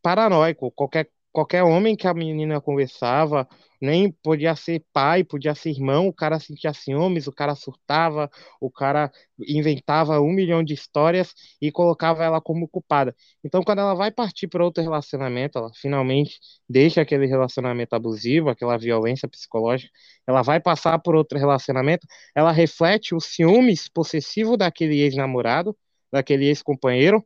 paranoico. 0.00 0.70
Qualquer, 0.70 1.10
qualquer 1.32 1.62
homem 1.62 1.96
que 1.96 2.06
a 2.06 2.14
menina 2.14 2.60
conversava, 2.60 3.48
nem 3.80 4.12
podia 4.12 4.54
ser 4.54 4.84
pai, 4.92 5.24
podia 5.24 5.54
ser 5.54 5.70
irmão, 5.70 6.06
o 6.06 6.12
cara 6.12 6.38
sentia 6.38 6.72
ciúmes, 6.72 7.26
o 7.26 7.32
cara 7.32 7.54
surtava, 7.56 8.30
o 8.60 8.70
cara 8.70 9.10
inventava 9.40 10.20
um 10.20 10.30
milhão 10.30 10.62
de 10.62 10.72
histórias 10.74 11.34
e 11.60 11.72
colocava 11.72 12.22
ela 12.22 12.40
como 12.40 12.68
culpada. 12.68 13.14
Então, 13.42 13.62
quando 13.62 13.80
ela 13.80 13.94
vai 13.94 14.12
partir 14.12 14.46
para 14.46 14.64
outro 14.64 14.82
relacionamento, 14.82 15.58
ela 15.58 15.72
finalmente 15.74 16.38
deixa 16.68 17.00
aquele 17.00 17.26
relacionamento 17.26 17.94
abusivo, 17.96 18.50
aquela 18.50 18.76
violência 18.76 19.28
psicológica, 19.28 19.90
ela 20.26 20.42
vai 20.42 20.60
passar 20.60 20.98
por 21.00 21.16
outro 21.16 21.38
relacionamento, 21.38 22.06
ela 22.36 22.52
reflete 22.52 23.14
o 23.14 23.20
ciúmes 23.20 23.88
possessivo 23.88 24.56
daquele 24.56 25.00
ex-namorado, 25.00 25.76
daquele 26.12 26.46
ex-companheiro 26.46 27.24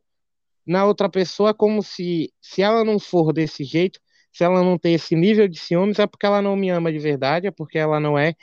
na 0.67 0.85
outra 0.85 1.09
pessoa 1.09 1.53
como 1.53 1.81
se 1.83 2.31
se 2.41 2.61
ela 2.61 2.83
não 2.83 2.99
for 2.99 3.33
desse 3.33 3.63
jeito, 3.63 3.99
se 4.31 4.43
ela 4.43 4.63
não 4.63 4.77
tem 4.77 4.93
esse 4.95 5.15
nível 5.15 5.47
de 5.47 5.59
ciúmes, 5.59 5.99
é 5.99 6.07
porque 6.07 6.25
ela 6.25 6.41
não 6.41 6.55
me 6.55 6.69
ama 6.69 6.91
de 6.91 6.99
verdade, 6.99 7.47
é 7.47 7.51
porque 7.51 7.77
ela 7.79 7.99
não 7.99 8.17
é, 8.17 8.35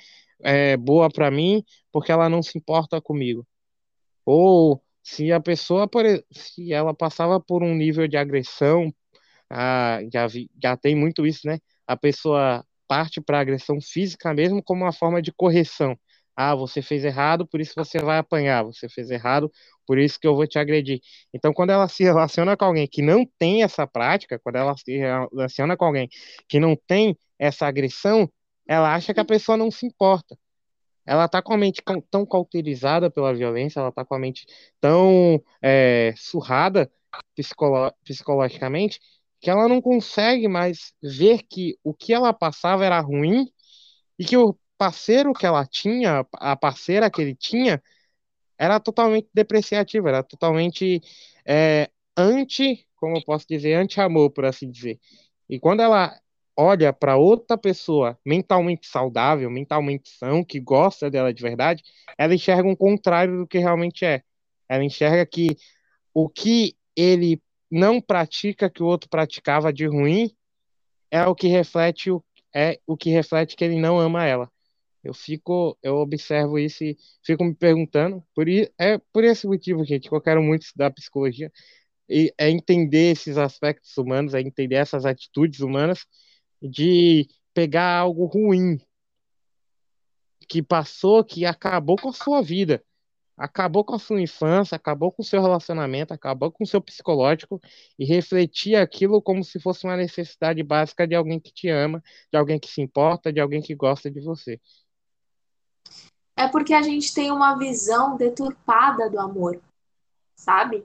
é 0.42 0.76
boa 0.76 1.08
para 1.10 1.30
mim, 1.30 1.62
porque 1.92 2.10
ela 2.12 2.28
não 2.28 2.42
se 2.42 2.58
importa 2.58 3.00
comigo. 3.00 3.46
Ou 4.26 4.82
se 5.02 5.32
a 5.32 5.40
pessoa, 5.40 5.88
se 6.32 6.72
ela 6.72 6.94
passava 6.94 7.40
por 7.40 7.62
um 7.62 7.74
nível 7.74 8.08
de 8.08 8.16
agressão, 8.16 8.92
ah, 9.50 10.00
já, 10.12 10.26
vi, 10.26 10.50
já 10.62 10.76
tem 10.76 10.96
muito 10.96 11.26
isso, 11.26 11.46
né? 11.46 11.58
A 11.86 11.96
pessoa 11.96 12.64
parte 12.88 13.20
para 13.20 13.40
agressão 13.40 13.80
física 13.80 14.32
mesmo 14.34 14.62
como 14.62 14.84
uma 14.84 14.92
forma 14.92 15.22
de 15.22 15.32
correção. 15.32 15.98
Ah, 16.36 16.54
você 16.54 16.82
fez 16.82 17.04
errado, 17.04 17.46
por 17.46 17.60
isso 17.60 17.74
você 17.76 17.98
vai 17.98 18.18
apanhar. 18.18 18.64
Você 18.64 18.88
fez 18.88 19.10
errado, 19.10 19.50
por 19.86 19.98
isso 19.98 20.18
que 20.18 20.26
eu 20.26 20.34
vou 20.34 20.46
te 20.46 20.58
agredir. 20.58 21.00
Então, 21.32 21.52
quando 21.52 21.70
ela 21.70 21.88
se 21.88 22.02
relaciona 22.02 22.56
com 22.56 22.64
alguém 22.64 22.86
que 22.86 23.02
não 23.02 23.26
tem 23.38 23.62
essa 23.62 23.86
prática, 23.86 24.38
quando 24.38 24.56
ela 24.56 24.76
se 24.76 24.96
relaciona 24.96 25.76
com 25.76 25.84
alguém 25.84 26.08
que 26.48 26.60
não 26.60 26.76
tem 26.76 27.16
essa 27.38 27.66
agressão, 27.66 28.30
ela 28.66 28.94
acha 28.94 29.12
que 29.12 29.20
a 29.20 29.24
pessoa 29.24 29.56
não 29.56 29.70
se 29.70 29.86
importa. 29.86 30.36
Ela 31.06 31.26
está 31.26 31.42
com 31.42 31.52
a 31.52 31.58
mente 31.58 31.82
tão 32.10 32.24
cauterizada 32.24 33.10
pela 33.10 33.34
violência, 33.34 33.78
ela 33.78 33.90
está 33.90 34.04
com 34.04 34.14
a 34.14 34.18
mente 34.18 34.46
tão 34.80 35.42
é, 35.62 36.14
surrada 36.16 36.90
psicolo 37.34 37.92
psicologicamente, 38.04 39.00
que 39.40 39.50
ela 39.50 39.68
não 39.68 39.80
consegue 39.80 40.48
mais 40.48 40.94
ver 41.02 41.42
que 41.42 41.78
o 41.84 41.92
que 41.92 42.14
ela 42.14 42.32
passava 42.32 42.84
era 42.84 42.98
ruim 43.00 43.46
e 44.18 44.24
que 44.24 44.36
o 44.36 44.56
parceiro 44.78 45.32
que 45.34 45.46
ela 45.46 45.66
tinha, 45.66 46.26
a 46.34 46.56
parceira 46.56 47.10
que 47.10 47.20
ele 47.20 47.34
tinha, 47.34 47.82
era 48.64 48.80
totalmente 48.80 49.28
depreciativa, 49.34 50.08
era 50.08 50.22
totalmente 50.22 51.02
é, 51.46 51.90
anti, 52.16 52.86
como 52.96 53.18
eu 53.18 53.24
posso 53.24 53.46
dizer, 53.46 53.74
anti-amor, 53.74 54.30
por 54.30 54.46
assim 54.46 54.70
dizer. 54.70 54.98
E 55.48 55.60
quando 55.60 55.80
ela 55.80 56.18
olha 56.56 56.92
para 56.92 57.16
outra 57.16 57.58
pessoa 57.58 58.18
mentalmente 58.24 58.86
saudável, 58.86 59.50
mentalmente 59.50 60.08
são, 60.08 60.42
que 60.42 60.58
gosta 60.58 61.10
dela 61.10 61.34
de 61.34 61.42
verdade, 61.42 61.82
ela 62.16 62.34
enxerga 62.34 62.66
um 62.66 62.76
contrário 62.76 63.38
do 63.38 63.46
que 63.46 63.58
realmente 63.58 64.04
é. 64.04 64.22
Ela 64.68 64.82
enxerga 64.82 65.26
que 65.26 65.56
o 66.14 66.28
que 66.28 66.74
ele 66.96 67.42
não 67.70 68.00
pratica 68.00 68.70
que 68.70 68.82
o 68.82 68.86
outro 68.86 69.10
praticava 69.10 69.72
de 69.72 69.86
ruim 69.86 70.30
é 71.10 71.26
o 71.26 71.34
que 71.34 71.48
reflete 71.48 72.10
o, 72.10 72.24
é 72.54 72.80
o 72.86 72.96
que 72.96 73.10
reflete 73.10 73.56
que 73.56 73.64
ele 73.64 73.78
não 73.78 73.98
ama 73.98 74.24
ela. 74.24 74.50
Eu 75.04 75.14
fico, 75.14 75.78
eu 75.82 75.96
observo 75.96 76.58
isso 76.58 76.84
e 76.84 76.96
fico 77.22 77.44
me 77.44 77.54
perguntando. 77.54 78.24
Por 78.34 78.48
é 78.48 78.98
por 79.12 79.24
esse 79.24 79.46
motivo, 79.46 79.84
gente, 79.84 80.08
que 80.08 80.14
eu 80.14 80.20
quero 80.20 80.42
muito 80.42 80.62
estudar 80.62 80.90
psicologia 80.92 81.52
e 82.08 82.32
é 82.38 82.50
entender 82.50 83.12
esses 83.12 83.38
aspectos 83.38 83.96
humanos, 83.96 84.34
é 84.34 84.40
entender 84.40 84.76
essas 84.76 85.06
atitudes 85.06 85.60
humanas 85.60 86.06
de 86.62 87.28
pegar 87.54 87.98
algo 87.98 88.26
ruim 88.26 88.80
que 90.48 90.62
passou, 90.62 91.24
que 91.24 91.44
acabou 91.46 91.96
com 91.96 92.10
a 92.10 92.12
sua 92.12 92.42
vida 92.42 92.84
acabou 93.36 93.84
com 93.84 93.94
a 93.94 93.98
sua 93.98 94.20
infância, 94.20 94.76
acabou 94.76 95.10
com 95.12 95.22
o 95.22 95.24
seu 95.24 95.42
relacionamento, 95.42 96.14
acabou 96.14 96.50
com 96.50 96.64
o 96.64 96.66
seu 96.66 96.80
psicológico 96.80 97.60
e 97.98 98.04
refletir 98.04 98.76
aquilo 98.76 99.20
como 99.20 99.42
se 99.44 99.60
fosse 99.60 99.84
uma 99.84 99.96
necessidade 99.96 100.62
básica 100.62 101.06
de 101.06 101.14
alguém 101.14 101.40
que 101.40 101.52
te 101.52 101.68
ama, 101.68 102.02
de 102.32 102.38
alguém 102.38 102.58
que 102.58 102.68
se 102.68 102.80
importa, 102.80 103.32
de 103.32 103.40
alguém 103.40 103.60
que 103.60 103.74
gosta 103.74 104.10
de 104.10 104.20
você. 104.20 104.60
É 106.36 106.48
porque 106.48 106.74
a 106.74 106.82
gente 106.82 107.14
tem 107.14 107.30
uma 107.30 107.56
visão 107.56 108.16
deturpada 108.16 109.08
do 109.08 109.20
amor, 109.20 109.60
sabe? 110.36 110.84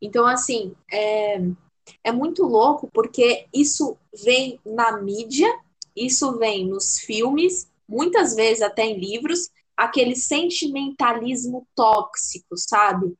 Então, 0.00 0.26
assim, 0.26 0.74
é, 0.92 1.38
é 2.02 2.12
muito 2.12 2.44
louco 2.44 2.88
porque 2.92 3.46
isso 3.52 3.96
vem 4.22 4.60
na 4.64 5.00
mídia, 5.00 5.48
isso 5.96 6.36
vem 6.36 6.66
nos 6.66 6.98
filmes, 6.98 7.70
muitas 7.88 8.34
vezes 8.34 8.62
até 8.62 8.84
em 8.84 8.98
livros, 8.98 9.50
aquele 9.76 10.14
sentimentalismo 10.14 11.66
tóxico, 11.74 12.56
sabe? 12.56 13.16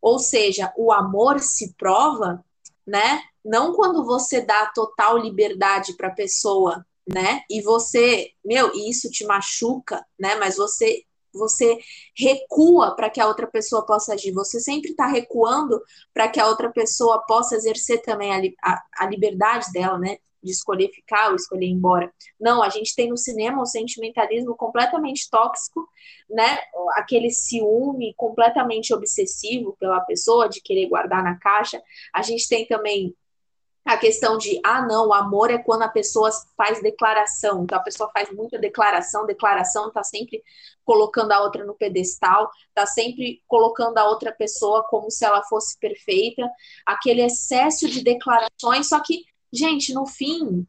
Ou 0.00 0.18
seja, 0.18 0.72
o 0.76 0.92
amor 0.92 1.40
se 1.40 1.74
prova, 1.74 2.44
né? 2.86 3.22
Não 3.44 3.74
quando 3.74 4.04
você 4.04 4.40
dá 4.40 4.66
total 4.74 5.18
liberdade 5.18 5.94
para 5.94 6.08
a 6.08 6.14
pessoa, 6.14 6.84
né? 7.06 7.42
E 7.50 7.60
você, 7.62 8.30
meu, 8.44 8.72
isso 8.74 9.10
te 9.10 9.24
machuca, 9.24 10.04
né? 10.18 10.36
Mas 10.36 10.56
você 10.56 11.04
você 11.36 11.78
recua 12.16 12.94
para 12.94 13.10
que 13.10 13.20
a 13.20 13.26
outra 13.26 13.48
pessoa 13.48 13.84
possa 13.84 14.14
agir. 14.14 14.32
Você 14.32 14.60
sempre 14.60 14.92
está 14.92 15.08
recuando 15.08 15.82
para 16.12 16.28
que 16.28 16.38
a 16.38 16.46
outra 16.46 16.70
pessoa 16.70 17.24
possa 17.26 17.56
exercer 17.56 18.02
também 18.02 18.54
a, 18.62 18.72
a, 18.72 18.84
a 18.98 19.10
liberdade 19.10 19.66
dela, 19.72 19.98
né? 19.98 20.18
de 20.44 20.52
escolher 20.52 20.90
ficar 20.90 21.30
ou 21.30 21.36
escolher 21.36 21.66
ir 21.66 21.70
embora. 21.70 22.12
Não, 22.38 22.62
a 22.62 22.68
gente 22.68 22.94
tem 22.94 23.08
no 23.08 23.16
cinema 23.16 23.62
um 23.62 23.66
sentimentalismo 23.66 24.54
completamente 24.54 25.28
tóxico, 25.30 25.88
né? 26.28 26.58
Aquele 26.96 27.30
ciúme 27.30 28.12
completamente 28.14 28.92
obsessivo 28.92 29.74
pela 29.80 30.00
pessoa, 30.00 30.48
de 30.48 30.60
querer 30.60 30.86
guardar 30.86 31.24
na 31.24 31.38
caixa. 31.38 31.82
A 32.12 32.20
gente 32.20 32.46
tem 32.46 32.66
também 32.66 33.16
a 33.84 33.96
questão 33.98 34.38
de, 34.38 34.60
ah, 34.64 34.82
não, 34.82 35.08
o 35.08 35.12
amor 35.12 35.50
é 35.50 35.58
quando 35.58 35.82
a 35.82 35.88
pessoa 35.88 36.30
faz 36.56 36.80
declaração. 36.80 37.64
Então 37.64 37.78
a 37.78 37.82
pessoa 37.82 38.10
faz 38.12 38.30
muita 38.32 38.58
declaração, 38.58 39.26
declaração 39.26 39.90
tá 39.90 40.02
sempre 40.02 40.42
colocando 40.84 41.32
a 41.32 41.42
outra 41.42 41.64
no 41.64 41.74
pedestal, 41.74 42.50
tá 42.74 42.86
sempre 42.86 43.42
colocando 43.46 43.98
a 43.98 44.08
outra 44.08 44.32
pessoa 44.32 44.84
como 44.88 45.10
se 45.10 45.24
ela 45.24 45.42
fosse 45.42 45.78
perfeita. 45.78 46.48
Aquele 46.86 47.22
excesso 47.22 47.88
de 47.88 48.02
declarações, 48.02 48.88
só 48.88 49.00
que 49.00 49.24
Gente, 49.54 49.94
no 49.94 50.04
fim, 50.04 50.66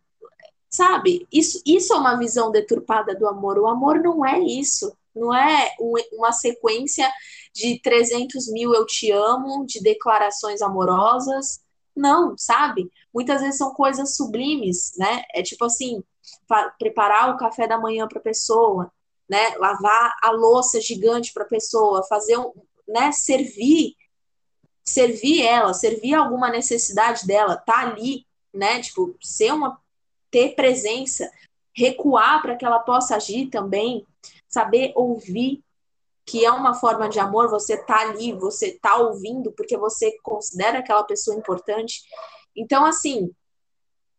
sabe, 0.70 1.28
isso, 1.32 1.60
isso 1.66 1.92
é 1.92 1.98
uma 1.98 2.16
visão 2.16 2.52
deturpada 2.52 3.16
do 3.16 3.28
amor. 3.28 3.58
O 3.58 3.68
amor 3.68 4.00
não 4.00 4.24
é 4.24 4.40
isso. 4.40 4.96
Não 5.16 5.34
é 5.34 5.72
uma 6.14 6.32
sequência 6.32 7.10
de 7.52 7.80
300 7.82 8.52
mil 8.52 8.76
eu 8.76 8.86
te 8.86 9.10
amo, 9.12 9.66
de 9.66 9.82
declarações 9.82 10.62
amorosas. 10.62 11.62
Não, 11.96 12.36
sabe? 12.38 12.90
Muitas 13.14 13.42
vezes 13.42 13.58
são 13.58 13.74
coisas 13.74 14.16
sublimes, 14.16 14.94
né? 14.98 15.24
É 15.34 15.42
tipo 15.42 15.66
assim, 15.66 16.04
preparar 16.78 17.34
o 17.34 17.38
café 17.38 17.68
da 17.68 17.80
manhã 17.80 18.08
para 18.08 18.20
a 18.20 18.24
pessoa, 18.24 18.92
né? 19.30 19.56
Lavar 19.58 20.16
a 20.22 20.32
louça 20.32 20.82
gigante 20.82 21.32
para 21.34 21.44
a 21.44 21.48
pessoa, 21.48 22.06
fazer 22.08 22.38
um, 22.38 22.52
né? 22.88 23.12
Servir, 23.12 23.96
servir 24.84 25.42
ela, 25.42 25.74
servir 25.74 26.16
alguma 26.16 26.50
necessidade 26.50 27.26
dela, 27.26 27.56
tá 27.56 27.80
ali 27.80 28.26
né? 28.56 28.80
Tipo, 28.82 29.16
ser 29.22 29.52
uma 29.52 29.80
ter 30.32 30.56
presença, 30.56 31.30
recuar 31.76 32.42
para 32.42 32.56
que 32.56 32.66
ela 32.66 32.80
possa 32.80 33.16
agir 33.16 33.50
também, 33.50 34.06
saber 34.48 34.94
ouvir, 34.96 35.64
que 36.26 36.44
é 36.44 36.52
uma 36.52 36.74
forma 36.74 37.08
de 37.08 37.20
amor, 37.20 37.50
você 37.50 37.78
tá 37.78 38.00
ali, 38.00 38.34
você 38.34 38.78
tá 38.80 38.98
ouvindo 38.98 39.52
porque 39.52 39.78
você 39.78 40.18
considera 40.24 40.80
aquela 40.80 41.04
pessoa 41.04 41.38
importante. 41.38 42.02
Então, 42.56 42.84
assim, 42.84 43.32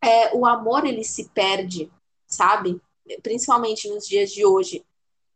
é, 0.02 0.34
o 0.36 0.46
amor 0.46 0.86
ele 0.86 1.02
se 1.02 1.28
perde, 1.30 1.90
sabe? 2.26 2.80
Principalmente 3.22 3.88
nos 3.88 4.06
dias 4.06 4.30
de 4.30 4.46
hoje. 4.46 4.84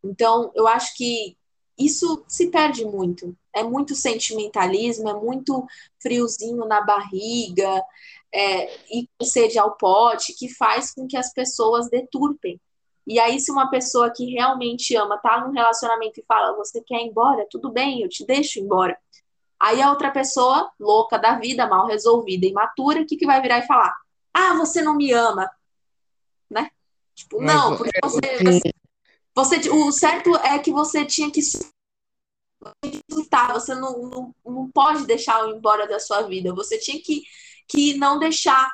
Então, 0.03 0.53
eu 0.55 0.69
acho 0.69 0.97
que 0.97 1.37
isso 1.77 2.25
se 2.29 2.51
perde 2.51 2.85
muito. 2.85 3.37
É 3.55 3.65
muito 3.65 3.95
sentimentalismo, 3.97 5.09
é 5.09 5.15
muito 5.15 5.67
friozinho 6.01 6.65
na 6.67 6.83
barriga, 6.83 7.83
é, 8.33 8.73
e 8.95 9.09
sede 9.25 9.59
ao 9.59 9.77
pote, 9.77 10.35
que 10.35 10.49
faz 10.55 10.95
com 10.95 11.07
que 11.07 11.17
as 11.17 11.33
pessoas 11.33 11.91
deturpem. 11.91 12.61
E 13.07 13.19
aí, 13.19 13.41
se 13.41 13.51
uma 13.51 13.71
pessoa 13.71 14.11
que 14.11 14.27
realmente 14.27 14.95
ama 14.97 15.19
tá 15.19 15.41
num 15.41 15.53
relacionamento 15.53 16.21
e 16.21 16.25
fala, 16.27 16.57
você 16.57 16.83
quer 16.83 17.01
ir 17.01 17.09
embora? 17.09 17.47
Tudo 17.51 17.71
bem, 17.71 18.03
eu 18.03 18.09
te 18.09 18.25
deixo 18.25 18.61
embora. 18.61 18.97
Aí 19.59 19.83
a 19.83 19.91
outra 19.91 20.11
pessoa, 20.11 20.71
louca 20.79 21.19
da 21.19 21.39
vida, 21.39 21.67
mal 21.67 21.87
resolvida, 21.87 22.47
imatura, 22.47 23.03
o 23.03 23.07
que, 23.07 23.17
que 23.17 23.27
vai 23.27 23.43
virar 23.43 23.59
e 23.59 23.67
falar? 23.67 23.95
Ah, 24.33 24.55
você 24.55 24.81
não 24.81 24.97
me 24.97 25.13
ama. 25.13 25.51
Né? 26.49 26.71
Tipo, 27.15 27.41
Mas, 27.41 27.55
não, 27.55 27.77
porque 27.77 27.99
você, 28.03 28.21
você, 29.35 29.59
você, 29.59 29.71
O 29.71 29.93
certo 29.93 30.35
é 30.37 30.59
que 30.59 30.71
você 30.71 31.05
tinha 31.05 31.31
que 31.31 31.41
você 33.53 33.75
não, 33.75 34.03
não, 34.03 34.35
não 34.45 34.71
pode 34.71 35.07
deixar 35.07 35.41
eu 35.41 35.57
embora 35.57 35.87
da 35.87 35.99
sua 35.99 36.23
vida. 36.23 36.55
Você 36.55 36.79
tinha 36.79 37.01
que 37.03 37.23
que 37.71 37.95
não 37.95 38.19
deixar, 38.19 38.69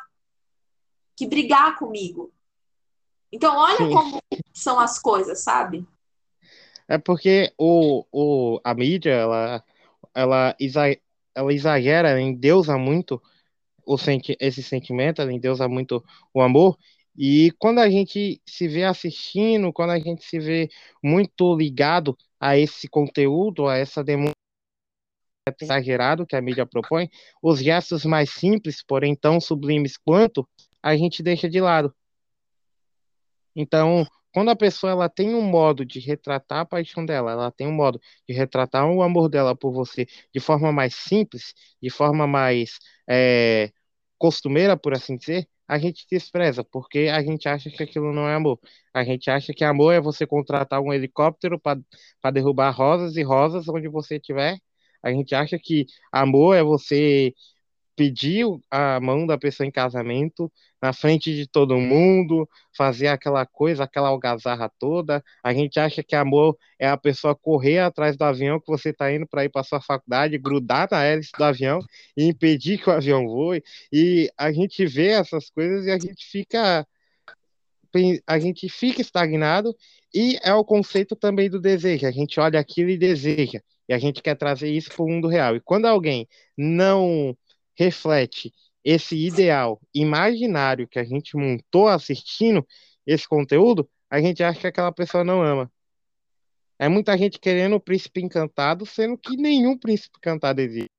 que 1.14 1.26
brigar 1.26 1.78
comigo. 1.78 2.32
Então, 3.32 3.56
olha 3.56 3.76
Sim. 3.76 3.92
como 3.92 4.22
são 4.52 4.78
as 4.78 4.98
coisas, 4.98 5.40
sabe? 5.40 5.86
É 6.88 6.98
porque 6.98 7.52
o, 7.58 8.04
o, 8.12 8.60
a 8.62 8.72
mídia, 8.74 9.12
ela, 9.12 9.64
ela, 10.14 10.56
ela 11.34 11.52
exagera, 11.52 12.10
ela 12.10 12.20
endeusa 12.20 12.78
muito 12.78 13.20
o 13.84 13.98
senti 13.98 14.36
esse 14.40 14.62
sentimento, 14.62 15.20
ela 15.20 15.32
endeusa 15.32 15.68
muito 15.68 16.04
o 16.32 16.40
amor, 16.40 16.76
e 17.16 17.50
quando 17.58 17.78
a 17.78 17.88
gente 17.88 18.42
se 18.46 18.68
vê 18.68 18.84
assistindo, 18.84 19.72
quando 19.72 19.90
a 19.90 19.98
gente 19.98 20.24
se 20.24 20.38
vê 20.38 20.68
muito 21.02 21.56
ligado 21.56 22.16
a 22.38 22.58
esse 22.58 22.88
conteúdo, 22.88 23.66
a 23.66 23.76
essa 23.76 24.04
demanda 24.04 24.32
exagerado 25.60 26.26
que 26.26 26.36
a 26.36 26.42
mídia 26.42 26.66
propõe, 26.66 27.08
os 27.40 27.60
gestos 27.60 28.04
mais 28.04 28.30
simples, 28.30 28.82
porém 28.84 29.14
tão 29.14 29.40
sublimes 29.40 29.96
quanto, 29.96 30.46
a 30.82 30.96
gente 30.96 31.22
deixa 31.22 31.48
de 31.48 31.60
lado. 31.60 31.94
Então, 33.56 34.06
quando 34.32 34.50
a 34.50 34.56
pessoa 34.56 34.92
ela 34.92 35.08
tem 35.08 35.34
um 35.34 35.42
modo 35.42 35.84
de 35.86 36.00
retratar 36.00 36.60
a 36.60 36.66
paixão 36.66 37.06
dela, 37.06 37.32
ela 37.32 37.50
tem 37.52 37.66
um 37.66 37.72
modo 37.74 38.00
de 38.28 38.34
retratar 38.34 38.86
o 38.90 39.02
amor 39.02 39.28
dela 39.30 39.56
por 39.56 39.72
você 39.72 40.06
de 40.34 40.40
forma 40.40 40.72
mais 40.72 40.94
simples, 40.94 41.54
de 41.82 41.90
forma 41.90 42.26
mais 42.26 42.78
é, 43.08 43.72
costumeira, 44.18 44.76
por 44.76 44.94
assim 44.94 45.16
dizer, 45.16 45.48
a 45.68 45.78
gente 45.78 46.06
despreza, 46.10 46.62
porque 46.64 47.08
a 47.12 47.22
gente 47.22 47.48
acha 47.48 47.70
que 47.70 47.82
aquilo 47.82 48.12
não 48.12 48.28
é 48.28 48.34
amor. 48.34 48.60
A 48.94 49.02
gente 49.04 49.30
acha 49.30 49.52
que 49.54 49.64
amor 49.64 49.92
é 49.94 50.00
você 50.00 50.26
contratar 50.26 50.80
um 50.80 50.92
helicóptero 50.92 51.58
para 51.60 51.80
derrubar 52.32 52.70
rosas 52.70 53.16
e 53.16 53.22
rosas 53.22 53.68
onde 53.68 53.88
você 53.88 54.16
estiver 54.16 54.58
a 55.02 55.10
gente 55.12 55.34
acha 55.34 55.58
que 55.58 55.86
amor 56.12 56.54
é 56.56 56.62
você 56.62 57.32
pedir 57.96 58.44
a 58.70 59.00
mão 59.00 59.26
da 59.26 59.38
pessoa 59.38 59.66
em 59.66 59.70
casamento 59.70 60.52
na 60.80 60.92
frente 60.92 61.34
de 61.34 61.48
todo 61.48 61.78
mundo, 61.78 62.48
fazer 62.76 63.08
aquela 63.08 63.46
coisa, 63.46 63.84
aquela 63.84 64.08
algazarra 64.08 64.70
toda. 64.78 65.24
A 65.42 65.52
gente 65.52 65.80
acha 65.80 66.02
que 66.02 66.14
amor 66.14 66.56
é 66.78 66.86
a 66.86 66.96
pessoa 66.96 67.34
correr 67.34 67.78
atrás 67.78 68.16
do 68.16 68.22
avião 68.22 68.60
que 68.60 68.68
você 68.68 68.90
está 68.90 69.12
indo 69.12 69.26
para 69.26 69.44
ir 69.44 69.48
para 69.48 69.64
sua 69.64 69.80
faculdade, 69.80 70.38
grudar 70.38 70.86
na 70.90 71.02
hélice 71.02 71.32
do 71.36 71.42
avião 71.42 71.80
e 72.16 72.24
impedir 72.24 72.78
que 72.78 72.90
o 72.90 72.92
avião 72.92 73.26
voe. 73.26 73.62
E 73.92 74.30
a 74.36 74.52
gente 74.52 74.86
vê 74.86 75.08
essas 75.08 75.50
coisas 75.50 75.86
e 75.86 75.90
a 75.90 75.98
gente 75.98 76.26
fica 76.26 76.86
a 78.26 78.38
gente 78.38 78.68
fica 78.68 79.00
estagnado 79.00 79.74
e 80.14 80.38
é 80.42 80.52
o 80.52 80.62
conceito 80.62 81.16
também 81.16 81.48
do 81.48 81.58
desejo. 81.58 82.06
A 82.06 82.10
gente 82.10 82.38
olha 82.38 82.60
aquilo 82.60 82.90
e 82.90 82.98
deseja. 82.98 83.60
E 83.88 83.94
a 83.94 83.98
gente 83.98 84.22
quer 84.22 84.34
trazer 84.34 84.68
isso 84.68 84.90
para 84.90 85.02
o 85.02 85.08
mundo 85.08 85.28
real. 85.28 85.56
E 85.56 85.60
quando 85.60 85.86
alguém 85.86 86.28
não 86.56 87.34
reflete 87.76 88.52
esse 88.84 89.16
ideal 89.16 89.80
imaginário 89.94 90.86
que 90.88 90.98
a 90.98 91.04
gente 91.04 91.36
montou 91.36 91.88
assistindo 91.88 92.66
esse 93.06 93.28
conteúdo, 93.28 93.88
a 94.10 94.20
gente 94.20 94.42
acha 94.42 94.60
que 94.60 94.66
aquela 94.66 94.92
pessoa 94.92 95.24
não 95.24 95.42
ama. 95.42 95.70
É 96.78 96.88
muita 96.88 97.16
gente 97.16 97.38
querendo 97.38 97.76
o 97.76 97.80
príncipe 97.80 98.20
encantado, 98.20 98.84
sendo 98.86 99.16
que 99.16 99.36
nenhum 99.36 99.78
príncipe 99.78 100.18
encantado 100.18 100.60
existe. 100.60 100.90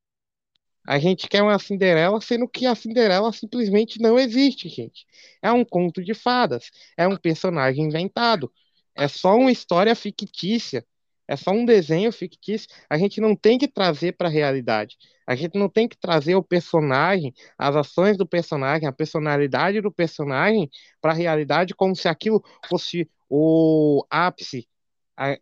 A 0.85 0.99
gente 0.99 1.27
quer 1.27 1.43
uma 1.43 1.59
Cinderela, 1.59 2.19
sendo 2.21 2.47
que 2.47 2.65
a 2.65 2.73
Cinderela 2.73 3.31
simplesmente 3.33 3.99
não 4.01 4.17
existe, 4.17 4.69
gente. 4.69 5.05
É 5.41 5.51
um 5.51 5.65
conto 5.65 6.03
de 6.03 6.13
fadas, 6.13 6.71
é 6.97 7.07
um 7.07 7.17
personagem 7.17 7.85
inventado, 7.85 8.51
é 8.95 9.07
só 9.07 9.35
uma 9.35 9.51
história 9.51 9.93
fictícia 9.95 10.85
é 11.27 11.35
só 11.35 11.51
um 11.51 11.65
desenho 11.65 12.11
fictício, 12.11 12.67
a 12.89 12.97
gente 12.97 13.19
não 13.21 13.35
tem 13.35 13.57
que 13.57 13.67
trazer 13.67 14.13
para 14.13 14.27
a 14.27 14.31
realidade. 14.31 14.97
A 15.25 15.35
gente 15.35 15.57
não 15.57 15.69
tem 15.69 15.87
que 15.87 15.97
trazer 15.97 16.35
o 16.35 16.43
personagem, 16.43 17.33
as 17.57 17.75
ações 17.75 18.17
do 18.17 18.25
personagem, 18.25 18.87
a 18.87 18.93
personalidade 18.93 19.81
do 19.81 19.91
personagem 19.91 20.69
para 21.01 21.11
a 21.11 21.15
realidade 21.15 21.75
como 21.75 21.95
se 21.95 22.07
aquilo 22.07 22.43
fosse 22.69 23.09
o 23.29 24.05
ápice 24.09 24.67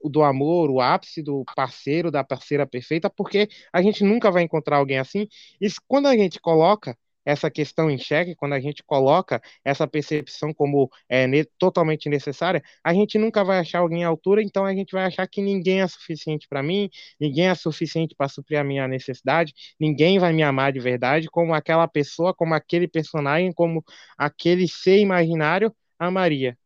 do 0.03 0.23
amor, 0.23 0.69
o 0.71 0.79
ápice 0.79 1.21
do 1.21 1.43
parceiro, 1.55 2.09
da 2.09 2.23
parceira 2.23 2.65
perfeita, 2.65 3.09
porque 3.09 3.49
a 3.73 3.81
gente 3.81 4.03
nunca 4.03 4.31
vai 4.31 4.43
encontrar 4.43 4.77
alguém 4.77 4.97
assim. 4.97 5.27
E 5.59 5.67
quando 5.87 6.07
a 6.07 6.15
gente 6.15 6.39
coloca 6.39 6.97
essa 7.25 7.49
questão 7.49 7.89
em 7.89 7.97
xeque, 7.97 8.35
quando 8.35 8.53
a 8.53 8.59
gente 8.59 8.83
coloca 8.83 9.41
essa 9.63 9.87
percepção 9.87 10.53
como 10.53 10.89
é, 11.09 11.27
ne 11.27 11.43
totalmente 11.57 12.07
necessária, 12.07 12.61
a 12.83 12.93
gente 12.93 13.17
nunca 13.17 13.43
vai 13.43 13.59
achar 13.59 13.79
alguém 13.79 14.05
à 14.05 14.07
altura, 14.07 14.43
então 14.43 14.65
a 14.65 14.73
gente 14.73 14.91
vai 14.91 15.05
achar 15.05 15.27
que 15.27 15.41
ninguém 15.41 15.81
é 15.81 15.87
suficiente 15.87 16.47
para 16.47 16.61
mim, 16.61 16.89
ninguém 17.19 17.47
é 17.49 17.55
suficiente 17.55 18.15
para 18.15 18.29
suprir 18.29 18.59
a 18.59 18.63
minha 18.63 18.87
necessidade, 18.87 19.53
ninguém 19.79 20.19
vai 20.19 20.31
me 20.31 20.43
amar 20.43 20.71
de 20.71 20.79
verdade, 20.79 21.27
como 21.29 21.53
aquela 21.53 21.87
pessoa, 21.87 22.33
como 22.33 22.53
aquele 22.53 22.87
personagem, 22.87 23.51
como 23.51 23.83
aquele 24.17 24.67
ser 24.67 24.99
imaginário 24.99 25.73
amaria. 25.99 26.57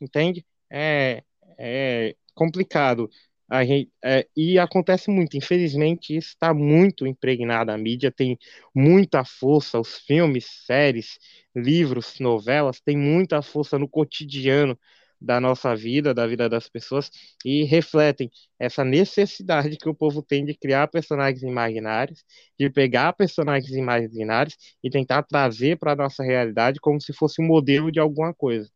Entende? 0.00 0.44
É, 0.70 1.22
é 1.58 2.14
complicado. 2.34 3.08
A 3.54 3.64
gente, 3.64 3.92
é, 4.04 4.26
e 4.36 4.58
acontece 4.58 5.10
muito, 5.10 5.36
infelizmente, 5.36 6.16
isso 6.16 6.30
está 6.30 6.52
muito 6.52 7.06
impregnado. 7.06 7.70
A 7.70 7.78
mídia 7.78 8.10
tem 8.10 8.36
muita 8.74 9.24
força, 9.24 9.78
os 9.78 9.98
filmes, 9.98 10.44
séries, 10.66 11.18
livros, 11.54 12.18
novelas 12.18 12.80
têm 12.80 12.96
muita 12.98 13.40
força 13.42 13.78
no 13.78 13.88
cotidiano 13.88 14.76
da 15.20 15.40
nossa 15.40 15.74
vida, 15.76 16.12
da 16.12 16.26
vida 16.26 16.48
das 16.48 16.68
pessoas, 16.68 17.10
e 17.44 17.62
refletem 17.64 18.28
essa 18.58 18.84
necessidade 18.84 19.76
que 19.76 19.88
o 19.88 19.94
povo 19.94 20.20
tem 20.22 20.44
de 20.44 20.54
criar 20.54 20.88
personagens 20.88 21.42
imaginários, 21.44 22.24
de 22.58 22.68
pegar 22.68 23.12
personagens 23.12 23.72
imaginários 23.72 24.56
e 24.82 24.90
tentar 24.90 25.22
trazer 25.22 25.78
para 25.78 25.92
a 25.92 25.96
nossa 25.96 26.24
realidade 26.24 26.80
como 26.80 27.00
se 27.00 27.12
fosse 27.12 27.40
um 27.40 27.46
modelo 27.46 27.90
de 27.92 28.00
alguma 28.00 28.34
coisa. 28.34 28.68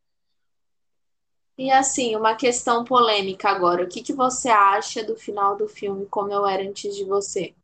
E 1.58 1.70
assim, 1.70 2.16
uma 2.16 2.34
questão 2.34 2.84
polêmica 2.84 3.50
agora. 3.50 3.84
O 3.84 3.86
que 3.88 4.02
que 4.02 4.14
você 4.14 4.48
acha 4.48 5.04
do 5.04 5.14
final 5.14 5.56
do 5.56 5.68
filme 5.68 6.06
Como 6.06 6.32
Eu 6.32 6.46
Era 6.46 6.62
Antes 6.66 6.96
de 6.96 7.04
Você? 7.04 7.54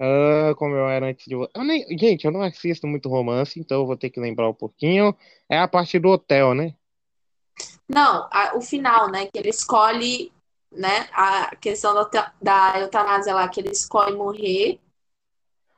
Ah, 0.00 0.54
como 0.56 0.74
eu 0.76 0.88
era 0.88 1.06
antes 1.08 1.26
de 1.26 1.34
você. 1.34 1.50
Gente, 1.98 2.24
eu 2.24 2.30
não 2.30 2.42
assisto 2.42 2.86
muito 2.86 3.08
romance, 3.08 3.58
então 3.58 3.80
eu 3.80 3.86
vou 3.86 3.96
ter 3.96 4.10
que 4.10 4.20
lembrar 4.20 4.48
um 4.48 4.54
pouquinho. 4.54 5.14
É 5.48 5.58
a 5.58 5.68
parte 5.68 5.98
do 5.98 6.08
hotel, 6.08 6.54
né? 6.54 6.74
Não, 7.88 8.28
a- 8.30 8.52
o 8.56 8.60
final, 8.60 9.10
né? 9.10 9.26
Que 9.26 9.38
ele 9.38 9.48
escolhe, 9.50 10.32
né? 10.70 11.08
A 11.12 11.54
questão 11.56 11.94
da, 11.94 12.32
da 12.40 12.78
eutanásia 12.80 13.34
lá, 13.34 13.48
que 13.48 13.60
ele 13.60 13.70
escolhe 13.70 14.14
morrer, 14.14 14.78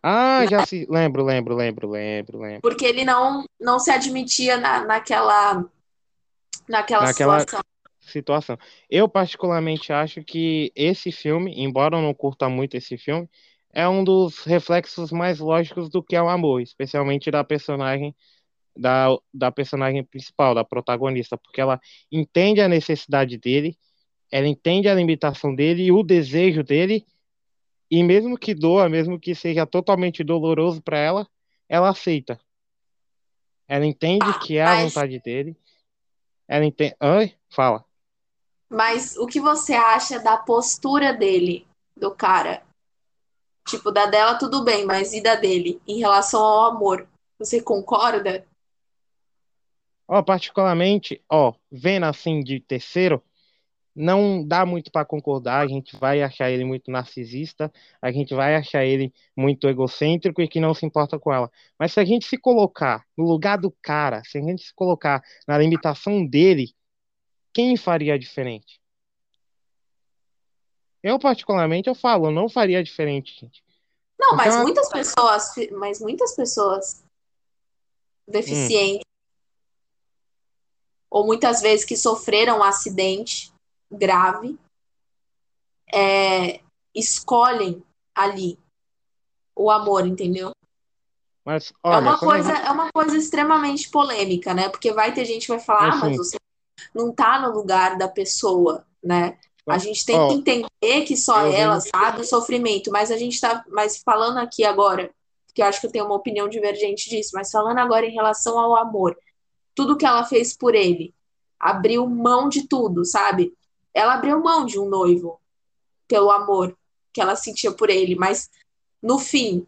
Ah, 0.03 0.41
né? 0.45 0.47
já 0.51 0.63
se. 0.63 0.87
Lembro, 0.89 1.25
lembro, 1.25 1.55
lembro, 1.55 1.89
lembro, 1.91 2.39
lembro. 2.39 2.61
Porque 2.63 2.85
ele 2.85 3.05
não, 3.05 3.45
não 3.61 3.79
se 3.79 3.91
admitia 3.91 4.57
na, 4.57 4.85
naquela, 4.85 5.65
naquela 6.71 7.07
Naquela 7.07 7.41
situação. 7.41 7.61
situação. 8.01 8.59
Eu, 8.89 9.09
particularmente, 9.09 9.93
acho 9.93 10.23
que 10.25 10.73
esse 10.75 11.13
filme, 11.13 11.53
embora 11.57 11.97
eu 11.97 12.03
não 12.03 12.15
curta 12.15 12.49
muito 12.49 12.77
esse 12.77 12.97
filme, 12.97 13.29
é 13.73 13.89
um 13.89 14.03
dos 14.03 14.45
reflexos 14.45 15.13
mais 15.13 15.39
lógicos 15.39 15.89
do 15.89 16.03
que 16.03 16.17
é 16.17 16.23
o 16.23 16.29
amor, 16.29 16.61
especialmente 16.61 17.31
da 17.31 17.45
personagem 17.45 18.15
da, 18.77 19.09
da 19.35 19.51
personagem 19.51 20.03
principal, 20.05 20.55
da 20.55 20.65
protagonista, 20.65 21.37
porque 21.37 21.61
ela 21.61 21.79
entende 22.11 22.61
a 22.61 22.69
necessidade 22.69 23.37
dele, 23.37 23.77
ela 24.31 24.47
entende 24.47 24.89
a 24.89 24.95
limitação 24.95 25.55
dele 25.55 25.85
e 25.85 25.93
o 25.93 26.03
desejo 26.03 26.63
dele, 26.63 27.05
e 27.91 28.03
mesmo 28.03 28.39
que 28.39 28.55
doa, 28.55 28.89
mesmo 28.89 29.19
que 29.19 29.35
seja 29.35 29.67
totalmente 29.67 30.23
doloroso 30.23 30.81
para 30.81 30.99
ela, 30.99 31.29
ela 31.69 31.91
aceita. 31.91 32.41
Ela 33.69 33.85
entende 33.85 34.33
que 34.41 34.57
é 34.57 34.65
a 34.65 34.77
Mas, 34.77 34.85
vontade 34.85 35.21
dele. 35.21 35.57
Ela 36.51 36.67
entende. 36.67 36.97
Oi? 37.01 37.33
Fala. 37.49 37.85
mas 38.69 39.17
o 39.17 39.27
que 39.27 39.41
você 39.41 39.73
acha 39.73 40.19
da 40.19 40.37
postura 40.37 41.13
dele, 41.13 41.65
do 41.97 42.13
cara? 42.13 42.65
Tipo, 43.69 43.93
da 43.93 44.07
dela 44.07 44.37
tudo 44.37 44.65
bem, 44.65 44.85
mas 44.85 45.13
e 45.13 45.23
da 45.23 45.37
dele 45.37 45.81
em 45.87 46.01
relação 46.01 46.43
ao 46.43 46.73
amor? 46.73 47.09
Você 47.39 47.63
concorda? 47.63 48.45
Ó, 50.09 50.21
particularmente, 50.23 51.23
ó, 51.31 51.55
vendo 51.71 52.07
assim 52.07 52.43
de 52.43 52.59
terceiro, 52.59 53.23
não 53.95 54.47
dá 54.47 54.65
muito 54.65 54.91
para 54.91 55.05
concordar. 55.05 55.61
A 55.61 55.67
gente 55.69 55.97
vai 55.97 56.23
achar 56.23 56.51
ele 56.51 56.65
muito 56.65 56.91
narcisista, 56.91 57.73
a 58.01 58.11
gente 58.13 58.35
vai 58.35 58.55
achar 58.57 58.85
ele 58.85 59.13
muito 59.37 59.69
egocêntrico 59.69 60.41
e 60.41 60.49
que 60.49 60.61
não 60.61 60.75
se 60.75 60.87
importa 60.87 61.19
com 61.19 61.33
ela. 61.33 61.51
Mas 61.79 61.93
se 61.93 62.01
a 62.01 62.05
gente 62.05 62.27
se 62.27 62.39
colocar 62.39 63.05
no 63.17 63.25
lugar 63.25 63.59
do 63.59 63.71
cara, 63.83 64.23
se 64.25 64.39
a 64.39 64.41
gente 64.41 64.63
se 64.65 64.75
colocar 64.75 65.23
na 65.47 65.59
limitação 65.59 66.27
dele, 66.27 66.73
quem 67.53 67.77
faria 67.77 68.19
diferente? 68.19 68.81
Eu, 71.03 71.19
particularmente, 71.19 71.89
eu 71.89 71.95
falo, 71.95 72.27
eu 72.27 72.31
não 72.31 72.49
faria 72.49 72.83
diferente, 72.85 73.39
gente. 73.41 73.65
Não, 74.19 74.35
é 74.35 74.37
mas 74.37 74.57
muitas 74.57 74.89
pessoas, 74.91 75.55
mas 75.73 76.01
muitas 76.01 76.37
pessoas 76.37 77.03
Hum, 78.29 78.33
deficientes 78.33 79.05
ou 81.11 81.27
muitas 81.27 81.61
vezes 81.61 81.85
que 81.85 81.97
sofreram 81.97 82.59
um 82.59 82.63
acidente 82.63 83.53
grave, 83.91 84.59
é, 85.93 86.61
escolhem 86.95 87.83
ali 88.15 88.59
o 89.57 89.71
amor, 89.71 90.07
entendeu? 90.07 90.53
mas, 91.45 91.73
É 91.85 91.89
olha, 91.89 92.01
uma 92.01 92.19
quando 92.19 92.31
a 92.31 92.35
coisa, 92.35 92.55
gente... 92.55 92.67
é 92.67 92.71
uma 92.71 92.93
coisa 92.93 93.17
extremamente 93.17 93.91
polêmica, 93.91 94.55
né? 94.55 94.69
Porque 94.69 94.93
vai 94.93 95.13
ter 95.13 95.25
gente 95.25 95.47
que 95.47 95.53
vai 95.53 95.61
falar, 95.61 95.93
ah, 95.93 95.97
mas 95.97 96.03
Assim, 96.03 96.17
você 96.17 96.37
não 96.95 97.13
tá 97.13 97.41
no 97.41 97.55
lugar 97.55 97.99
da 97.99 98.09
pessoa, 98.09 98.87
né? 99.03 99.39
A 99.69 99.79
gente 99.79 100.05
tem 100.05 100.17
que 100.17 100.23
ó, 100.23 100.33
entender 100.33 101.05
que 101.07 101.17
só 101.17 101.47
ela 101.47 101.81
sabe 101.81 102.23
o 102.23 102.25
sofrimento, 102.25 102.91
mas 102.91 103.11
a 103.11 103.17
gente 103.17 103.41
tá, 103.41 103.65
mas 103.69 104.03
falando 104.03 104.39
aqui 104.39 104.65
agora, 104.65 105.11
que 105.55 105.63
eu 105.63 105.67
acho 105.67 105.81
que 105.81 105.87
eu 105.87 105.93
tenho 105.93 106.07
uma 106.07 106.17
opinião 106.17 106.49
divergente 106.49 107.09
disso, 107.09 107.31
mas 107.35 107.51
falando 107.51 107.79
agora 107.79 108.07
em 108.07 108.13
relação 108.13 108.59
ao 108.59 108.77
amor, 108.77 109.17
tudo 109.75 109.97
que 109.97 110.07
ela 110.07 110.25
fez 110.25 110.57
por 110.57 110.75
ele, 110.75 111.15
abriu 111.59 112.07
mão 112.07 112.49
de 112.49 112.67
tudo, 112.67 113.05
sabe? 113.05 113.53
Ela 113.95 114.15
abriu 114.15 114.41
mão 114.43 114.65
de 114.65 114.79
um 114.79 114.89
noivo 114.89 115.41
pelo 116.07 116.31
amor 116.31 116.77
que 117.13 117.21
ela 117.21 117.37
sentia 117.37 117.73
por 117.73 117.91
ele, 117.91 118.15
mas 118.15 118.51
no 119.03 119.19
fim, 119.19 119.67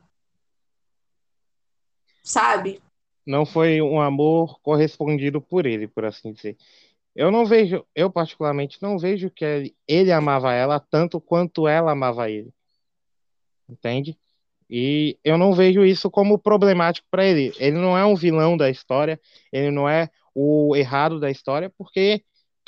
sabe? 2.23 2.81
não 3.27 3.47
foi 3.47 3.81
um 3.81 4.01
amor 4.01 4.61
correspondido 4.61 5.41
por 5.41 5.67
ele, 5.67 5.87
por 5.87 6.05
assim 6.05 6.33
dizer. 6.33 6.57
Eu 7.15 7.31
não 7.31 7.45
vejo, 7.45 7.85
eu 7.95 8.11
particularmente 8.11 8.79
não 8.81 8.99
vejo 8.99 9.31
que 9.31 9.45
ele, 9.45 9.77
ele 9.87 10.13
amava 10.13 10.53
ela 10.53 10.81
tanto 10.81 11.21
quanto 11.21 11.69
ela 11.69 11.93
amava 11.93 12.31
ele, 12.31 12.53
entende? 13.69 14.19
E 14.69 15.19
eu 15.23 15.37
não 15.37 15.53
vejo 15.53 15.85
isso 15.85 16.11
como 16.11 16.39
problemático 16.39 17.07
para 17.11 17.27
ele. 17.27 17.53
Ele 17.59 17.77
não 17.77 17.97
é 17.97 18.05
um 18.07 18.15
vilão 18.15 18.57
da 18.57 18.71
história, 18.71 19.21
ele 19.53 19.71
não 19.71 19.87
é 19.87 20.09
o 20.35 20.75
errado 20.75 21.21
da 21.21 21.31
história, 21.31 21.71
porque 21.77 22.25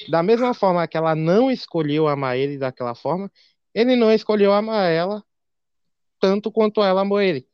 da 0.09 0.22
mesma 0.22 0.55
forma 0.55 0.86
que 0.88 0.97
ela 0.97 1.14
não 1.14 1.51
escolheu 1.51 2.09
amar 2.09 2.36
ele 2.36 2.59
daquela 2.59 2.95
forma, 2.95 3.30
ele 3.74 3.97
não 3.97 4.12
escolheu 4.12 4.53
amar 4.53 4.90
ela 4.90 5.24
tanto 6.20 6.51
quanto 6.51 6.82
ela 6.82 7.03
amou 7.03 7.20
ele. 7.20 7.47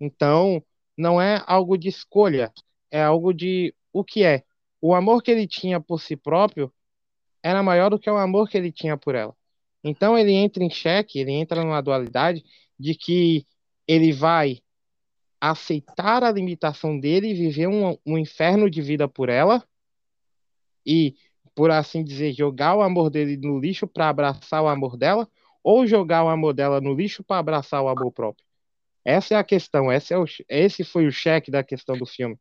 Então, 0.00 0.62
não 0.96 1.20
é 1.20 1.42
algo 1.46 1.76
de 1.76 1.88
escolha, 1.88 2.52
é 2.90 3.02
algo 3.02 3.32
de 3.32 3.74
o 3.92 4.04
que 4.04 4.24
é. 4.24 4.44
O 4.80 4.94
amor 4.94 5.22
que 5.22 5.30
ele 5.30 5.46
tinha 5.46 5.80
por 5.80 6.00
si 6.00 6.16
próprio 6.16 6.72
era 7.42 7.62
maior 7.62 7.90
do 7.90 7.98
que 7.98 8.10
o 8.10 8.16
amor 8.16 8.48
que 8.48 8.56
ele 8.56 8.72
tinha 8.72 8.96
por 8.96 9.14
ela. 9.14 9.34
Então 9.84 10.16
ele 10.16 10.32
entra 10.32 10.62
em 10.62 10.70
xeque, 10.70 11.18
ele 11.18 11.32
entra 11.32 11.64
numa 11.64 11.82
dualidade 11.82 12.44
de 12.78 12.94
que 12.94 13.46
ele 13.86 14.12
vai 14.12 14.60
aceitar 15.40 16.22
a 16.22 16.30
limitação 16.30 16.98
dele 16.98 17.30
e 17.30 17.34
viver 17.34 17.66
um, 17.66 17.98
um 18.06 18.16
inferno 18.16 18.70
de 18.70 18.80
vida 18.80 19.08
por 19.08 19.28
ela 19.28 19.66
e, 20.86 21.16
por 21.54 21.70
assim 21.70 22.02
dizer, 22.02 22.32
jogar 22.32 22.74
o 22.76 22.82
amor 22.82 23.10
dele 23.10 23.36
no 23.36 23.58
lixo 23.58 23.86
para 23.86 24.08
abraçar 24.08 24.62
o 24.62 24.68
amor 24.68 24.96
dela, 24.96 25.28
ou 25.62 25.86
jogar 25.86 26.24
o 26.24 26.28
amor 26.28 26.54
dela 26.54 26.80
no 26.80 26.94
lixo 26.94 27.22
para 27.22 27.38
abraçar 27.38 27.82
o 27.82 27.88
amor 27.88 28.12
próprio. 28.12 28.44
Essa 29.04 29.34
é 29.34 29.36
a 29.36 29.44
questão, 29.44 29.92
esse, 29.92 30.14
é 30.14 30.18
o, 30.18 30.24
esse 30.48 30.84
foi 30.84 31.06
o 31.06 31.12
cheque 31.12 31.50
da 31.50 31.62
questão 31.62 31.96
do 31.96 32.06
filme. 32.06 32.38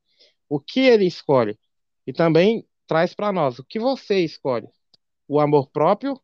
O 0.48 0.60
que 0.60 0.82
ele 0.82 1.06
escolhe? 1.06 1.58
E 2.06 2.14
também 2.14 2.66
traz 2.88 3.14
para 3.14 3.32
nós, 3.32 3.60
o 3.60 3.64
que 3.64 3.80
você 3.80 4.20
escolhe? 4.20 4.68
O 5.28 5.40
amor 5.40 5.70
próprio 5.72 6.20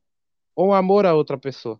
ou 0.55 0.69
o 0.69 0.73
amor 0.73 1.05
a 1.05 1.13
outra 1.13 1.37
pessoa? 1.37 1.79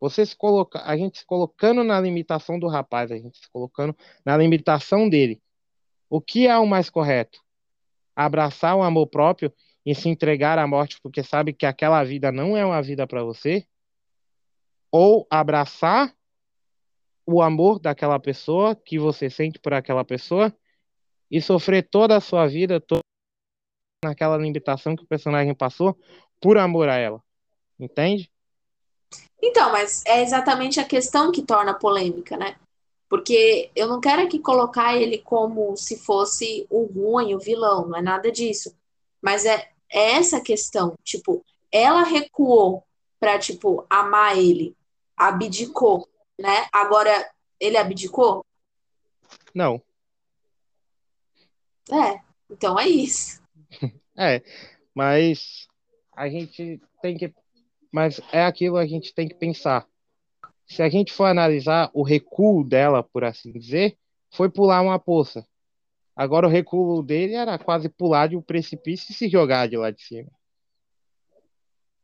Você 0.00 0.26
se 0.26 0.36
coloca, 0.36 0.82
a 0.84 0.96
gente 0.96 1.18
se 1.18 1.26
colocando 1.26 1.82
na 1.82 1.98
limitação 2.00 2.58
do 2.58 2.68
rapaz, 2.68 3.10
a 3.10 3.16
gente 3.16 3.38
se 3.38 3.50
colocando 3.50 3.96
na 4.24 4.36
limitação 4.36 5.08
dele. 5.08 5.40
O 6.10 6.20
que 6.20 6.46
é 6.46 6.56
o 6.58 6.66
mais 6.66 6.90
correto? 6.90 7.40
Abraçar 8.14 8.76
o 8.76 8.82
amor 8.82 9.06
próprio 9.06 9.52
e 9.86 9.94
se 9.94 10.08
entregar 10.08 10.58
à 10.58 10.66
morte 10.66 11.00
porque 11.00 11.22
sabe 11.22 11.52
que 11.52 11.64
aquela 11.64 12.02
vida 12.02 12.32
não 12.32 12.56
é 12.56 12.66
uma 12.66 12.82
vida 12.82 13.06
para 13.06 13.22
você? 13.22 13.64
Ou 14.90 15.24
abraçar 15.30 16.12
o 17.24 17.40
amor 17.40 17.78
daquela 17.78 18.18
pessoa 18.18 18.74
que 18.74 18.98
você 18.98 19.30
sente 19.30 19.60
por 19.60 19.72
aquela 19.72 20.04
pessoa 20.04 20.52
e 21.30 21.40
sofrer 21.40 21.88
toda 21.88 22.16
a 22.16 22.20
sua 22.20 22.48
vida 22.48 22.80
toda 22.80 23.00
naquela 24.04 24.36
limitação 24.36 24.96
que 24.96 25.04
o 25.04 25.08
personagem 25.08 25.54
passou 25.54 25.96
por 26.40 26.58
amor 26.58 26.88
a 26.88 26.96
ela. 26.96 27.22
Entende? 27.78 28.30
Então, 29.40 29.70
mas 29.70 30.04
é 30.06 30.22
exatamente 30.22 30.80
a 30.80 30.84
questão 30.84 31.30
que 31.30 31.42
torna 31.42 31.74
polêmica, 31.74 32.36
né? 32.36 32.56
Porque 33.08 33.70
eu 33.76 33.86
não 33.86 34.00
quero 34.00 34.22
aqui 34.22 34.40
colocar 34.40 34.96
ele 34.96 35.18
como 35.18 35.76
se 35.76 35.96
fosse 35.96 36.66
o 36.68 36.84
ruim, 36.84 37.34
o 37.34 37.38
vilão, 37.38 37.86
não 37.86 37.98
é 37.98 38.02
nada 38.02 38.32
disso. 38.32 38.76
Mas 39.22 39.44
é, 39.44 39.70
é 39.90 40.12
essa 40.12 40.40
questão, 40.40 40.94
tipo, 41.02 41.44
ela 41.70 42.02
recuou 42.02 42.84
para 43.18 43.38
tipo 43.38 43.86
amar 43.88 44.36
ele, 44.36 44.76
abdicou, 45.16 46.08
né? 46.38 46.66
Agora 46.72 47.30
ele 47.58 47.76
abdicou? 47.76 48.44
Não. 49.54 49.80
É, 51.90 52.20
então 52.50 52.78
é 52.78 52.88
isso. 52.88 53.40
É, 54.18 54.42
mas 54.94 55.68
a 56.10 56.26
gente 56.30 56.80
tem 57.02 57.18
que 57.18 57.30
mas 57.92 58.20
é 58.32 58.42
aquilo 58.44 58.76
que 58.76 58.82
a 58.82 58.86
gente 58.86 59.14
tem 59.14 59.28
que 59.28 59.34
pensar. 59.34 59.86
Se 60.66 60.82
a 60.82 60.88
gente 60.88 61.12
for 61.12 61.24
analisar 61.24 61.90
o 61.94 62.02
recuo 62.02 62.64
dela, 62.64 63.02
por 63.02 63.24
assim 63.24 63.52
dizer, 63.52 63.96
foi 64.30 64.50
pular 64.50 64.82
uma 64.82 64.98
poça. 64.98 65.46
Agora 66.16 66.46
o 66.46 66.50
recuo 66.50 67.02
dele 67.02 67.34
era 67.34 67.58
quase 67.58 67.90
pular 67.90 68.28
de 68.28 68.36
um 68.36 68.40
precipício 68.40 69.12
e 69.12 69.14
se 69.14 69.28
jogar 69.28 69.68
de 69.68 69.76
lá 69.76 69.90
de 69.90 70.02
cima. 70.02 70.30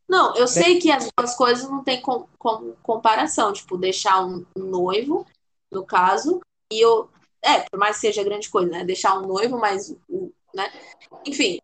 Não, 0.07 0.37
eu 0.37 0.47
sei 0.47 0.79
que 0.79 0.93
as 0.93 1.09
duas 1.17 1.35
coisas 1.35 1.67
não 1.71 1.83
tem 1.83 2.03
com, 2.03 2.27
com, 2.39 2.75
comparação. 2.83 3.51
Tipo, 3.51 3.79
deixar 3.79 4.23
um, 4.23 4.45
um 4.55 4.65
noivo, 4.65 5.27
no 5.71 5.87
caso, 5.87 6.41
e 6.71 6.85
eu. 6.85 7.09
É, 7.41 7.61
por 7.61 7.79
mais 7.79 7.97
que 7.97 8.03
seja 8.03 8.23
grande 8.23 8.51
coisa, 8.51 8.71
né? 8.71 8.85
Deixar 8.85 9.19
um 9.19 9.27
noivo, 9.27 9.59
mas. 9.59 9.97
Né? 10.55 10.71
Enfim. 11.27 11.59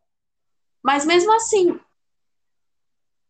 Mas 0.82 1.05
mesmo 1.05 1.30
assim, 1.34 1.78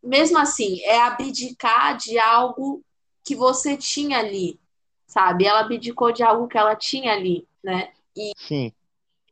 mesmo 0.00 0.38
assim, 0.38 0.80
é 0.82 1.00
abdicar 1.00 1.96
de 1.96 2.16
algo 2.18 2.84
que 3.24 3.34
você 3.34 3.76
tinha 3.76 4.18
ali, 4.18 4.60
sabe? 5.08 5.46
Ela 5.46 5.60
abdicou 5.60 6.12
de 6.12 6.22
algo 6.22 6.46
que 6.46 6.56
ela 6.56 6.76
tinha 6.76 7.12
ali, 7.12 7.46
né? 7.62 7.92
E, 8.16 8.32
Sim. 8.36 8.72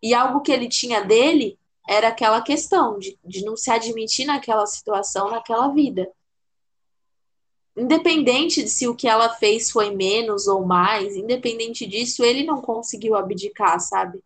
E 0.03 0.15
algo 0.15 0.41
que 0.41 0.53
ele 0.53 0.69
tinha 0.69 1.03
dele 1.03 1.59
era 1.89 2.09
aquela 2.09 2.43
questão 2.43 2.99
de, 2.99 3.17
de 3.25 3.45
não 3.45 3.57
se 3.57 3.71
admitir 3.71 4.27
naquela 4.27 4.67
situação, 4.67 5.31
naquela 5.31 5.69
vida. 5.69 6.11
Independente 7.77 8.63
de 8.63 8.71
se 8.71 8.89
o 8.89 8.97
que 8.97 9.07
ela 9.07 9.29
fez 9.29 9.71
foi 9.71 9.95
menos 9.95 10.47
ou 10.47 10.65
mais, 10.65 11.15
independente 11.15 11.87
disso, 11.87 12.25
ele 12.25 12.43
não 12.43 12.61
conseguiu 12.61 13.15
abdicar, 13.15 13.79
sabe? 13.79 14.21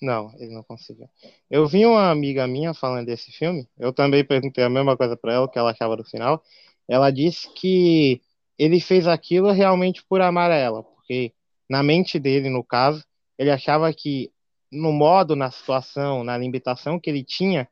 Não, 0.00 0.32
ele 0.38 0.52
não 0.52 0.62
conseguiu. 0.62 1.08
Eu 1.50 1.66
vi 1.66 1.86
uma 1.86 2.10
amiga 2.10 2.46
minha 2.46 2.74
falando 2.74 3.06
desse 3.06 3.32
filme, 3.32 3.66
eu 3.78 3.92
também 3.92 4.24
perguntei 4.24 4.64
a 4.64 4.70
mesma 4.70 4.96
coisa 4.96 5.16
para 5.16 5.32
ela, 5.32 5.48
que 5.48 5.58
ela 5.58 5.70
achava 5.70 5.96
do 5.96 6.04
final. 6.04 6.42
Ela 6.88 7.10
disse 7.10 7.52
que 7.54 8.20
ele 8.58 8.80
fez 8.80 9.06
aquilo 9.06 9.50
realmente 9.52 10.04
por 10.04 10.20
amar 10.20 10.50
ela, 10.50 10.82
porque 10.82 11.32
na 11.68 11.82
mente 11.82 12.18
dele, 12.18 12.48
no 12.48 12.64
caso, 12.64 13.04
ele 13.38 13.50
achava 13.50 13.92
que 13.92 14.32
no 14.70 14.92
modo, 14.92 15.34
na 15.34 15.50
situação, 15.50 16.22
na 16.22 16.36
limitação 16.36 16.98
que 16.98 17.08
ele 17.08 17.24
tinha, 17.24 17.68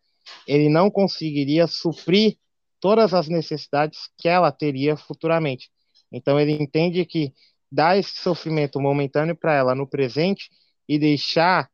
ele 0.47 0.68
não 0.68 0.90
conseguiria 0.90 1.66
suprir 1.66 2.36
todas 2.80 3.14
as 3.14 3.28
necessidades 3.28 4.11
que 4.16 4.28
ela 4.28 4.51
teria 4.51 4.97
futuramente. 4.97 5.70
Então 6.11 6.38
ele 6.38 6.53
entende 6.53 7.05
que 7.05 7.32
dar 7.70 7.99
esse 7.99 8.16
sofrimento 8.18 8.80
momentâneo 8.80 9.36
para 9.36 9.55
ela 9.55 9.74
no 9.74 9.86
presente 9.86 10.51
e 10.88 10.99
deixar 10.99 11.70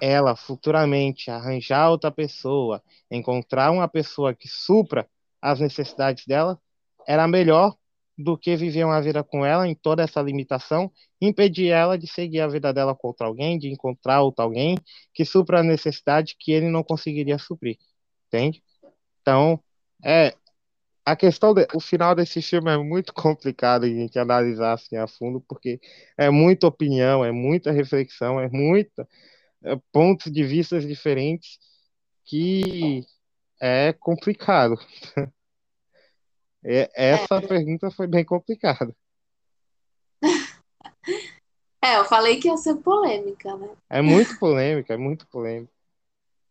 ela 0.00 0.36
futuramente 0.36 1.30
arranjar 1.30 1.90
outra 1.90 2.10
pessoa, 2.10 2.82
encontrar 3.10 3.70
uma 3.70 3.88
pessoa 3.88 4.34
que 4.34 4.46
supra 4.46 5.08
as 5.40 5.58
necessidades 5.58 6.26
dela, 6.26 6.60
era 7.06 7.26
melhor 7.26 7.74
do 8.22 8.36
que 8.36 8.56
viver 8.56 8.84
uma 8.84 9.00
vida 9.00 9.24
com 9.24 9.44
ela 9.44 9.66
em 9.66 9.74
toda 9.74 10.02
essa 10.02 10.20
limitação, 10.20 10.90
impedir 11.20 11.68
ela 11.68 11.98
de 11.98 12.06
seguir 12.06 12.40
a 12.40 12.48
vida 12.48 12.72
dela 12.72 12.94
com 12.94 13.08
outro 13.08 13.26
alguém, 13.26 13.58
de 13.58 13.68
encontrar 13.68 14.22
outro 14.22 14.42
alguém 14.44 14.76
que 15.14 15.24
supra 15.24 15.60
a 15.60 15.62
necessidade 15.62 16.36
que 16.38 16.52
ele 16.52 16.68
não 16.68 16.82
conseguiria 16.82 17.38
suprir, 17.38 17.78
entende? 18.28 18.62
Então, 19.20 19.62
é 20.04 20.34
a 21.04 21.16
questão 21.16 21.54
o 21.74 21.80
final 21.80 22.14
desse 22.14 22.40
filme 22.42 22.70
é 22.70 22.76
muito 22.76 23.12
complicado 23.14 23.84
a 23.84 23.88
gente 23.88 24.18
analisar 24.18 24.74
assim 24.74 24.96
a 24.96 25.06
fundo, 25.06 25.40
porque 25.40 25.80
é 26.16 26.30
muita 26.30 26.66
opinião, 26.66 27.24
é 27.24 27.32
muita 27.32 27.72
reflexão, 27.72 28.38
é 28.40 28.48
muita 28.48 29.08
é, 29.64 29.76
pontos 29.92 30.32
de 30.32 30.44
vistas 30.44 30.86
diferentes 30.86 31.58
que 32.24 33.04
é 33.60 33.92
complicado. 33.92 34.76
Essa 36.62 37.36
é. 37.36 37.46
pergunta 37.46 37.90
foi 37.90 38.06
bem 38.06 38.24
complicada. 38.24 38.94
É, 41.82 41.96
eu 41.96 42.04
falei 42.04 42.38
que 42.38 42.46
ia 42.46 42.58
ser 42.58 42.76
polêmica, 42.76 43.56
né? 43.56 43.70
É 43.88 44.02
muito 44.02 44.38
polêmica, 44.38 44.92
é 44.92 44.96
muito 44.98 45.26
polêmica. 45.28 45.72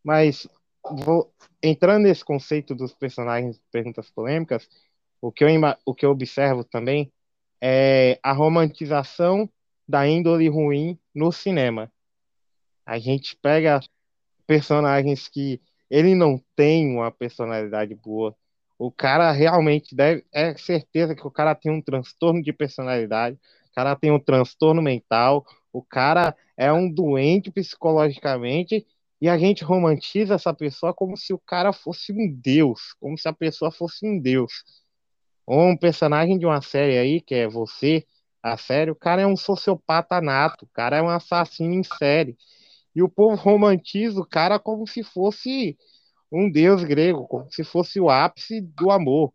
Mas 0.04 0.48
vou 0.84 1.32
entrando 1.62 2.04
nesse 2.04 2.26
conceito 2.26 2.74
dos 2.74 2.96
personagens 2.96 3.58
de 3.58 3.62
perguntas 3.72 4.10
polêmicas, 4.10 4.68
o 5.22 5.32
que 5.32 5.44
eu, 5.44 5.50
o 5.86 5.94
que 5.94 6.04
eu 6.04 6.10
observo 6.10 6.64
também 6.64 7.12
é 7.62 8.20
a 8.24 8.32
romantização 8.32 9.48
da 9.88 10.08
índole 10.08 10.48
ruim 10.50 10.98
no 11.14 11.32
cinema. 11.32 11.92
A 12.86 12.98
gente 12.98 13.36
pega 13.38 13.82
personagens 14.48 15.28
que 15.28 15.62
ele 15.90 16.16
não 16.16 16.42
tem 16.56 16.90
uma 16.92 17.12
personalidade 17.12 17.94
boa. 17.96 18.36
O 18.80 18.90
cara 18.90 19.30
realmente 19.34 19.94
deve. 19.94 20.26
É 20.32 20.56
certeza 20.56 21.14
que 21.14 21.28
o 21.28 21.30
cara 21.30 21.54
tem 21.54 21.70
um 21.70 21.82
transtorno 21.82 22.42
de 22.42 22.54
personalidade, 22.54 23.36
o 23.72 23.76
cara 23.76 23.94
tem 23.94 24.10
um 24.10 24.20
transtorno 24.20 24.82
mental, 24.82 25.46
o 25.74 25.84
cara 25.84 26.34
é 26.56 26.72
um 26.72 26.90
doente 26.90 27.52
psicologicamente 27.52 28.88
e 29.22 29.28
a 29.28 29.38
gente 29.38 29.66
romantiza 29.66 30.36
essa 30.36 30.54
pessoa 30.54 30.94
como 30.94 31.18
se 31.18 31.34
o 31.34 31.38
cara 31.38 31.74
fosse 31.74 32.14
um 32.14 32.34
deus, 32.34 32.94
como 33.02 33.18
se 33.18 33.28
a 33.28 33.34
pessoa 33.34 33.70
fosse 33.70 34.08
um 34.08 34.18
deus. 34.18 34.64
Ou 35.46 35.62
um 35.68 35.78
personagem 35.78 36.40
de 36.40 36.46
uma 36.46 36.62
série 36.62 36.98
aí, 36.98 37.20
que 37.20 37.36
é 37.36 37.50
você, 37.50 38.06
a 38.42 38.56
série, 38.56 38.92
o 38.92 38.96
cara 38.96 39.24
é 39.24 39.28
um 39.28 39.36
sociopata 39.36 40.22
nato, 40.22 40.64
o 40.64 40.70
cara 40.70 40.98
é 40.98 41.02
um 41.02 41.10
assassino 41.10 41.74
em 41.74 41.84
série. 41.84 42.38
E 42.96 43.04
o 43.04 43.10
povo 43.10 43.36
romantiza 43.36 44.22
o 44.22 44.26
cara 44.26 44.58
como 44.58 44.88
se 44.88 45.04
fosse 45.04 45.78
um 46.32 46.50
deus 46.50 46.84
grego, 46.84 47.28
como 47.28 47.52
se 47.52 47.64
fosse 47.64 48.00
o 48.00 48.10
ápice 48.10 48.62
do 48.62 48.92
amor. 48.92 49.34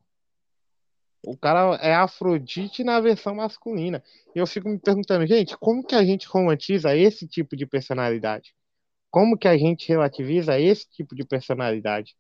O 1.27 1.37
cara 1.37 1.77
é 1.77 1.95
Afrodite 1.95 2.85
na 2.85 3.01
versão 3.01 3.35
masculina. 3.35 4.03
E 4.35 4.39
eu 4.39 4.47
fico 4.47 4.69
me 4.69 4.79
perguntando, 4.79 5.27
gente, 5.27 5.57
como 5.57 5.85
que 5.85 5.95
a 5.95 6.05
gente 6.05 6.29
romantiza 6.29 6.95
esse 6.97 7.27
tipo 7.27 7.57
de 7.57 7.67
personalidade? 7.67 8.55
Como 9.11 9.39
que 9.39 9.49
a 9.49 9.57
gente 9.57 9.89
relativiza 9.89 10.59
esse 10.59 10.89
tipo 10.91 11.15
de 11.15 11.25
personalidade? 11.25 12.15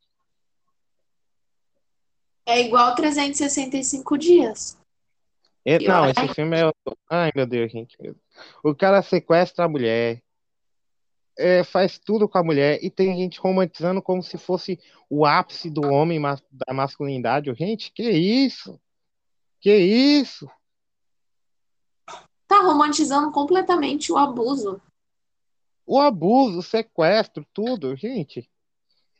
É 2.46 2.60
igual 2.60 2.94
365 2.94 4.18
dias. 4.18 4.78
É, 5.64 5.78
não, 5.78 6.08
esse 6.08 6.34
filme 6.34 6.56
é. 6.60 6.70
Ai, 7.10 7.30
meu 7.34 7.46
Deus, 7.46 7.72
gente. 7.72 7.96
O 8.62 8.74
cara 8.74 9.02
sequestra 9.02 9.64
a 9.64 9.68
mulher, 9.68 10.22
é, 11.38 11.64
faz 11.64 11.98
tudo 11.98 12.28
com 12.28 12.38
a 12.38 12.44
mulher 12.44 12.78
e 12.82 12.90
tem 12.90 13.16
gente 13.16 13.40
romantizando 13.40 14.00
como 14.00 14.22
se 14.22 14.38
fosse 14.38 14.78
o 15.08 15.24
ápice 15.26 15.70
do 15.70 15.82
homem 15.82 16.20
da 16.20 16.72
masculinidade. 16.72 17.52
Gente, 17.54 17.92
que 17.92 18.08
isso? 18.10 18.80
Que 19.60 19.76
isso? 19.76 20.48
Tá 22.46 22.60
romantizando 22.60 23.32
completamente 23.32 24.12
o 24.12 24.16
abuso. 24.16 24.80
O 25.86 25.98
abuso, 25.98 26.58
o 26.58 26.62
sequestro, 26.62 27.46
tudo, 27.52 27.96
gente. 27.96 28.48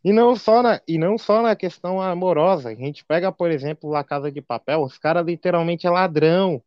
E 0.02 0.12
não 0.12 0.36
só 0.36 0.62
na, 0.62 0.80
e 0.86 0.98
não 0.98 1.16
só 1.16 1.42
na 1.42 1.56
questão 1.56 2.00
amorosa. 2.00 2.68
A 2.68 2.74
gente 2.74 3.04
pega, 3.04 3.32
por 3.32 3.50
exemplo, 3.50 3.90
La 3.90 4.04
Casa 4.04 4.30
de 4.30 4.40
Papel, 4.40 4.82
os 4.82 4.98
caras 4.98 5.24
literalmente 5.24 5.86
é 5.86 5.90
ladrão. 5.90 6.62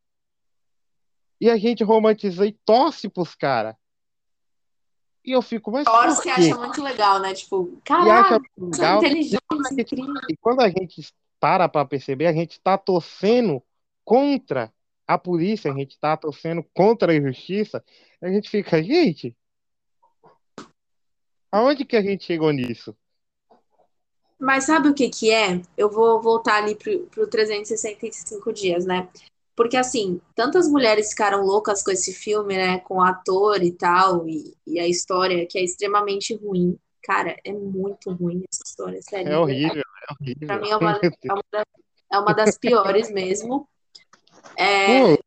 E 1.39 1.49
a 1.49 1.57
gente 1.57 1.83
romantiza 1.83 2.47
e 2.47 2.51
torce 2.51 3.07
pros 3.07 3.35
caras. 3.35 3.75
E 5.27 5.33
eu 5.33 5.41
fico, 5.41 5.69
mas. 5.69 5.85
Horus 5.85 6.21
que 6.21 6.29
acha 6.29 6.55
muito 6.55 6.81
legal, 6.81 7.19
né? 7.19 7.33
Tipo, 7.33 7.77
caraca, 7.83 8.39
legal. 8.57 9.03
inteligente, 9.03 9.41
e, 9.77 10.33
e 10.33 10.37
quando 10.37 10.61
a 10.61 10.69
gente 10.69 11.13
para 11.37 11.67
para 11.67 11.85
perceber, 11.85 12.27
a 12.27 12.33
gente 12.33 12.61
tá 12.61 12.77
torcendo 12.77 13.61
contra 14.05 14.73
a 15.05 15.17
polícia, 15.17 15.69
a 15.69 15.75
gente 15.75 15.99
tá 15.99 16.15
torcendo 16.15 16.65
contra 16.73 17.11
a 17.11 17.19
justiça, 17.19 17.83
a 18.21 18.29
gente 18.29 18.49
fica, 18.49 18.81
gente, 18.81 19.35
aonde 21.51 21.83
que 21.83 21.97
a 21.97 22.01
gente 22.01 22.23
chegou 22.23 22.51
nisso? 22.51 22.95
Mas 24.39 24.63
sabe 24.63 24.87
o 24.87 24.93
que 24.93 25.09
que 25.09 25.29
é? 25.29 25.61
Eu 25.75 25.89
vou 25.89 26.21
voltar 26.21 26.63
ali 26.63 26.73
pro, 26.73 27.01
pro 27.07 27.27
365 27.27 28.53
dias, 28.53 28.85
né? 28.85 29.09
Porque, 29.57 29.75
assim, 29.75 30.21
tantas 30.35 30.69
mulheres 30.69 31.09
ficaram 31.09 31.43
com 31.43 31.91
esse 31.91 32.13
filme, 32.13 32.55
né? 32.55 32.77
Com 32.81 32.97
o 32.97 33.01
ator 33.01 33.63
e 33.63 33.71
tal, 33.71 34.29
e, 34.29 34.55
e 34.67 34.79
a 34.79 34.87
história 34.87 35.47
que 35.47 35.57
é 35.57 35.63
extremamente 35.63 36.35
ruim. 36.35 36.77
Cara, 37.01 37.35
é 37.43 37.51
muito 37.51 38.11
ruim 38.11 38.43
essa 38.47 38.61
história, 38.63 39.01
sério. 39.01 39.31
É 39.31 39.39
horrível, 39.39 39.81
é 39.81 40.13
horrível. 40.13 40.47
Pra 40.47 40.59
mim 40.59 40.69
é 40.69 40.77
uma, 40.77 40.99
é 41.01 41.33
uma, 41.33 41.43
das, 41.51 41.65
é 42.13 42.19
uma 42.19 42.33
das 42.33 42.57
piores 42.59 43.09
mesmo. 43.09 43.67
É, 44.55 45.17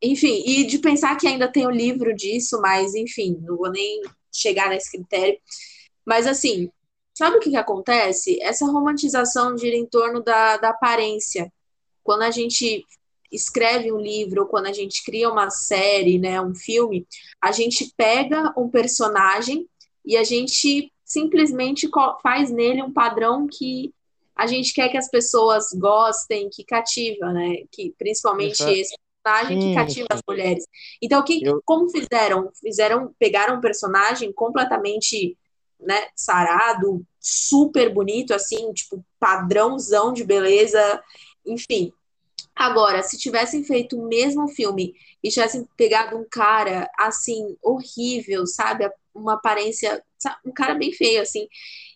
enfim, 0.00 0.42
e 0.46 0.64
de 0.64 0.78
pensar 0.78 1.14
que 1.16 1.28
ainda 1.28 1.46
tem 1.46 1.66
o 1.66 1.68
um 1.68 1.72
livro 1.72 2.14
disso, 2.16 2.58
mas 2.58 2.94
enfim, 2.94 3.38
não 3.42 3.58
vou 3.58 3.70
nem 3.70 4.00
chegar 4.32 4.70
nesse 4.70 4.90
critério. 4.90 5.38
Mas 6.06 6.26
assim, 6.26 6.70
sabe 7.12 7.36
o 7.36 7.40
que, 7.40 7.50
que 7.50 7.56
acontece? 7.56 8.42
Essa 8.42 8.64
romantização 8.64 9.58
gira 9.58 9.76
em 9.76 9.84
torno 9.84 10.22
da, 10.22 10.56
da 10.56 10.70
aparência. 10.70 11.52
Quando 12.02 12.22
a 12.22 12.30
gente 12.30 12.86
escreve 13.32 13.90
um 13.90 13.98
livro, 13.98 14.42
ou 14.42 14.46
quando 14.46 14.66
a 14.66 14.72
gente 14.72 15.02
cria 15.02 15.30
uma 15.30 15.50
série, 15.50 16.18
né, 16.18 16.40
um 16.40 16.54
filme, 16.54 17.06
a 17.40 17.50
gente 17.50 17.92
pega 17.96 18.52
um 18.56 18.68
personagem 18.68 19.66
e 20.04 20.16
a 20.16 20.22
gente 20.22 20.92
simplesmente 21.04 21.88
faz 22.22 22.50
nele 22.50 22.82
um 22.82 22.92
padrão 22.92 23.46
que 23.46 23.92
a 24.34 24.46
gente 24.46 24.72
quer 24.72 24.88
que 24.88 24.96
as 24.96 25.08
pessoas 25.08 25.66
gostem, 25.74 26.48
que 26.50 26.64
cativa, 26.64 27.32
né? 27.32 27.64
Que 27.70 27.94
principalmente 27.98 28.62
Exato. 28.62 28.72
esse 28.72 28.94
personagem 29.22 29.60
que 29.60 29.74
cativa 29.74 30.06
as 30.10 30.20
mulheres. 30.26 30.64
Então, 31.00 31.22
que, 31.22 31.44
Eu... 31.44 31.60
como 31.64 31.90
fizeram? 31.90 32.50
Fizeram, 32.60 33.14
pegaram 33.18 33.56
um 33.56 33.60
personagem 33.60 34.32
completamente, 34.32 35.36
né, 35.78 36.08
sarado, 36.16 37.04
super 37.20 37.92
bonito, 37.92 38.32
assim, 38.32 38.72
tipo 38.72 39.04
padrãozão 39.20 40.12
de 40.12 40.24
beleza, 40.24 41.02
enfim. 41.44 41.92
Agora, 42.54 43.02
se 43.02 43.18
tivessem 43.18 43.64
feito 43.64 43.98
o 43.98 44.06
mesmo 44.06 44.48
filme 44.48 44.94
e 45.22 45.30
tivessem 45.30 45.66
pegado 45.76 46.16
um 46.16 46.24
cara 46.28 46.90
assim 46.98 47.56
horrível, 47.62 48.46
sabe, 48.46 48.90
uma 49.14 49.34
aparência 49.34 50.02
um 50.44 50.52
cara 50.52 50.74
bem 50.74 50.92
feio, 50.92 51.22
assim, 51.22 51.48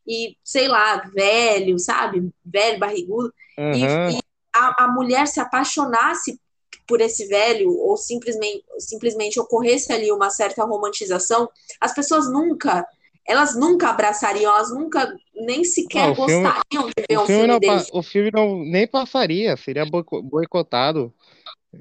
e 0.07 0.37
sei 0.43 0.69
lá, 0.69 0.97
velho, 1.15 1.79
sabe? 1.79 2.31
Velho, 2.45 2.79
barrigudo, 2.79 3.33
uhum. 3.59 3.73
e, 3.73 4.17
e 4.17 4.19
a, 4.55 4.85
a, 4.85 4.89
mulher 4.89 5.27
se 5.27 5.41
apaixonasse 5.41 6.41
por 6.87 7.01
esse 7.01 7.27
velho, 7.27 7.71
ou 7.71 7.97
simplesmente, 7.97 8.65
simplesmente 8.79 9.41
ocorresse 9.41 9.93
ali 9.93 10.11
uma 10.13 10.31
certa 10.31 10.65
romantização, 10.65 11.49
as 11.81 11.93
pessoas 11.95 12.31
nunca. 12.31 12.87
Elas 13.29 13.57
nunca 13.57 13.91
abraçariam, 13.91 14.55
elas 14.55 14.71
nunca 14.71 15.13
nem 15.35 15.65
sequer 15.65 16.09
não, 16.09 16.15
gostariam 16.15 16.63
filme, 16.71 16.93
de 16.97 17.05
ver 17.09 17.19
um 17.19 17.27
filme, 17.27 17.61
filme 17.61 17.85
O 17.93 18.03
filme 18.03 18.31
não 18.33 18.59
nem 18.59 18.87
passaria, 18.87 19.57
seria 19.57 19.85
boicotado. 19.85 21.13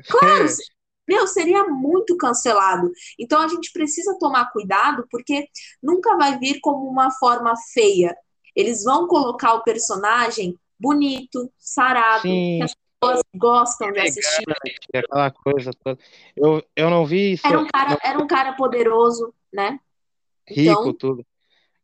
Claro, 0.09 0.47
meu, 1.07 1.27
seria 1.27 1.65
muito 1.65 2.17
cancelado. 2.17 2.91
Então 3.19 3.39
a 3.41 3.47
gente 3.47 3.71
precisa 3.71 4.17
tomar 4.19 4.51
cuidado, 4.51 5.05
porque 5.09 5.47
nunca 5.81 6.17
vai 6.17 6.37
vir 6.39 6.59
como 6.61 6.89
uma 6.89 7.11
forma 7.11 7.53
feia. 7.73 8.15
Eles 8.55 8.83
vão 8.83 9.07
colocar 9.07 9.53
o 9.53 9.63
personagem 9.63 10.57
bonito, 10.79 11.51
sarado, 11.57 12.23
Sim. 12.23 12.57
que 12.57 12.63
as 12.63 12.75
pessoas 12.75 13.21
gostam 13.35 13.91
de 13.91 13.99
assistir. 13.99 14.45
Aquela 14.93 15.31
coisa 15.31 15.71
toda. 15.71 15.99
Eu, 16.35 16.63
eu 16.75 16.89
não 16.89 17.05
vi 17.05 17.33
isso. 17.33 17.45
Era 17.45 17.59
um 17.59 17.67
cara, 17.67 17.99
era 18.03 18.23
um 18.23 18.27
cara 18.27 18.53
poderoso, 18.53 19.33
né? 19.53 19.79
Rico, 20.47 20.81
então... 20.81 20.93
tudo. 20.93 21.25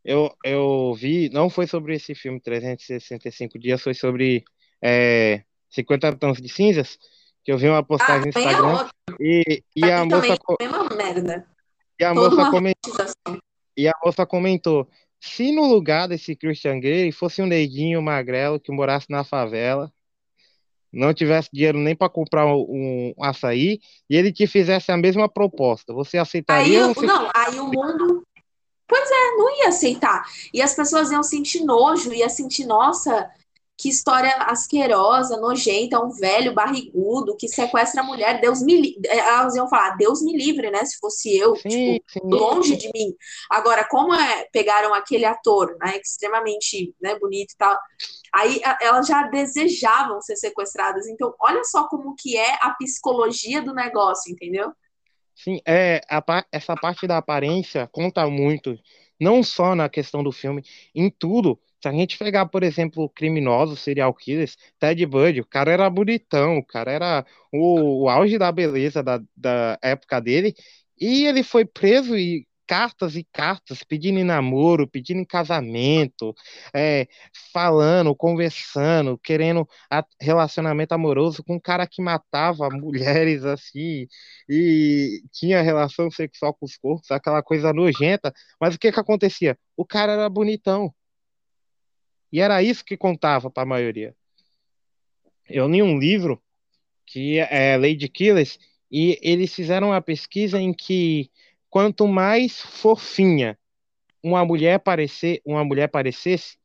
Eu, 0.04 0.36
eu 0.44 0.94
vi, 0.96 1.30
não 1.30 1.50
foi 1.50 1.68
sobre 1.68 1.96
esse 1.96 2.16
filme 2.16 2.40
365 2.40 3.60
dias, 3.60 3.82
foi 3.82 3.94
sobre 3.94 4.44
é, 4.82 5.44
50 5.70 6.16
tons 6.18 6.42
de 6.42 6.50
cinzas, 6.50 6.98
que 7.44 7.52
eu 7.52 7.58
vi 7.58 7.68
uma 7.68 7.84
postagem 7.84 8.22
ah, 8.22 8.22
no 8.22 8.30
Instagram 8.30 8.90
e, 9.20 9.64
e 9.76 9.84
a 9.86 10.06
moça 10.06 10.38
é 10.60 10.68
uma 10.68 10.90
merda. 10.96 11.48
E 12.00 12.04
a 12.04 12.14
moça 12.14 12.50
comentou 12.50 12.94
e 13.78 13.88
a 13.88 13.94
moça 14.04 14.26
comentou 14.26 14.88
se 15.20 15.52
no 15.52 15.66
lugar 15.66 16.08
desse 16.08 16.36
Christian 16.36 16.80
Grey 16.80 17.12
fosse 17.12 17.42
um 17.42 17.46
neguinho 17.46 18.02
magrelo 18.02 18.60
que 18.60 18.72
morasse 18.72 19.06
na 19.10 19.24
favela, 19.24 19.92
não 20.92 21.14
tivesse 21.14 21.50
dinheiro 21.54 21.78
nem 21.78 21.96
para 21.96 22.10
comprar 22.10 22.46
um, 22.48 23.14
um, 23.18 23.24
açaí 23.24 23.80
e 24.10 24.16
ele 24.16 24.32
te 24.32 24.46
fizesse 24.46 24.92
a 24.92 24.98
mesma 24.98 25.30
proposta, 25.30 25.94
você 25.94 26.18
aceitaria? 26.18 26.86
Aí, 26.88 26.94
você... 26.94 27.06
Não, 27.06 27.30
aí 27.34 27.60
o 27.60 27.66
mundo. 27.66 28.24
Pois 28.92 29.10
é, 29.10 29.38
não 29.38 29.50
ia 29.60 29.70
aceitar. 29.70 30.26
E 30.54 30.62
as 30.62 30.76
pessoas 30.76 31.12
iam 31.12 31.24
sentir 31.24 31.64
nojo, 31.64 32.12
ia 32.12 32.28
sentir, 32.28 32.66
nossa, 32.66 33.32
que 33.78 33.88
história 33.88 34.34
asquerosa, 34.50 35.38
nojenta, 35.38 36.04
um 36.04 36.10
velho 36.10 36.54
barrigudo 36.54 37.38
que 37.38 37.48
sequestra 37.48 38.02
a 38.02 38.04
mulher, 38.04 38.42
Deus 38.42 38.62
me 38.62 38.76
livre. 38.82 39.08
Elas 39.08 39.56
iam 39.56 39.70
falar, 39.70 39.96
Deus 39.96 40.22
me 40.22 40.36
livre, 40.36 40.70
né? 40.70 40.84
Se 40.84 41.00
fosse 41.00 41.34
eu, 41.38 41.56
sim, 41.56 42.02
tipo, 42.06 42.06
sim. 42.12 42.20
longe 42.26 42.76
de 42.76 42.92
mim. 42.94 43.16
Agora, 43.50 43.88
como 43.90 44.14
é, 44.14 44.46
pegaram 44.52 44.94
aquele 44.94 45.24
ator, 45.24 45.74
né, 45.80 45.98
extremamente 45.98 46.94
né, 47.02 47.18
bonito 47.18 47.54
e 47.54 47.58
tal, 47.58 47.80
aí 48.34 48.60
elas 48.82 49.08
já 49.08 49.24
desejavam 49.30 50.22
ser 50.22 50.36
sequestradas. 50.36 51.08
Então, 51.08 51.34
olha 51.40 51.64
só 51.64 51.88
como 51.88 52.14
que 52.14 52.36
é 52.36 52.56
a 52.62 52.72
psicologia 52.72 53.62
do 53.62 53.74
negócio, 53.74 54.34
entendeu? 54.34 54.74
Sim, 55.36 55.60
é, 55.66 56.02
a, 56.10 56.24
essa 56.52 56.76
parte 56.78 57.08
da 57.08 57.18
aparência 57.18 57.88
conta 57.88 58.28
muito, 58.30 58.78
não 59.20 59.42
só 59.44 59.74
na 59.76 59.90
questão 59.90 60.24
do 60.24 60.32
filme, 60.32 60.64
em 60.94 61.10
tudo. 61.10 61.60
Se 61.82 61.88
a 61.88 61.92
gente 61.92 62.18
pegar, 62.18 62.46
por 62.48 62.62
exemplo, 62.64 63.10
criminosos, 63.10 63.80
serial 63.80 64.14
killers, 64.14 64.56
Ted 64.80 65.04
Bundy, 65.06 65.42
o 65.42 65.46
cara 65.46 65.72
era 65.72 65.90
bonitão, 65.90 66.58
o 66.60 66.66
cara 66.66 66.92
era 66.92 67.26
o, 67.52 68.04
o 68.04 68.10
auge 68.10 68.38
da 68.38 68.52
beleza 68.52 69.02
da, 69.02 69.20
da 69.36 69.80
época 69.82 70.20
dele, 70.22 70.54
e 71.00 71.26
ele 71.26 71.42
foi 71.44 71.66
preso 71.66 72.16
e 72.18 72.46
cartas 72.72 73.18
e 73.18 73.28
cartas 73.34 73.84
pedindo 73.84 74.18
em 74.18 74.24
namoro, 74.24 74.88
pedindo 74.88 75.20
em 75.20 75.26
casamento, 75.26 76.34
é, 76.74 77.06
falando, 77.52 78.16
conversando, 78.16 79.18
querendo 79.18 79.68
relacionamento 80.18 80.94
amoroso 80.94 81.44
com 81.44 81.56
um 81.56 81.60
cara 81.60 81.86
que 81.86 82.02
matava 82.02 82.70
mulheres 82.72 83.44
assim 83.44 84.08
e 84.48 85.22
tinha 85.34 85.62
relação 85.62 86.10
sexual 86.10 86.54
com 86.54 86.66
os 86.66 86.78
corpos, 86.78 87.12
aquela 87.12 87.44
coisa 87.44 87.74
nojenta. 87.74 88.34
Mas 88.58 88.76
o 88.76 88.80
que 88.80 88.90
que 88.90 89.00
acontecia? 89.02 89.60
O 89.76 89.86
cara 89.86 90.14
era 90.14 90.30
bonitão. 90.30 90.94
E 92.32 92.40
era 92.40 92.64
isso 92.64 92.86
que 92.86 92.96
contava 92.96 93.52
para 93.52 93.64
a 93.64 93.66
maioria. 93.66 94.16
Eu 95.50 95.68
li 95.68 95.84
um 95.84 96.00
livro 96.00 96.42
que 97.06 97.38
é 97.38 97.76
Lady 97.76 98.08
Killers 98.08 98.58
e 98.90 99.20
eles 99.22 99.54
fizeram 99.54 99.88
uma 99.88 100.02
pesquisa 100.02 100.58
em 100.58 100.74
que 100.74 101.30
quanto 101.72 102.06
mais 102.06 102.62
fofinha 102.62 103.58
uma 104.22 104.46
mulher 104.46 104.80
parecer, 104.80 105.42
uma 105.46 105.64
mulher 105.64 105.88
parecesse, 105.88 106.58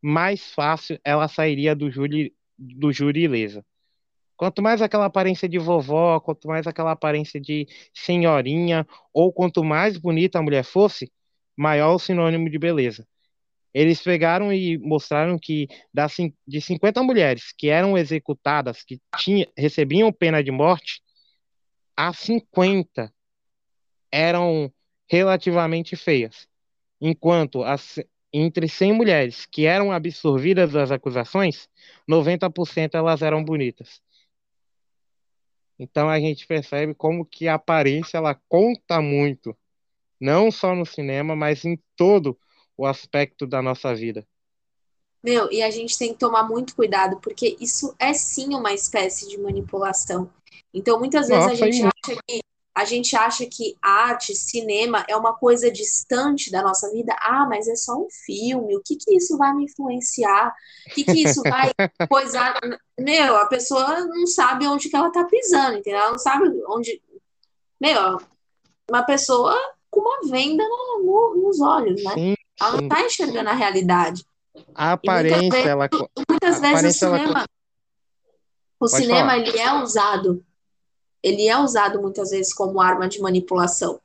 mais 0.00 0.52
fácil 0.52 0.98
ela 1.04 1.28
sairia 1.28 1.74
do 1.74 1.90
júri 1.90 2.32
do 2.56 2.90
júri 2.92 3.24
ilesa. 3.24 3.66
Quanto 4.36 4.62
mais 4.62 4.80
aquela 4.80 5.06
aparência 5.06 5.48
de 5.48 5.58
vovó, 5.58 6.20
quanto 6.20 6.46
mais 6.48 6.66
aquela 6.66 6.92
aparência 6.92 7.40
de 7.40 7.66
senhorinha, 7.92 8.86
ou 9.12 9.32
quanto 9.32 9.64
mais 9.64 9.98
bonita 9.98 10.38
a 10.38 10.42
mulher 10.42 10.64
fosse, 10.64 11.10
maior 11.56 11.94
o 11.94 11.98
sinônimo 11.98 12.48
de 12.48 12.58
beleza. 12.58 13.06
Eles 13.74 14.00
pegaram 14.00 14.52
e 14.52 14.78
mostraram 14.78 15.38
que 15.38 15.68
das, 15.92 16.14
de 16.46 16.60
50 16.60 17.02
mulheres 17.02 17.52
que 17.52 17.68
eram 17.68 17.98
executadas, 17.98 18.82
que 18.82 19.00
tinha, 19.18 19.46
recebiam 19.56 20.12
pena 20.12 20.42
de 20.42 20.50
morte, 20.50 21.02
as 21.96 22.18
50 22.20 23.12
eram 24.10 24.72
relativamente 25.08 25.96
feias. 25.96 26.48
Enquanto 27.00 27.62
as, 27.62 27.98
entre 28.32 28.68
100 28.68 28.92
mulheres 28.92 29.46
que 29.46 29.66
eram 29.66 29.92
absorvidas 29.92 30.72
das 30.72 30.90
acusações, 30.90 31.68
90% 32.08 32.94
elas 32.94 33.22
eram 33.22 33.44
bonitas. 33.44 34.00
Então 35.78 36.08
a 36.08 36.18
gente 36.18 36.46
percebe 36.46 36.94
como 36.94 37.24
que 37.24 37.48
a 37.48 37.54
aparência 37.54 38.16
ela 38.16 38.34
conta 38.48 39.00
muito, 39.00 39.56
não 40.20 40.50
só 40.50 40.74
no 40.74 40.86
cinema, 40.86 41.36
mas 41.36 41.64
em 41.64 41.78
todo 41.94 42.38
o 42.76 42.86
aspecto 42.86 43.46
da 43.46 43.60
nossa 43.60 43.94
vida. 43.94 44.26
Meu, 45.22 45.50
e 45.50 45.62
a 45.62 45.70
gente 45.70 45.98
tem 45.98 46.12
que 46.12 46.18
tomar 46.18 46.44
muito 46.44 46.74
cuidado, 46.74 47.18
porque 47.20 47.56
isso 47.60 47.94
é 47.98 48.12
sim 48.12 48.54
uma 48.54 48.72
espécie 48.72 49.28
de 49.28 49.38
manipulação. 49.38 50.30
Então, 50.72 50.98
muitas 50.98 51.28
vezes 51.28 51.46
Nossa, 51.46 51.64
a 51.64 51.70
gente 51.70 51.82
acha 51.82 52.20
que 52.28 52.40
a 52.76 52.84
gente 52.84 53.16
acha 53.16 53.46
que 53.46 53.74
arte, 53.80 54.34
cinema 54.34 55.02
é 55.08 55.16
uma 55.16 55.32
coisa 55.32 55.70
distante 55.70 56.50
da 56.50 56.60
nossa 56.60 56.90
vida. 56.90 57.16
Ah, 57.22 57.46
mas 57.48 57.66
é 57.66 57.74
só 57.74 57.94
um 57.94 58.06
filme. 58.10 58.76
O 58.76 58.82
que 58.84 58.96
que 58.96 59.16
isso 59.16 59.38
vai 59.38 59.54
me 59.54 59.64
influenciar? 59.64 60.54
O 60.86 60.90
que 60.94 61.04
que 61.04 61.22
isso 61.22 61.42
vai 61.42 61.70
coisar? 62.06 62.54
Meu, 63.00 63.34
a 63.38 63.46
pessoa 63.46 64.00
não 64.04 64.26
sabe 64.26 64.66
onde 64.66 64.90
que 64.90 64.96
ela 64.96 65.10
tá 65.10 65.24
pisando, 65.24 65.78
entendeu? 65.78 66.00
Ela 66.00 66.10
não 66.10 66.18
sabe 66.18 66.44
onde. 66.68 67.00
Meu, 67.80 68.20
uma 68.90 69.02
pessoa 69.04 69.56
com 69.90 70.00
uma 70.00 70.30
venda 70.30 70.62
no, 70.62 71.02
no, 71.02 71.42
nos 71.46 71.58
olhos, 71.62 72.04
né? 72.04 72.12
Sim, 72.12 72.34
ela 72.60 72.72
não 72.72 72.88
está 72.88 73.06
enxergando 73.06 73.48
a 73.48 73.54
realidade. 73.54 74.22
A 74.74 74.92
aparência, 74.92 75.38
muitas 75.38 75.50
vezes, 75.50 75.66
ela. 75.66 75.88
Muitas 76.28 76.60
vezes 76.60 76.96
o 76.96 76.98
cinema. 76.98 77.30
Ela... 77.30 77.46
O 78.78 78.86
cinema, 78.86 79.38
ele 79.38 79.58
é 79.58 79.72
usado. 79.82 80.44
Ele 81.26 81.48
é 81.48 81.58
usado 81.58 82.00
muitas 82.00 82.30
vezes 82.30 82.54
como 82.54 82.80
arma 82.80 83.08
de 83.08 83.20
manipulação. 83.20 84.00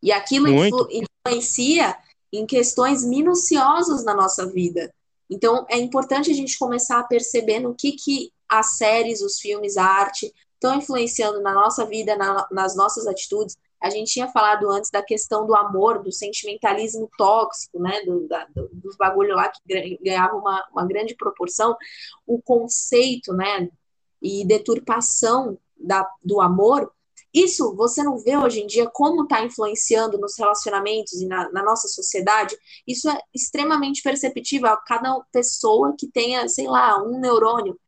E 0.00 0.12
aquilo 0.12 0.46
influ, 0.46 0.86
influencia 1.26 1.96
em 2.32 2.46
questões 2.46 3.04
minuciosas 3.04 4.04
na 4.04 4.14
nossa 4.14 4.46
vida. 4.46 4.94
Então, 5.28 5.66
é 5.68 5.76
importante 5.76 6.30
a 6.30 6.34
gente 6.34 6.56
começar 6.56 7.00
a 7.00 7.04
perceber 7.04 7.58
no 7.58 7.74
que, 7.74 7.90
que 7.90 8.32
as 8.48 8.76
séries, 8.76 9.22
os 9.22 9.40
filmes, 9.40 9.76
a 9.76 9.84
arte 9.84 10.32
estão 10.54 10.76
influenciando 10.76 11.42
na 11.42 11.52
nossa 11.52 11.84
vida, 11.84 12.14
na, 12.14 12.46
nas 12.52 12.76
nossas 12.76 13.08
atitudes. 13.08 13.56
A 13.80 13.90
gente 13.90 14.12
tinha 14.12 14.28
falado 14.28 14.70
antes 14.70 14.88
da 14.88 15.02
questão 15.02 15.44
do 15.44 15.56
amor, 15.56 16.00
do 16.00 16.12
sentimentalismo 16.12 17.10
tóxico, 17.18 17.80
né? 17.80 18.02
Do, 18.02 18.28
da, 18.28 18.46
do, 18.54 18.68
dos 18.72 18.96
bagulho 18.96 19.34
lá 19.34 19.48
que 19.48 19.98
ganhava 20.00 20.36
uma, 20.36 20.64
uma 20.70 20.86
grande 20.86 21.16
proporção. 21.16 21.76
O 22.24 22.40
conceito, 22.40 23.32
né? 23.32 23.68
E 24.22 24.46
deturpação 24.46 25.58
da, 25.82 26.08
do 26.24 26.40
amor 26.40 26.90
isso 27.34 27.74
você 27.74 28.02
não 28.02 28.18
vê 28.18 28.36
hoje 28.36 28.60
em 28.60 28.66
dia 28.66 28.88
como 28.90 29.22
está 29.22 29.42
influenciando 29.42 30.18
nos 30.18 30.38
relacionamentos 30.38 31.14
e 31.14 31.26
na, 31.26 31.50
na, 31.50 31.62
nossa 31.62 31.88
sociedade? 31.88 32.54
Isso 32.86 33.08
é 33.08 33.18
extremamente 33.34 34.02
perceptível 34.02 34.68
a 34.68 34.76
cada 34.76 35.18
pessoa 35.32 35.94
que 35.98 36.06
tenha, 36.08 36.46
sei 36.46 36.66
lá, 36.66 37.02
um 37.02 37.18
neurônio. 37.18 37.78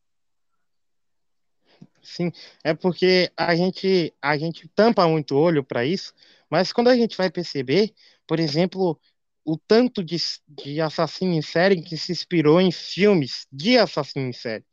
Sim, 2.02 2.32
é 2.62 2.74
porque 2.74 3.30
a 3.36 3.54
gente, 3.54 4.14
a 4.20 4.36
gente 4.36 4.68
tampa 4.68 5.06
muito 5.06 5.36
olho 5.36 5.62
para 5.64 5.84
isso, 5.84 6.14
mas 6.50 6.72
quando 6.72 6.88
a 6.88 6.96
gente 6.96 7.16
vai 7.16 7.30
perceber, 7.30 7.94
por 8.26 8.38
exemplo, 8.38 8.98
o 9.44 9.58
tanto 9.58 10.02
de, 10.02 10.16
de 10.48 10.80
assassino 10.80 11.32
em 11.32 11.42
série 11.42 11.82
que 11.82 11.96
se 11.96 12.12
inspirou 12.12 12.60
em 12.60 12.70
filmes 12.70 13.46
de 13.52 13.76
assassino 13.76 14.26
em 14.26 14.32
série. 14.32 14.64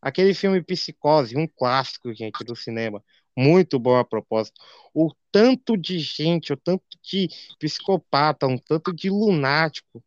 Aquele 0.00 0.34
filme 0.34 0.62
Psicose, 0.62 1.36
um 1.36 1.46
clássico, 1.46 2.12
gente, 2.14 2.42
do 2.44 2.56
cinema 2.56 3.02
muito 3.36 3.78
bom 3.78 3.96
a 3.96 4.04
propósito. 4.04 4.60
O 4.94 5.12
tanto 5.32 5.76
de 5.76 5.98
gente, 5.98 6.52
o 6.52 6.56
tanto 6.56 6.84
de 7.02 7.28
psicopata, 7.58 8.46
um 8.46 8.58
tanto 8.58 8.92
de 8.92 9.08
lunático 9.08 10.02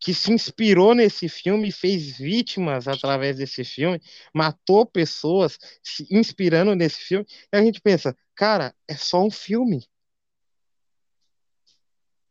que 0.00 0.14
se 0.14 0.32
inspirou 0.32 0.94
nesse 0.94 1.28
filme, 1.28 1.72
fez 1.72 2.18
vítimas 2.18 2.86
através 2.86 3.36
desse 3.36 3.64
filme, 3.64 4.00
matou 4.32 4.86
pessoas 4.86 5.58
se 5.82 6.06
inspirando 6.10 6.74
nesse 6.76 6.98
filme, 7.00 7.26
e 7.52 7.56
a 7.56 7.62
gente 7.62 7.80
pensa, 7.80 8.16
cara, 8.34 8.74
é 8.86 8.94
só 8.94 9.24
um 9.24 9.30
filme. 9.30 9.84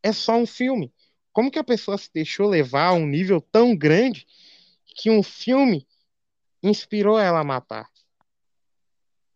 É 0.01 0.13
só 0.13 0.37
um 0.37 0.45
filme. 0.45 0.93
Como 1.33 1.51
que 1.51 1.59
a 1.59 1.63
pessoa 1.63 1.97
se 1.97 2.09
deixou 2.13 2.47
levar 2.47 2.87
a 2.87 2.93
um 2.93 3.05
nível 3.05 3.41
tão 3.41 3.75
grande 3.75 4.25
que 4.95 5.09
um 5.09 5.21
filme 5.21 5.85
inspirou 6.63 7.19
ela 7.19 7.39
a 7.39 7.43
matar? 7.43 7.89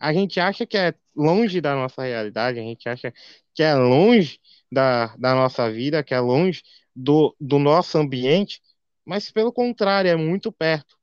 a 0.02 0.12
gente 0.12 0.40
acha 0.40 0.66
que 0.66 0.76
é 0.76 0.96
longe 1.16 1.62
da 1.62 1.76
nossa 1.76 2.02
realidade, 2.02 2.60
a 2.60 2.64
gente 2.64 2.90
acha 2.90 3.14
que 3.54 3.62
é 3.62 3.76
longe 3.76 4.40
da, 4.72 5.16
da 5.16 5.36
nossa 5.36 5.72
vida, 5.72 6.04
que 6.04 6.16
é 6.16 6.20
longe 6.20 6.64
do, 6.96 7.36
do 7.40 7.60
nosso 7.60 8.00
ambiente, 8.00 8.60
mas 9.06 9.30
pelo 9.30 9.54
contrário, 9.54 10.10
é 10.10 10.16
muito 10.16 10.52
perto. 10.52 10.98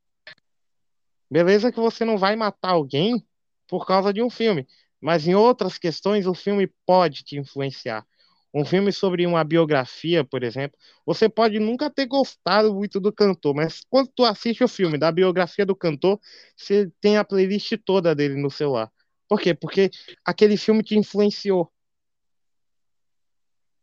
Beleza 1.30 1.70
que 1.70 1.78
você 1.78 2.04
não 2.04 2.18
vai 2.18 2.34
matar 2.34 2.70
alguém 2.70 3.24
por 3.68 3.86
causa 3.86 4.12
de 4.12 4.20
um 4.20 4.28
filme, 4.28 4.66
mas 5.00 5.28
em 5.28 5.34
outras 5.36 5.78
questões 5.78 6.26
o 6.26 6.34
filme 6.34 6.66
pode 6.84 7.22
te 7.22 7.38
influenciar. 7.38 8.04
Um 8.52 8.64
filme 8.64 8.92
sobre 8.92 9.26
uma 9.26 9.44
biografia, 9.44 10.24
por 10.24 10.42
exemplo, 10.42 10.78
você 11.04 11.28
pode 11.28 11.58
nunca 11.58 11.90
ter 11.90 12.06
gostado 12.06 12.74
muito 12.74 12.98
do 12.98 13.12
cantor, 13.12 13.54
mas 13.54 13.82
quando 13.90 14.10
tu 14.14 14.24
assiste 14.24 14.64
o 14.64 14.68
filme 14.68 14.96
da 14.98 15.12
biografia 15.12 15.66
do 15.66 15.76
cantor, 15.76 16.18
você 16.56 16.90
tem 17.00 17.18
a 17.18 17.24
playlist 17.24 17.72
toda 17.84 18.14
dele 18.14 18.40
no 18.40 18.50
celular. 18.50 18.90
Por 19.28 19.40
quê? 19.40 19.54
Porque 19.54 19.90
aquele 20.24 20.56
filme 20.56 20.82
te 20.82 20.96
influenciou. 20.96 21.70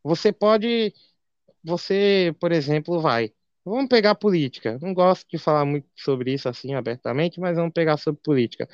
Você 0.04 0.32
pode, 0.32 0.94
você, 1.64 2.36
por 2.40 2.52
exemplo, 2.52 3.00
vai. 3.00 3.32
Vamos 3.64 3.88
pegar 3.90 4.16
política. 4.16 4.78
Não 4.82 4.94
gosto 4.94 5.28
de 5.30 5.38
falar 5.40 5.66
muito 5.66 5.88
sobre 5.96 6.34
isso 6.34 6.48
assim 6.50 6.76
abertamente, 6.76 7.40
mas 7.40 7.56
vamos 7.56 7.74
pegar 7.74 7.98
sobre 7.98 8.22
política. 8.22 8.68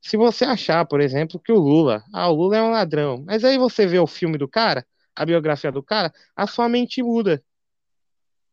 Se 0.00 0.16
você 0.16 0.44
achar, 0.44 0.84
por 0.86 1.00
exemplo, 1.00 1.40
que 1.40 1.52
o 1.52 1.58
Lula, 1.58 2.04
ah, 2.12 2.28
o 2.28 2.34
Lula 2.34 2.56
é 2.56 2.62
um 2.62 2.72
ladrão, 2.72 3.22
mas 3.24 3.44
aí 3.44 3.56
você 3.56 3.86
vê 3.86 4.00
o 4.00 4.06
filme 4.06 4.36
do 4.36 4.48
cara, 4.48 4.84
a 5.14 5.24
biografia 5.24 5.70
do 5.72 5.82
cara, 5.82 6.12
a 6.36 6.46
sua 6.46 6.68
mente 6.68 7.02
muda. 7.02 7.42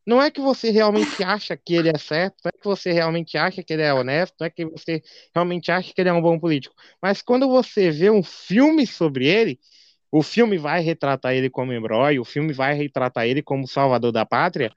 Não 0.05 0.21
é 0.21 0.31
que 0.31 0.41
você 0.41 0.71
realmente 0.71 1.21
acha 1.23 1.55
que 1.55 1.75
ele 1.75 1.89
é 1.89 1.97
certo, 1.97 2.37
não 2.43 2.49
é 2.49 2.57
que 2.57 2.65
você 2.65 2.91
realmente 2.91 3.37
acha 3.37 3.63
que 3.63 3.71
ele 3.71 3.83
é 3.83 3.93
honesto, 3.93 4.35
não 4.39 4.47
é 4.47 4.49
que 4.49 4.65
você 4.65 5.03
realmente 5.35 5.71
acha 5.71 5.93
que 5.93 6.01
ele 6.01 6.09
é 6.09 6.13
um 6.13 6.21
bom 6.21 6.39
político. 6.39 6.75
Mas 7.01 7.21
quando 7.21 7.47
você 7.47 7.91
vê 7.91 8.09
um 8.09 8.23
filme 8.23 8.87
sobre 8.87 9.27
ele, 9.27 9.59
o 10.11 10.23
filme 10.23 10.57
vai 10.57 10.81
retratar 10.81 11.33
ele 11.33 11.49
como 11.49 11.71
herói, 11.71 12.17
o 12.17 12.25
filme 12.25 12.53
vai 12.53 12.73
retratar 12.73 13.27
ele 13.27 13.43
como 13.43 13.67
salvador 13.67 14.11
da 14.11 14.25
pátria, 14.25 14.73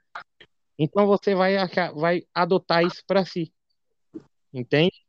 então 0.79 1.07
você 1.07 1.35
vai, 1.35 1.57
achar, 1.57 1.93
vai 1.93 2.25
adotar 2.35 2.85
isso 2.85 3.03
para 3.07 3.25
si. 3.25 3.53
Entende? 4.53 5.02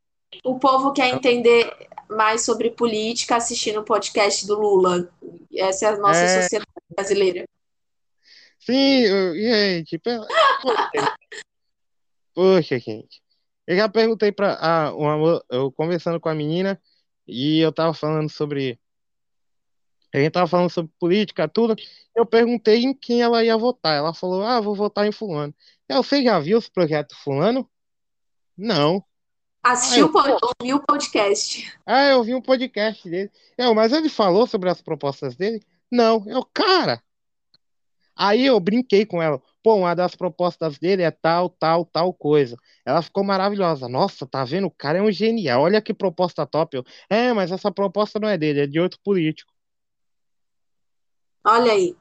O 0.44 0.60
povo 0.60 0.94
quer 0.94 1.14
entender 1.14 1.72
mais 2.10 2.44
sobre 2.44 2.72
política 2.72 3.36
assistindo 3.36 3.80
o 3.80 3.86
podcast 3.86 4.46
do 4.46 4.60
Lula. 4.60 5.10
Essa 5.56 5.86
é 5.86 5.90
a 5.90 5.98
nossa 5.98 6.22
é... 6.22 6.42
sociedade 6.42 6.70
brasileira. 6.96 7.46
Sim, 8.60 9.06
gente. 9.36 10.02
Poxa, 12.34 12.80
gente. 12.80 13.22
Eu 13.68 13.78
já 13.78 13.88
perguntei 13.88 14.32
para 14.32 14.58
ah, 14.60 14.94
uma, 14.94 15.44
eu 15.50 15.72
conversando 15.72 16.20
com 16.20 16.30
a 16.30 16.36
menina 16.36 16.82
e 17.28 17.60
eu 17.60 17.72
tava 17.72 17.94
falando 17.94 18.30
sobre 18.30 18.80
a 20.14 20.20
gente 20.20 20.32
tava 20.32 20.48
falando 20.48 20.70
sobre 20.70 20.92
política, 21.00 21.48
tudo. 21.48 21.76
Eu 22.16 22.26
perguntei 22.26 22.84
em 22.84 22.94
quem 22.94 23.24
ela 23.24 23.44
ia 23.44 23.58
votar. 23.58 23.98
Ela 23.98 24.14
falou: 24.14 24.44
"Ah, 24.44 24.62
vou 24.62 24.76
votar 24.76 25.08
em 25.08 25.12
fulano". 25.12 25.54
Eu, 25.90 26.04
você 26.04 26.24
já 26.24 26.40
viu 26.40 26.60
esse 26.60 26.72
projeto 26.72 27.16
fulano? 27.16 27.70
Não. 28.56 29.04
Assistiu, 29.64 30.11
eu, 30.14 30.38
ouviu 30.59 30.76
o 30.76 30.86
podcast. 30.86 31.74
Ah, 31.86 32.09
eu 32.09 32.24
vi 32.24 32.36
um 32.36 32.41
podcast 32.41 33.09
dele. 33.09 33.32
Eu, 33.57 33.74
mas 33.74 33.93
ele 33.93 34.09
falou 34.09 34.45
sobre 34.45 34.70
as 34.70 34.82
propostas 34.82 35.36
dele? 35.36 35.61
Não. 35.89 36.24
Eu, 36.28 36.45
cara, 36.53 37.01
Aí 38.16 38.45
eu 38.45 38.59
brinquei 38.59 39.05
com 39.05 39.22
ela. 39.22 39.41
Pô, 39.64 39.76
uma 39.76 39.95
das 39.95 40.16
propostas 40.16 40.78
dele 40.78 41.01
é 41.01 41.09
tal, 41.09 41.49
tal, 41.49 41.86
tal 41.86 42.14
coisa. 42.14 42.55
Ela 42.86 43.01
ficou 43.01 43.24
maravilhosa. 43.24 43.88
Nossa, 43.88 44.28
tá 44.28 44.43
vendo? 44.43 44.68
O 44.68 44.72
cara 44.72 44.99
é 44.99 45.01
um 45.01 45.11
genial. 45.11 45.64
Olha 45.64 45.82
que 45.82 45.93
proposta 45.93 46.45
top. 46.45 46.78
Eu, 46.78 46.84
é, 47.09 47.34
mas 47.34 47.51
essa 47.51 47.72
proposta 47.72 48.20
não 48.20 48.28
é 48.28 48.38
dele, 48.38 48.61
é 48.61 48.68
de 48.68 48.80
outro 48.80 48.99
político. 49.03 49.51
Olha 51.43 51.72
aí. 51.72 51.95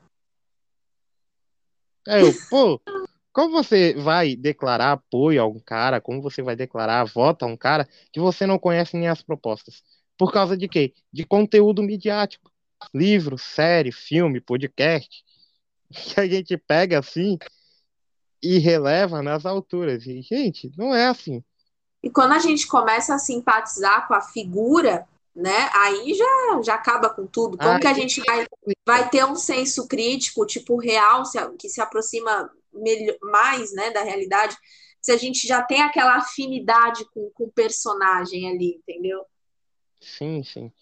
Aí 2.06 2.20
eu, 2.20 2.32
pô, 2.50 2.80
como 3.32 3.50
você 3.50 3.94
vai 3.94 4.36
declarar 4.36 4.92
apoio 4.92 5.42
a 5.42 5.46
um 5.46 5.58
cara? 5.58 6.00
Como 6.00 6.20
você 6.20 6.42
vai 6.42 6.54
declarar 6.54 7.04
voto 7.04 7.44
a 7.44 7.48
um 7.48 7.56
cara 7.56 7.88
que 8.12 8.20
você 8.20 8.46
não 8.46 8.58
conhece 8.58 8.96
nem 8.96 9.08
as 9.08 9.22
propostas? 9.22 9.82
Por 10.18 10.32
causa 10.32 10.56
de 10.56 10.68
quê? 10.68 10.92
De 11.12 11.24
conteúdo 11.24 11.82
midiático. 11.82 12.50
Livro, 12.92 13.38
série, 13.38 13.92
filme, 13.92 14.40
podcast 14.40 15.24
que 15.90 16.20
a 16.20 16.26
gente 16.26 16.56
pega 16.56 16.98
assim 16.98 17.38
e 18.42 18.58
releva 18.58 19.22
nas 19.22 19.46
alturas. 19.46 20.06
E, 20.06 20.20
gente, 20.20 20.70
não 20.76 20.94
é 20.94 21.06
assim. 21.06 21.42
E 22.02 22.10
quando 22.10 22.32
a 22.32 22.38
gente 22.38 22.66
começa 22.66 23.14
a 23.14 23.18
simpatizar 23.18 24.08
com 24.08 24.14
a 24.14 24.20
figura, 24.20 25.06
né, 25.34 25.70
aí 25.72 26.12
já, 26.14 26.62
já 26.62 26.74
acaba 26.74 27.08
com 27.08 27.26
tudo. 27.26 27.56
Como 27.56 27.78
que 27.78 27.86
a 27.86 27.94
gente 27.94 28.20
vai, 28.26 28.44
vai 28.86 29.08
ter 29.08 29.24
um 29.24 29.36
senso 29.36 29.86
crítico, 29.86 30.44
tipo, 30.44 30.76
real, 30.76 31.22
que 31.56 31.68
se 31.68 31.80
aproxima 31.80 32.50
melhor, 32.72 33.16
mais 33.22 33.72
né, 33.74 33.90
da 33.90 34.02
realidade, 34.02 34.56
se 35.00 35.12
a 35.12 35.16
gente 35.16 35.46
já 35.46 35.62
tem 35.62 35.82
aquela 35.82 36.16
afinidade 36.16 37.04
com, 37.12 37.30
com 37.34 37.44
o 37.44 37.52
personagem 37.52 38.48
ali, 38.48 38.76
entendeu? 38.76 39.24
Sim, 40.00 40.42
sim. 40.42 40.72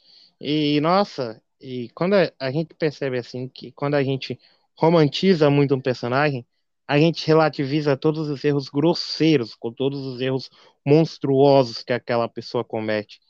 E, 0.41 0.81
nossa, 0.81 1.43
e 1.61 1.91
quando 1.91 2.15
a, 2.15 2.51
gente 2.51 2.75
percebe 2.75 3.19
assim, 3.19 3.49
que 3.49 3.71
quando 3.73 3.95
a 3.95 4.03
gente 4.03 4.39
romantiza 4.75 5.51
muito 5.51 5.75
um 5.75 5.81
personagem, 5.81 6.47
a 6.89 6.99
gente 6.99 7.27
relativiza 7.27 7.97
todos 7.97 8.29
os 8.29 8.43
erros 8.43 8.69
grosseiros, 8.69 9.55
com 9.55 9.73
todos 9.73 10.01
os 10.01 10.21
erros 10.21 10.51
monstruosos 10.85 11.83
que 11.83 11.93
aquela 11.93 12.29
pessoa 12.29 12.65
comete. 12.65 13.21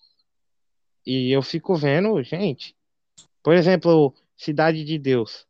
E 1.04 1.30
eu 1.30 1.42
fico 1.42 1.74
vendo, 1.74 2.22
gente, 2.22 2.76
por 3.42 3.54
exemplo, 3.54 4.14
Cidade 4.36 4.84
de 4.84 4.98
Deus, 4.98 5.46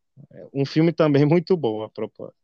um 0.52 0.64
filme 0.64 0.92
também 0.92 1.24
muito 1.26 1.56
bom 1.56 1.82
a 1.82 1.88
propósito. 1.88 2.39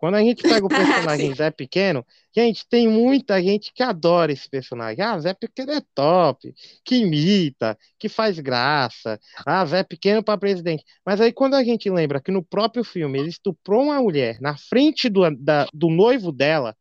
Quando 0.00 0.14
a 0.14 0.22
gente 0.22 0.42
pega 0.42 0.64
o 0.64 0.68
personagem 0.70 1.34
Zé 1.34 1.50
Pequeno, 1.50 2.06
gente, 2.34 2.66
tem 2.66 2.88
muita 2.88 3.40
gente 3.42 3.70
que 3.70 3.82
adora 3.82 4.32
esse 4.32 4.48
personagem. 4.48 5.04
Ah, 5.04 5.20
Zé 5.20 5.34
Pequeno 5.34 5.72
é 5.72 5.82
top, 5.94 6.54
que 6.82 6.96
imita, 6.96 7.78
que 7.98 8.08
faz 8.08 8.40
graça. 8.40 9.20
Ah, 9.44 9.62
Zé 9.66 9.82
Pequeno 9.82 10.24
para 10.24 10.38
presidente. 10.38 10.82
Mas 11.04 11.20
aí 11.20 11.30
quando 11.34 11.54
a 11.54 11.62
gente 11.62 11.90
lembra 11.90 12.18
que 12.18 12.32
no 12.32 12.42
próprio 12.42 12.82
filme 12.82 13.18
ele 13.18 13.28
estuprou 13.28 13.84
uma 13.84 14.00
mulher 14.00 14.40
na 14.40 14.56
frente 14.56 15.10
do, 15.10 15.30
da, 15.36 15.66
do 15.70 15.90
noivo 15.90 16.32
dela 16.32 16.74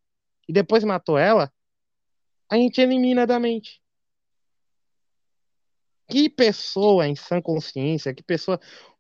e 0.47 0.53
depois 0.53 0.85
matou 0.85 1.17
ela, 1.17 1.51
a 2.49 2.55
gente 2.55 2.79
elimina 2.79 3.27
da 3.27 3.37
mente. 3.37 3.81
Que 6.07 6.29
pessoa 6.29 7.05
em 7.05 7.17
sã 7.17 7.41
consciência, 7.41 8.13
que 8.13 8.23
pessoa 8.23 8.59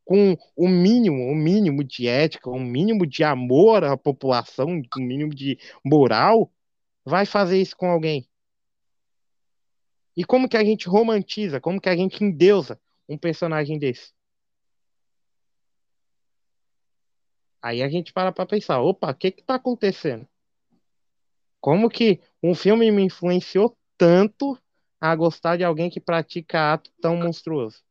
com 0.09 0.35
o 0.55 0.67
mínimo, 0.67 1.31
o 1.31 1.35
mínimo 1.35 1.83
de 1.83 2.07
ética, 2.07 2.49
o 2.49 2.59
mínimo 2.59 3.05
de 3.05 3.23
amor 3.23 3.83
à 3.83 3.95
população, 3.95 4.65
o 4.65 4.99
mínimo 4.99 5.35
de 5.35 5.59
moral, 5.85 6.51
vai 7.05 7.27
fazer 7.27 7.61
isso 7.61 7.77
com 7.77 7.85
alguém? 7.85 8.27
E 10.17 10.25
como 10.25 10.49
que 10.49 10.57
a 10.57 10.63
gente 10.63 10.89
romantiza, 10.89 11.61
como 11.61 11.79
que 11.79 11.89
a 11.89 11.95
gente 11.95 12.23
endeusa 12.23 12.81
um 13.07 13.19
personagem 13.19 13.77
desse? 13.77 14.11
Aí 17.61 17.83
a 17.83 17.87
gente 17.87 18.11
para 18.11 18.31
pra 18.31 18.47
pensar, 18.47 18.81
opa, 18.81 19.11
o 19.11 19.13
que 19.15 19.29
que 19.29 19.43
tá 19.43 19.53
acontecendo? 19.53 20.27
Como 21.61 21.87
que 21.87 22.19
um 22.41 22.55
filme 22.55 22.91
me 22.91 23.03
influenciou 23.03 23.77
tanto 23.95 24.57
a 24.99 25.15
gostar 25.15 25.55
de 25.55 25.63
alguém 25.63 25.87
que 25.87 25.99
pratica 25.99 26.73
ato 26.73 26.91
tão 26.99 27.15
monstruoso? 27.15 27.83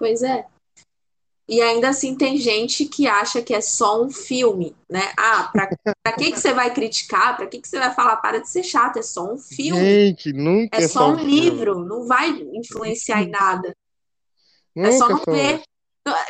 Pois 0.00 0.22
é. 0.22 0.46
E 1.46 1.60
ainda 1.60 1.90
assim 1.90 2.16
tem 2.16 2.38
gente 2.38 2.86
que 2.86 3.06
acha 3.06 3.42
que 3.42 3.52
é 3.52 3.60
só 3.60 4.02
um 4.02 4.08
filme, 4.08 4.74
né? 4.88 5.12
Ah, 5.14 5.50
pra, 5.52 5.68
pra 6.02 6.12
que, 6.14 6.32
que 6.32 6.40
você 6.40 6.54
vai 6.54 6.72
criticar? 6.72 7.36
Pra 7.36 7.46
que, 7.46 7.60
que 7.60 7.68
você 7.68 7.78
vai 7.78 7.92
falar? 7.92 8.16
Para 8.16 8.40
de 8.40 8.48
ser 8.48 8.62
chato, 8.62 8.98
é 8.98 9.02
só 9.02 9.30
um 9.30 9.36
filme. 9.36 9.84
Gente, 9.84 10.32
nunca 10.32 10.78
é 10.78 10.88
só 10.88 11.10
um 11.10 11.16
livro, 11.16 11.84
não 11.84 12.06
vai 12.06 12.30
influenciar 12.30 13.22
em 13.22 13.28
nada. 13.28 13.76
É 14.74 14.90
só 14.92 15.06
não 15.06 15.22
ver. 15.28 15.60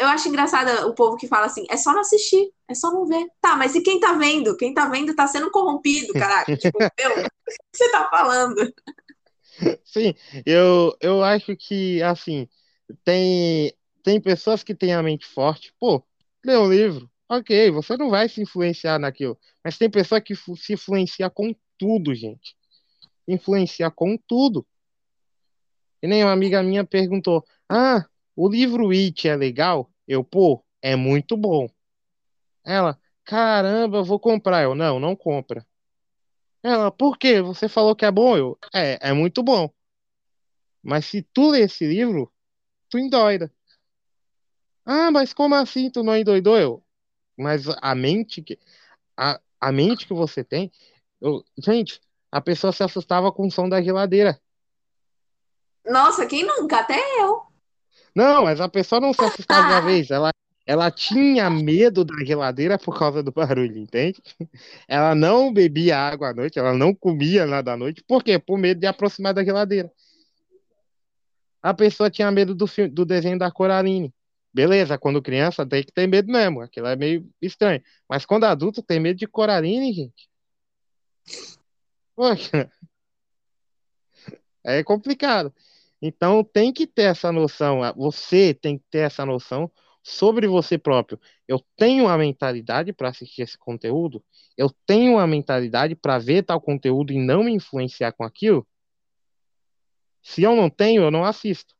Eu 0.00 0.08
acho 0.08 0.28
engraçado 0.28 0.88
o 0.88 0.94
povo 0.94 1.16
que 1.16 1.28
fala 1.28 1.46
assim, 1.46 1.64
é 1.70 1.76
só 1.76 1.92
não 1.92 2.00
assistir, 2.00 2.50
é 2.66 2.74
só 2.74 2.90
não 2.90 3.06
ver. 3.06 3.24
Tá, 3.40 3.56
mas 3.56 3.76
e 3.76 3.82
quem 3.82 4.00
tá 4.00 4.14
vendo? 4.14 4.56
Quem 4.56 4.74
tá 4.74 4.88
vendo 4.88 5.14
tá 5.14 5.28
sendo 5.28 5.48
corrompido, 5.50 6.12
caraca. 6.14 6.56
tipo, 6.56 6.76
meu, 6.98 7.12
o 7.12 7.22
que 7.22 7.76
você 7.76 7.88
tá 7.92 8.08
falando? 8.10 8.72
Sim, 9.84 10.14
eu, 10.46 10.96
eu 11.00 11.22
acho 11.22 11.54
que, 11.56 12.02
assim, 12.02 12.48
tem, 13.04 13.72
tem 14.02 14.20
pessoas 14.20 14.62
que 14.62 14.74
têm 14.74 14.92
a 14.94 15.02
mente 15.02 15.26
forte. 15.26 15.74
Pô, 15.78 16.04
lê 16.44 16.56
um 16.56 16.70
livro, 16.70 17.10
ok, 17.28 17.70
você 17.70 17.96
não 17.96 18.10
vai 18.10 18.28
se 18.28 18.40
influenciar 18.40 18.98
naquilo. 18.98 19.38
Mas 19.64 19.78
tem 19.78 19.90
pessoa 19.90 20.20
que 20.20 20.34
se 20.34 20.72
influencia 20.72 21.28
com 21.30 21.54
tudo, 21.78 22.14
gente. 22.14 22.56
Influencia 23.28 23.90
com 23.90 24.16
tudo. 24.16 24.66
E 26.02 26.06
nem 26.06 26.24
uma 26.24 26.32
amiga 26.32 26.62
minha 26.62 26.84
perguntou: 26.84 27.44
Ah, 27.68 28.06
o 28.34 28.48
livro 28.48 28.90
It 28.90 29.28
é 29.28 29.36
legal? 29.36 29.90
Eu, 30.06 30.24
pô, 30.24 30.64
é 30.82 30.96
muito 30.96 31.36
bom. 31.36 31.68
Ela, 32.64 32.98
caramba, 33.24 34.02
vou 34.02 34.18
comprar. 34.18 34.62
Eu, 34.62 34.74
não, 34.74 34.98
não 34.98 35.14
compra. 35.14 35.66
Ela, 36.62 36.90
por 36.90 37.18
quê? 37.18 37.40
Você 37.40 37.68
falou 37.68 37.96
que 37.96 38.04
é 38.04 38.10
bom? 38.10 38.36
Eu, 38.36 38.58
é, 38.74 39.10
é 39.10 39.12
muito 39.12 39.42
bom. 39.42 39.70
Mas 40.82 41.06
se 41.06 41.22
tu 41.22 41.50
ler 41.50 41.64
esse 41.66 41.86
livro, 41.86 42.32
tu 42.90 42.98
endoida. 42.98 43.50
Ah, 44.84 45.10
mas 45.10 45.32
como 45.32 45.54
assim 45.54 45.90
tu 45.90 46.02
não 46.02 46.16
endoidou? 46.16 46.58
Eu, 46.58 46.82
mas 47.36 47.64
a 47.80 47.94
mente 47.94 48.42
que 48.42 48.58
a, 49.16 49.40
a 49.60 49.72
mente 49.72 50.06
que 50.06 50.14
você 50.14 50.42
tem, 50.42 50.72
eu, 51.20 51.44
gente, 51.58 52.00
a 52.30 52.40
pessoa 52.40 52.72
se 52.72 52.82
assustava 52.82 53.30
com 53.32 53.46
o 53.46 53.50
som 53.50 53.68
da 53.68 53.82
geladeira. 53.82 54.40
Nossa, 55.84 56.26
quem 56.26 56.44
nunca? 56.44 56.80
Até 56.80 56.98
eu. 57.20 57.42
Não, 58.14 58.44
mas 58.44 58.60
a 58.60 58.68
pessoa 58.68 59.00
não 59.00 59.12
se 59.12 59.22
assustava 59.22 59.66
uma 59.66 59.80
vez, 59.80 60.10
ela, 60.10 60.30
ela 60.66 60.90
tinha 60.90 61.48
medo 61.48 62.04
da 62.04 62.24
geladeira 62.24 62.78
por 62.78 62.98
causa 62.98 63.22
do 63.22 63.32
barulho, 63.32 63.78
entende? 63.78 64.20
Ela 64.88 65.14
não 65.14 65.52
bebia 65.52 65.98
água 65.98 66.30
à 66.30 66.34
noite, 66.34 66.58
ela 66.58 66.74
não 66.74 66.94
comia 66.94 67.46
nada 67.46 67.72
à 67.72 67.76
noite, 67.76 68.02
por 68.06 68.22
quê? 68.22 68.38
Por 68.38 68.58
medo 68.58 68.80
de 68.80 68.86
aproximar 68.86 69.34
da 69.34 69.44
geladeira. 69.44 69.90
A 71.62 71.74
pessoa 71.74 72.10
tinha 72.10 72.30
medo 72.30 72.54
do, 72.54 72.66
filme, 72.66 72.90
do 72.90 73.04
desenho 73.04 73.38
da 73.38 73.50
Coraline. 73.50 74.14
Beleza, 74.52 74.98
quando 74.98 75.22
criança 75.22 75.66
tem 75.66 75.84
que 75.84 75.92
ter 75.92 76.06
medo 76.08 76.30
mesmo, 76.30 76.60
aquilo 76.60 76.86
é 76.86 76.96
meio 76.96 77.28
estranho. 77.40 77.82
Mas 78.08 78.24
quando 78.26 78.44
adulto 78.44 78.82
tem 78.82 78.98
medo 78.98 79.18
de 79.18 79.26
Coraline, 79.26 79.92
gente. 79.92 80.28
Poxa. 82.16 82.70
É 84.64 84.82
complicado. 84.82 85.54
Então 86.02 86.42
tem 86.42 86.72
que 86.72 86.86
ter 86.86 87.02
essa 87.04 87.30
noção, 87.30 87.80
você 87.96 88.54
tem 88.54 88.78
que 88.78 88.84
ter 88.90 89.00
essa 89.00 89.24
noção 89.24 89.70
sobre 90.02 90.46
você 90.46 90.78
próprio. 90.78 91.20
Eu 91.46 91.60
tenho 91.76 92.08
a 92.08 92.16
mentalidade 92.16 92.92
para 92.92 93.08
assistir 93.10 93.42
esse 93.42 93.58
conteúdo, 93.58 94.24
eu 94.56 94.70
tenho 94.86 95.18
a 95.18 95.26
mentalidade 95.26 95.94
para 95.94 96.18
ver 96.18 96.42
tal 96.42 96.60
conteúdo 96.60 97.12
e 97.12 97.18
não 97.18 97.44
me 97.44 97.52
influenciar 97.52 98.12
com 98.12 98.24
aquilo. 98.24 98.66
Se 100.22 100.42
eu 100.42 100.54
não 100.54 100.70
tenho, 100.70 101.02
eu 101.02 101.10
não 101.10 101.24
assisto. 101.24 101.74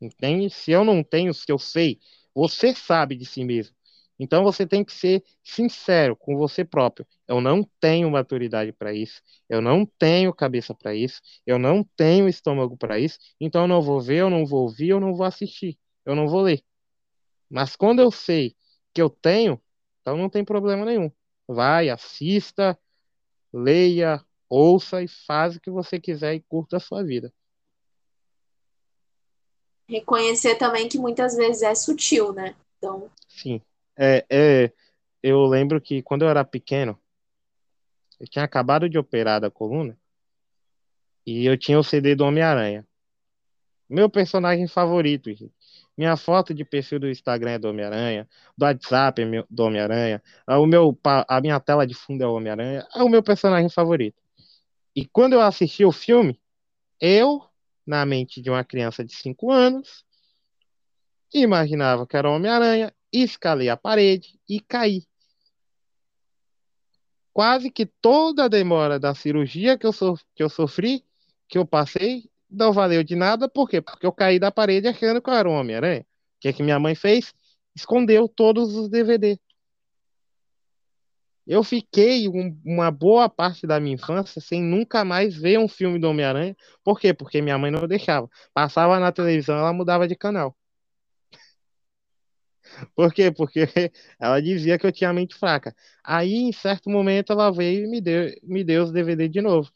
Entende? 0.00 0.50
Se 0.50 0.70
eu 0.70 0.84
não 0.84 1.02
tenho, 1.02 1.34
se 1.34 1.50
eu 1.50 1.58
sei, 1.58 2.00
você 2.34 2.74
sabe 2.74 3.16
de 3.16 3.26
si 3.26 3.44
mesmo. 3.44 3.74
Então 4.18 4.44
você 4.44 4.66
tem 4.66 4.84
que 4.84 4.92
ser 4.92 5.24
sincero 5.42 6.14
com 6.14 6.36
você 6.36 6.62
próprio. 6.62 7.06
Eu 7.26 7.40
não 7.40 7.66
tenho 7.80 8.10
maturidade 8.10 8.70
para 8.70 8.92
isso, 8.92 9.22
eu 9.48 9.62
não 9.62 9.86
tenho 9.86 10.32
cabeça 10.34 10.74
para 10.74 10.94
isso, 10.94 11.22
eu 11.46 11.58
não 11.58 11.82
tenho 11.96 12.28
estômago 12.28 12.76
para 12.76 12.98
isso, 12.98 13.18
então 13.40 13.62
eu 13.62 13.68
não 13.68 13.80
vou 13.80 13.98
ver, 13.98 14.18
eu 14.18 14.28
não 14.28 14.44
vou 14.44 14.62
ouvir, 14.64 14.90
eu 14.90 15.00
não 15.00 15.14
vou 15.14 15.24
assistir, 15.24 15.78
eu 16.04 16.14
não 16.14 16.28
vou 16.28 16.42
ler. 16.42 16.62
Mas 17.48 17.76
quando 17.76 18.00
eu 18.00 18.10
sei 18.10 18.54
que 18.92 19.00
eu 19.00 19.08
tenho, 19.08 19.60
então 20.00 20.16
não 20.18 20.28
tem 20.28 20.44
problema 20.44 20.84
nenhum. 20.84 21.10
Vai, 21.48 21.88
assista, 21.88 22.78
leia, 23.52 24.22
ouça 24.50 25.00
e 25.00 25.08
faz 25.08 25.54
o 25.54 25.60
que 25.60 25.70
você 25.70 26.00
quiser 26.00 26.34
e 26.34 26.40
curta 26.40 26.76
a 26.76 26.80
sua 26.80 27.04
vida. 27.04 27.32
Reconhecer 29.88 30.56
também 30.56 30.88
que 30.88 30.98
muitas 30.98 31.36
vezes 31.36 31.62
é 31.62 31.74
sutil, 31.74 32.32
né? 32.32 32.54
Então. 32.76 33.10
Sim. 33.28 33.62
É, 33.96 34.24
é, 34.28 34.72
eu 35.22 35.46
lembro 35.46 35.80
que 35.80 36.02
quando 36.02 36.22
eu 36.22 36.28
era 36.28 36.44
pequeno, 36.44 36.98
eu 38.18 38.26
tinha 38.26 38.44
acabado 38.44 38.88
de 38.88 38.98
operar 38.98 39.40
da 39.40 39.50
coluna 39.50 39.96
e 41.26 41.46
eu 41.46 41.56
tinha 41.56 41.78
o 41.78 41.84
CD 41.84 42.14
do 42.14 42.24
Homem-Aranha. 42.24 42.86
Meu 43.88 44.08
personagem 44.08 44.66
favorito, 44.68 45.30
gente. 45.30 45.52
Minha 45.96 46.16
foto 46.16 46.54
de 46.54 46.64
perfil 46.64 47.00
do 47.00 47.10
Instagram 47.10 47.50
é 47.50 47.58
do 47.58 47.68
Homem-Aranha, 47.68 48.28
do 48.56 48.64
WhatsApp 48.64 49.20
é 49.20 49.44
do 49.50 49.64
Homem-Aranha, 49.64 50.22
o 50.46 50.66
meu, 50.66 50.98
a 51.04 51.40
minha 51.40 51.60
tela 51.60 51.86
de 51.86 51.94
fundo 51.94 52.22
é 52.22 52.26
o 52.26 52.34
Homem-Aranha, 52.34 52.86
é 52.94 53.02
o 53.02 53.08
meu 53.08 53.22
personagem 53.22 53.68
favorito. 53.68 54.16
E 54.94 55.06
quando 55.06 55.34
eu 55.34 55.40
assisti 55.40 55.84
o 55.84 55.92
filme, 55.92 56.40
eu, 57.00 57.44
na 57.86 58.04
mente 58.04 58.40
de 58.42 58.50
uma 58.50 58.64
criança 58.64 59.04
de 59.04 59.14
5 59.14 59.50
anos, 59.50 60.04
imaginava 61.32 62.06
que 62.06 62.16
era 62.16 62.30
Homem-Aranha 62.30 62.92
escalei 63.12 63.68
a 63.68 63.76
parede 63.76 64.38
e 64.48 64.60
caí. 64.60 65.02
Quase 67.32 67.70
que 67.70 67.86
toda 67.86 68.44
a 68.44 68.48
demora 68.48 68.98
da 68.98 69.14
cirurgia 69.14 69.78
que 69.78 69.86
eu, 69.86 69.92
so, 69.92 70.18
que 70.34 70.42
eu 70.42 70.48
sofri, 70.48 71.04
que 71.48 71.58
eu 71.58 71.66
passei, 71.66 72.30
não 72.50 72.72
valeu 72.72 73.02
de 73.02 73.14
nada. 73.14 73.48
Por 73.48 73.68
quê? 73.68 73.80
Porque 73.80 74.04
eu 74.06 74.12
caí 74.12 74.38
da 74.38 74.50
parede 74.50 74.88
achando 74.88 75.22
que 75.22 75.30
eu 75.30 75.34
era 75.34 75.48
Homem-Aranha. 75.48 76.00
O 76.00 76.40
que, 76.40 76.48
é 76.48 76.52
que 76.52 76.62
minha 76.62 76.78
mãe 76.78 76.94
fez? 76.94 77.32
Escondeu 77.74 78.28
todos 78.28 78.74
os 78.74 78.88
DVD. 78.88 79.38
Eu 81.50 81.64
fiquei 81.64 82.28
um, 82.28 82.56
uma 82.64 82.92
boa 82.92 83.28
parte 83.28 83.66
da 83.66 83.80
minha 83.80 83.94
infância 83.96 84.40
sem 84.40 84.62
nunca 84.62 85.04
mais 85.04 85.36
ver 85.36 85.58
um 85.58 85.66
filme 85.68 85.98
do 85.98 86.08
Homem-Aranha. 86.08 86.56
Por 86.84 87.00
quê? 87.00 87.12
Porque 87.12 87.42
minha 87.42 87.58
mãe 87.58 87.72
não 87.72 87.88
deixava. 87.88 88.30
Passava 88.54 89.00
na 89.00 89.10
televisão, 89.10 89.58
ela 89.58 89.72
mudava 89.72 90.06
de 90.06 90.14
canal. 90.14 90.56
Por 92.94 93.12
quê? 93.12 93.30
Porque 93.32 93.66
ela 94.20 94.40
dizia 94.40 94.78
que 94.78 94.86
eu 94.86 94.92
tinha 94.92 95.12
mente 95.12 95.34
fraca. 95.34 95.74
Aí, 96.04 96.34
em 96.34 96.52
certo 96.52 96.88
momento, 96.88 97.32
ela 97.32 97.50
veio 97.50 97.84
e 97.84 97.88
me 97.88 98.00
deu, 98.00 98.32
me 98.44 98.62
deu 98.64 98.84
os 98.84 98.92
DVD 98.92 99.28
de 99.28 99.40
novo. 99.40 99.72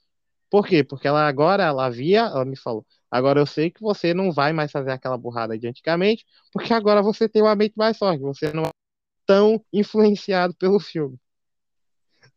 Por 0.51 0.67
quê? 0.67 0.85
Porque 0.85 1.09
ela 1.09 1.27
agora, 1.27 1.65
ela 1.65 1.91
via, 1.91 2.21
ela 2.23 2.45
me 2.45 2.57
falou, 2.57 2.87
agora 3.11 3.41
eu 3.41 3.47
sei 3.47 3.71
que 3.71 3.81
você 3.83 4.15
não 4.15 4.33
vai 4.33 4.53
mais 4.53 4.73
fazer 4.73 4.93
aquela 4.93 5.19
burrada 5.19 5.59
de 5.59 5.67
antigamente, 5.69 6.25
porque 6.53 6.73
agora 6.75 7.03
você 7.03 7.29
tem 7.29 7.43
uma 7.43 7.57
mente 7.57 7.75
mais 7.77 7.99
forte, 7.99 8.21
você 8.23 8.53
não 8.53 8.65
é 8.65 8.71
tão 9.27 9.65
influenciado 9.73 10.55
pelo 10.57 10.81
filme. 10.81 11.19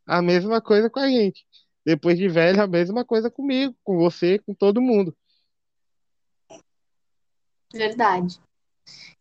A 0.07 0.21
mesma 0.21 0.61
coisa 0.61 0.89
com 0.89 0.99
a 0.99 1.09
gente. 1.09 1.45
Depois 1.85 2.17
de 2.17 2.27
velho, 2.27 2.61
a 2.61 2.67
mesma 2.67 3.05
coisa 3.05 3.29
comigo, 3.29 3.75
com 3.83 3.97
você, 3.97 4.39
com 4.39 4.53
todo 4.53 4.81
mundo. 4.81 5.15
Verdade. 7.73 8.39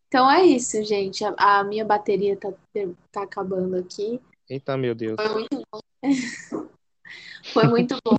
Então 0.09 0.31
é 0.31 0.45
isso, 0.45 0.83
gente. 0.85 1.25
A, 1.25 1.59
a 1.59 1.65
minha 1.65 1.85
bateria 1.85 2.37
tá, 2.37 2.53
tá 3.11 3.23
acabando 3.23 3.77
aqui. 3.77 4.21
Eita, 4.49 4.77
meu 4.77 4.95
Deus. 4.95 5.17
Foi 5.17 5.35
muito 5.35 5.63
bom. 5.73 5.81
Foi 7.53 7.65
muito 7.69 7.97
bom. 8.05 8.17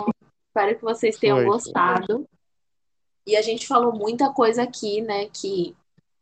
Espero 0.47 0.77
que 0.77 0.83
vocês 0.83 1.17
tenham 1.17 1.37
foi, 1.37 1.45
gostado. 1.45 2.27
E 3.25 3.35
a 3.35 3.41
gente 3.41 3.67
falou 3.67 3.93
muita 3.93 4.31
coisa 4.31 4.63
aqui, 4.63 5.01
né? 5.01 5.27
Que, 5.27 5.75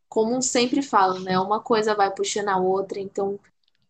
como 0.09 0.41
sempre 0.41 0.81
falo, 0.81 1.19
né? 1.19 1.39
Uma 1.39 1.61
coisa 1.61 1.95
vai 1.95 2.11
puxando 2.11 2.49
a 2.49 2.57
outra. 2.57 2.99
Então, 2.99 3.39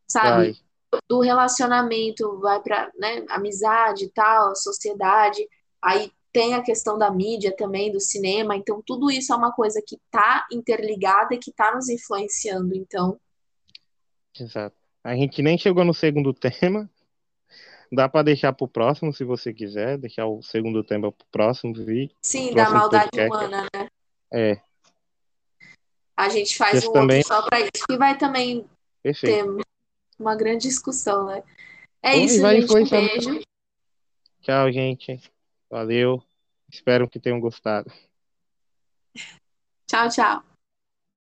sabe? 0.07 0.51
Vai. 0.51 0.64
Do 1.09 1.19
relacionamento 1.19 2.39
vai 2.39 2.61
para 2.61 2.91
né, 2.97 3.25
amizade 3.29 4.05
e 4.05 4.11
tal, 4.11 4.55
sociedade. 4.55 5.47
Aí 5.81 6.11
tem 6.31 6.53
a 6.53 6.61
questão 6.61 6.97
da 6.97 7.09
mídia 7.09 7.55
também, 7.55 7.91
do 7.91 7.99
cinema, 7.99 8.57
então 8.57 8.83
tudo 8.85 9.09
isso 9.09 9.31
é 9.31 9.35
uma 9.35 9.53
coisa 9.53 9.81
que 9.85 9.95
está 9.95 10.45
interligada 10.51 11.33
e 11.33 11.37
que 11.37 11.49
está 11.49 11.73
nos 11.73 11.87
influenciando, 11.87 12.75
então. 12.75 13.17
Exato. 14.37 14.75
A 15.01 15.15
gente 15.15 15.41
nem 15.41 15.57
chegou 15.57 15.85
no 15.85 15.93
segundo 15.93 16.33
tema. 16.33 16.89
Dá 17.91 18.09
para 18.09 18.23
deixar 18.23 18.51
para 18.51 18.65
o 18.65 18.67
próximo, 18.67 19.13
se 19.13 19.23
você 19.23 19.53
quiser, 19.53 19.97
deixar 19.97 20.25
o 20.25 20.41
segundo 20.41 20.83
tema 20.83 21.11
para 21.11 21.23
o 21.23 21.27
próximo 21.31 21.73
vídeo. 21.73 22.15
Sim, 22.21 22.53
da 22.53 22.69
maldade 22.69 23.11
podcast. 23.11 23.29
humana, 23.29 23.67
né? 23.73 23.87
É. 24.33 24.61
A 26.17 26.27
gente 26.27 26.57
faz 26.57 26.79
Esse 26.79 26.89
um 26.89 26.91
também... 26.91 27.19
outro 27.19 27.33
só 27.33 27.45
para 27.45 27.59
isso, 27.61 27.85
que 27.87 27.97
vai 27.97 28.17
também 28.17 28.67
Perfeito. 29.03 29.55
ter 29.57 29.65
uma 30.17 30.35
grande 30.35 30.67
discussão, 30.67 31.25
né? 31.25 31.43
É 32.01 32.15
isso, 32.15 32.39
gente. 32.39 32.71
Um 32.71 32.87
beijo. 32.87 33.41
Tchau, 34.41 34.71
gente. 34.71 35.21
Valeu. 35.69 36.23
Espero 36.71 37.09
que 37.09 37.19
tenham 37.19 37.39
gostado. 37.39 37.91
Tchau, 39.87 40.09
tchau. 40.09 40.54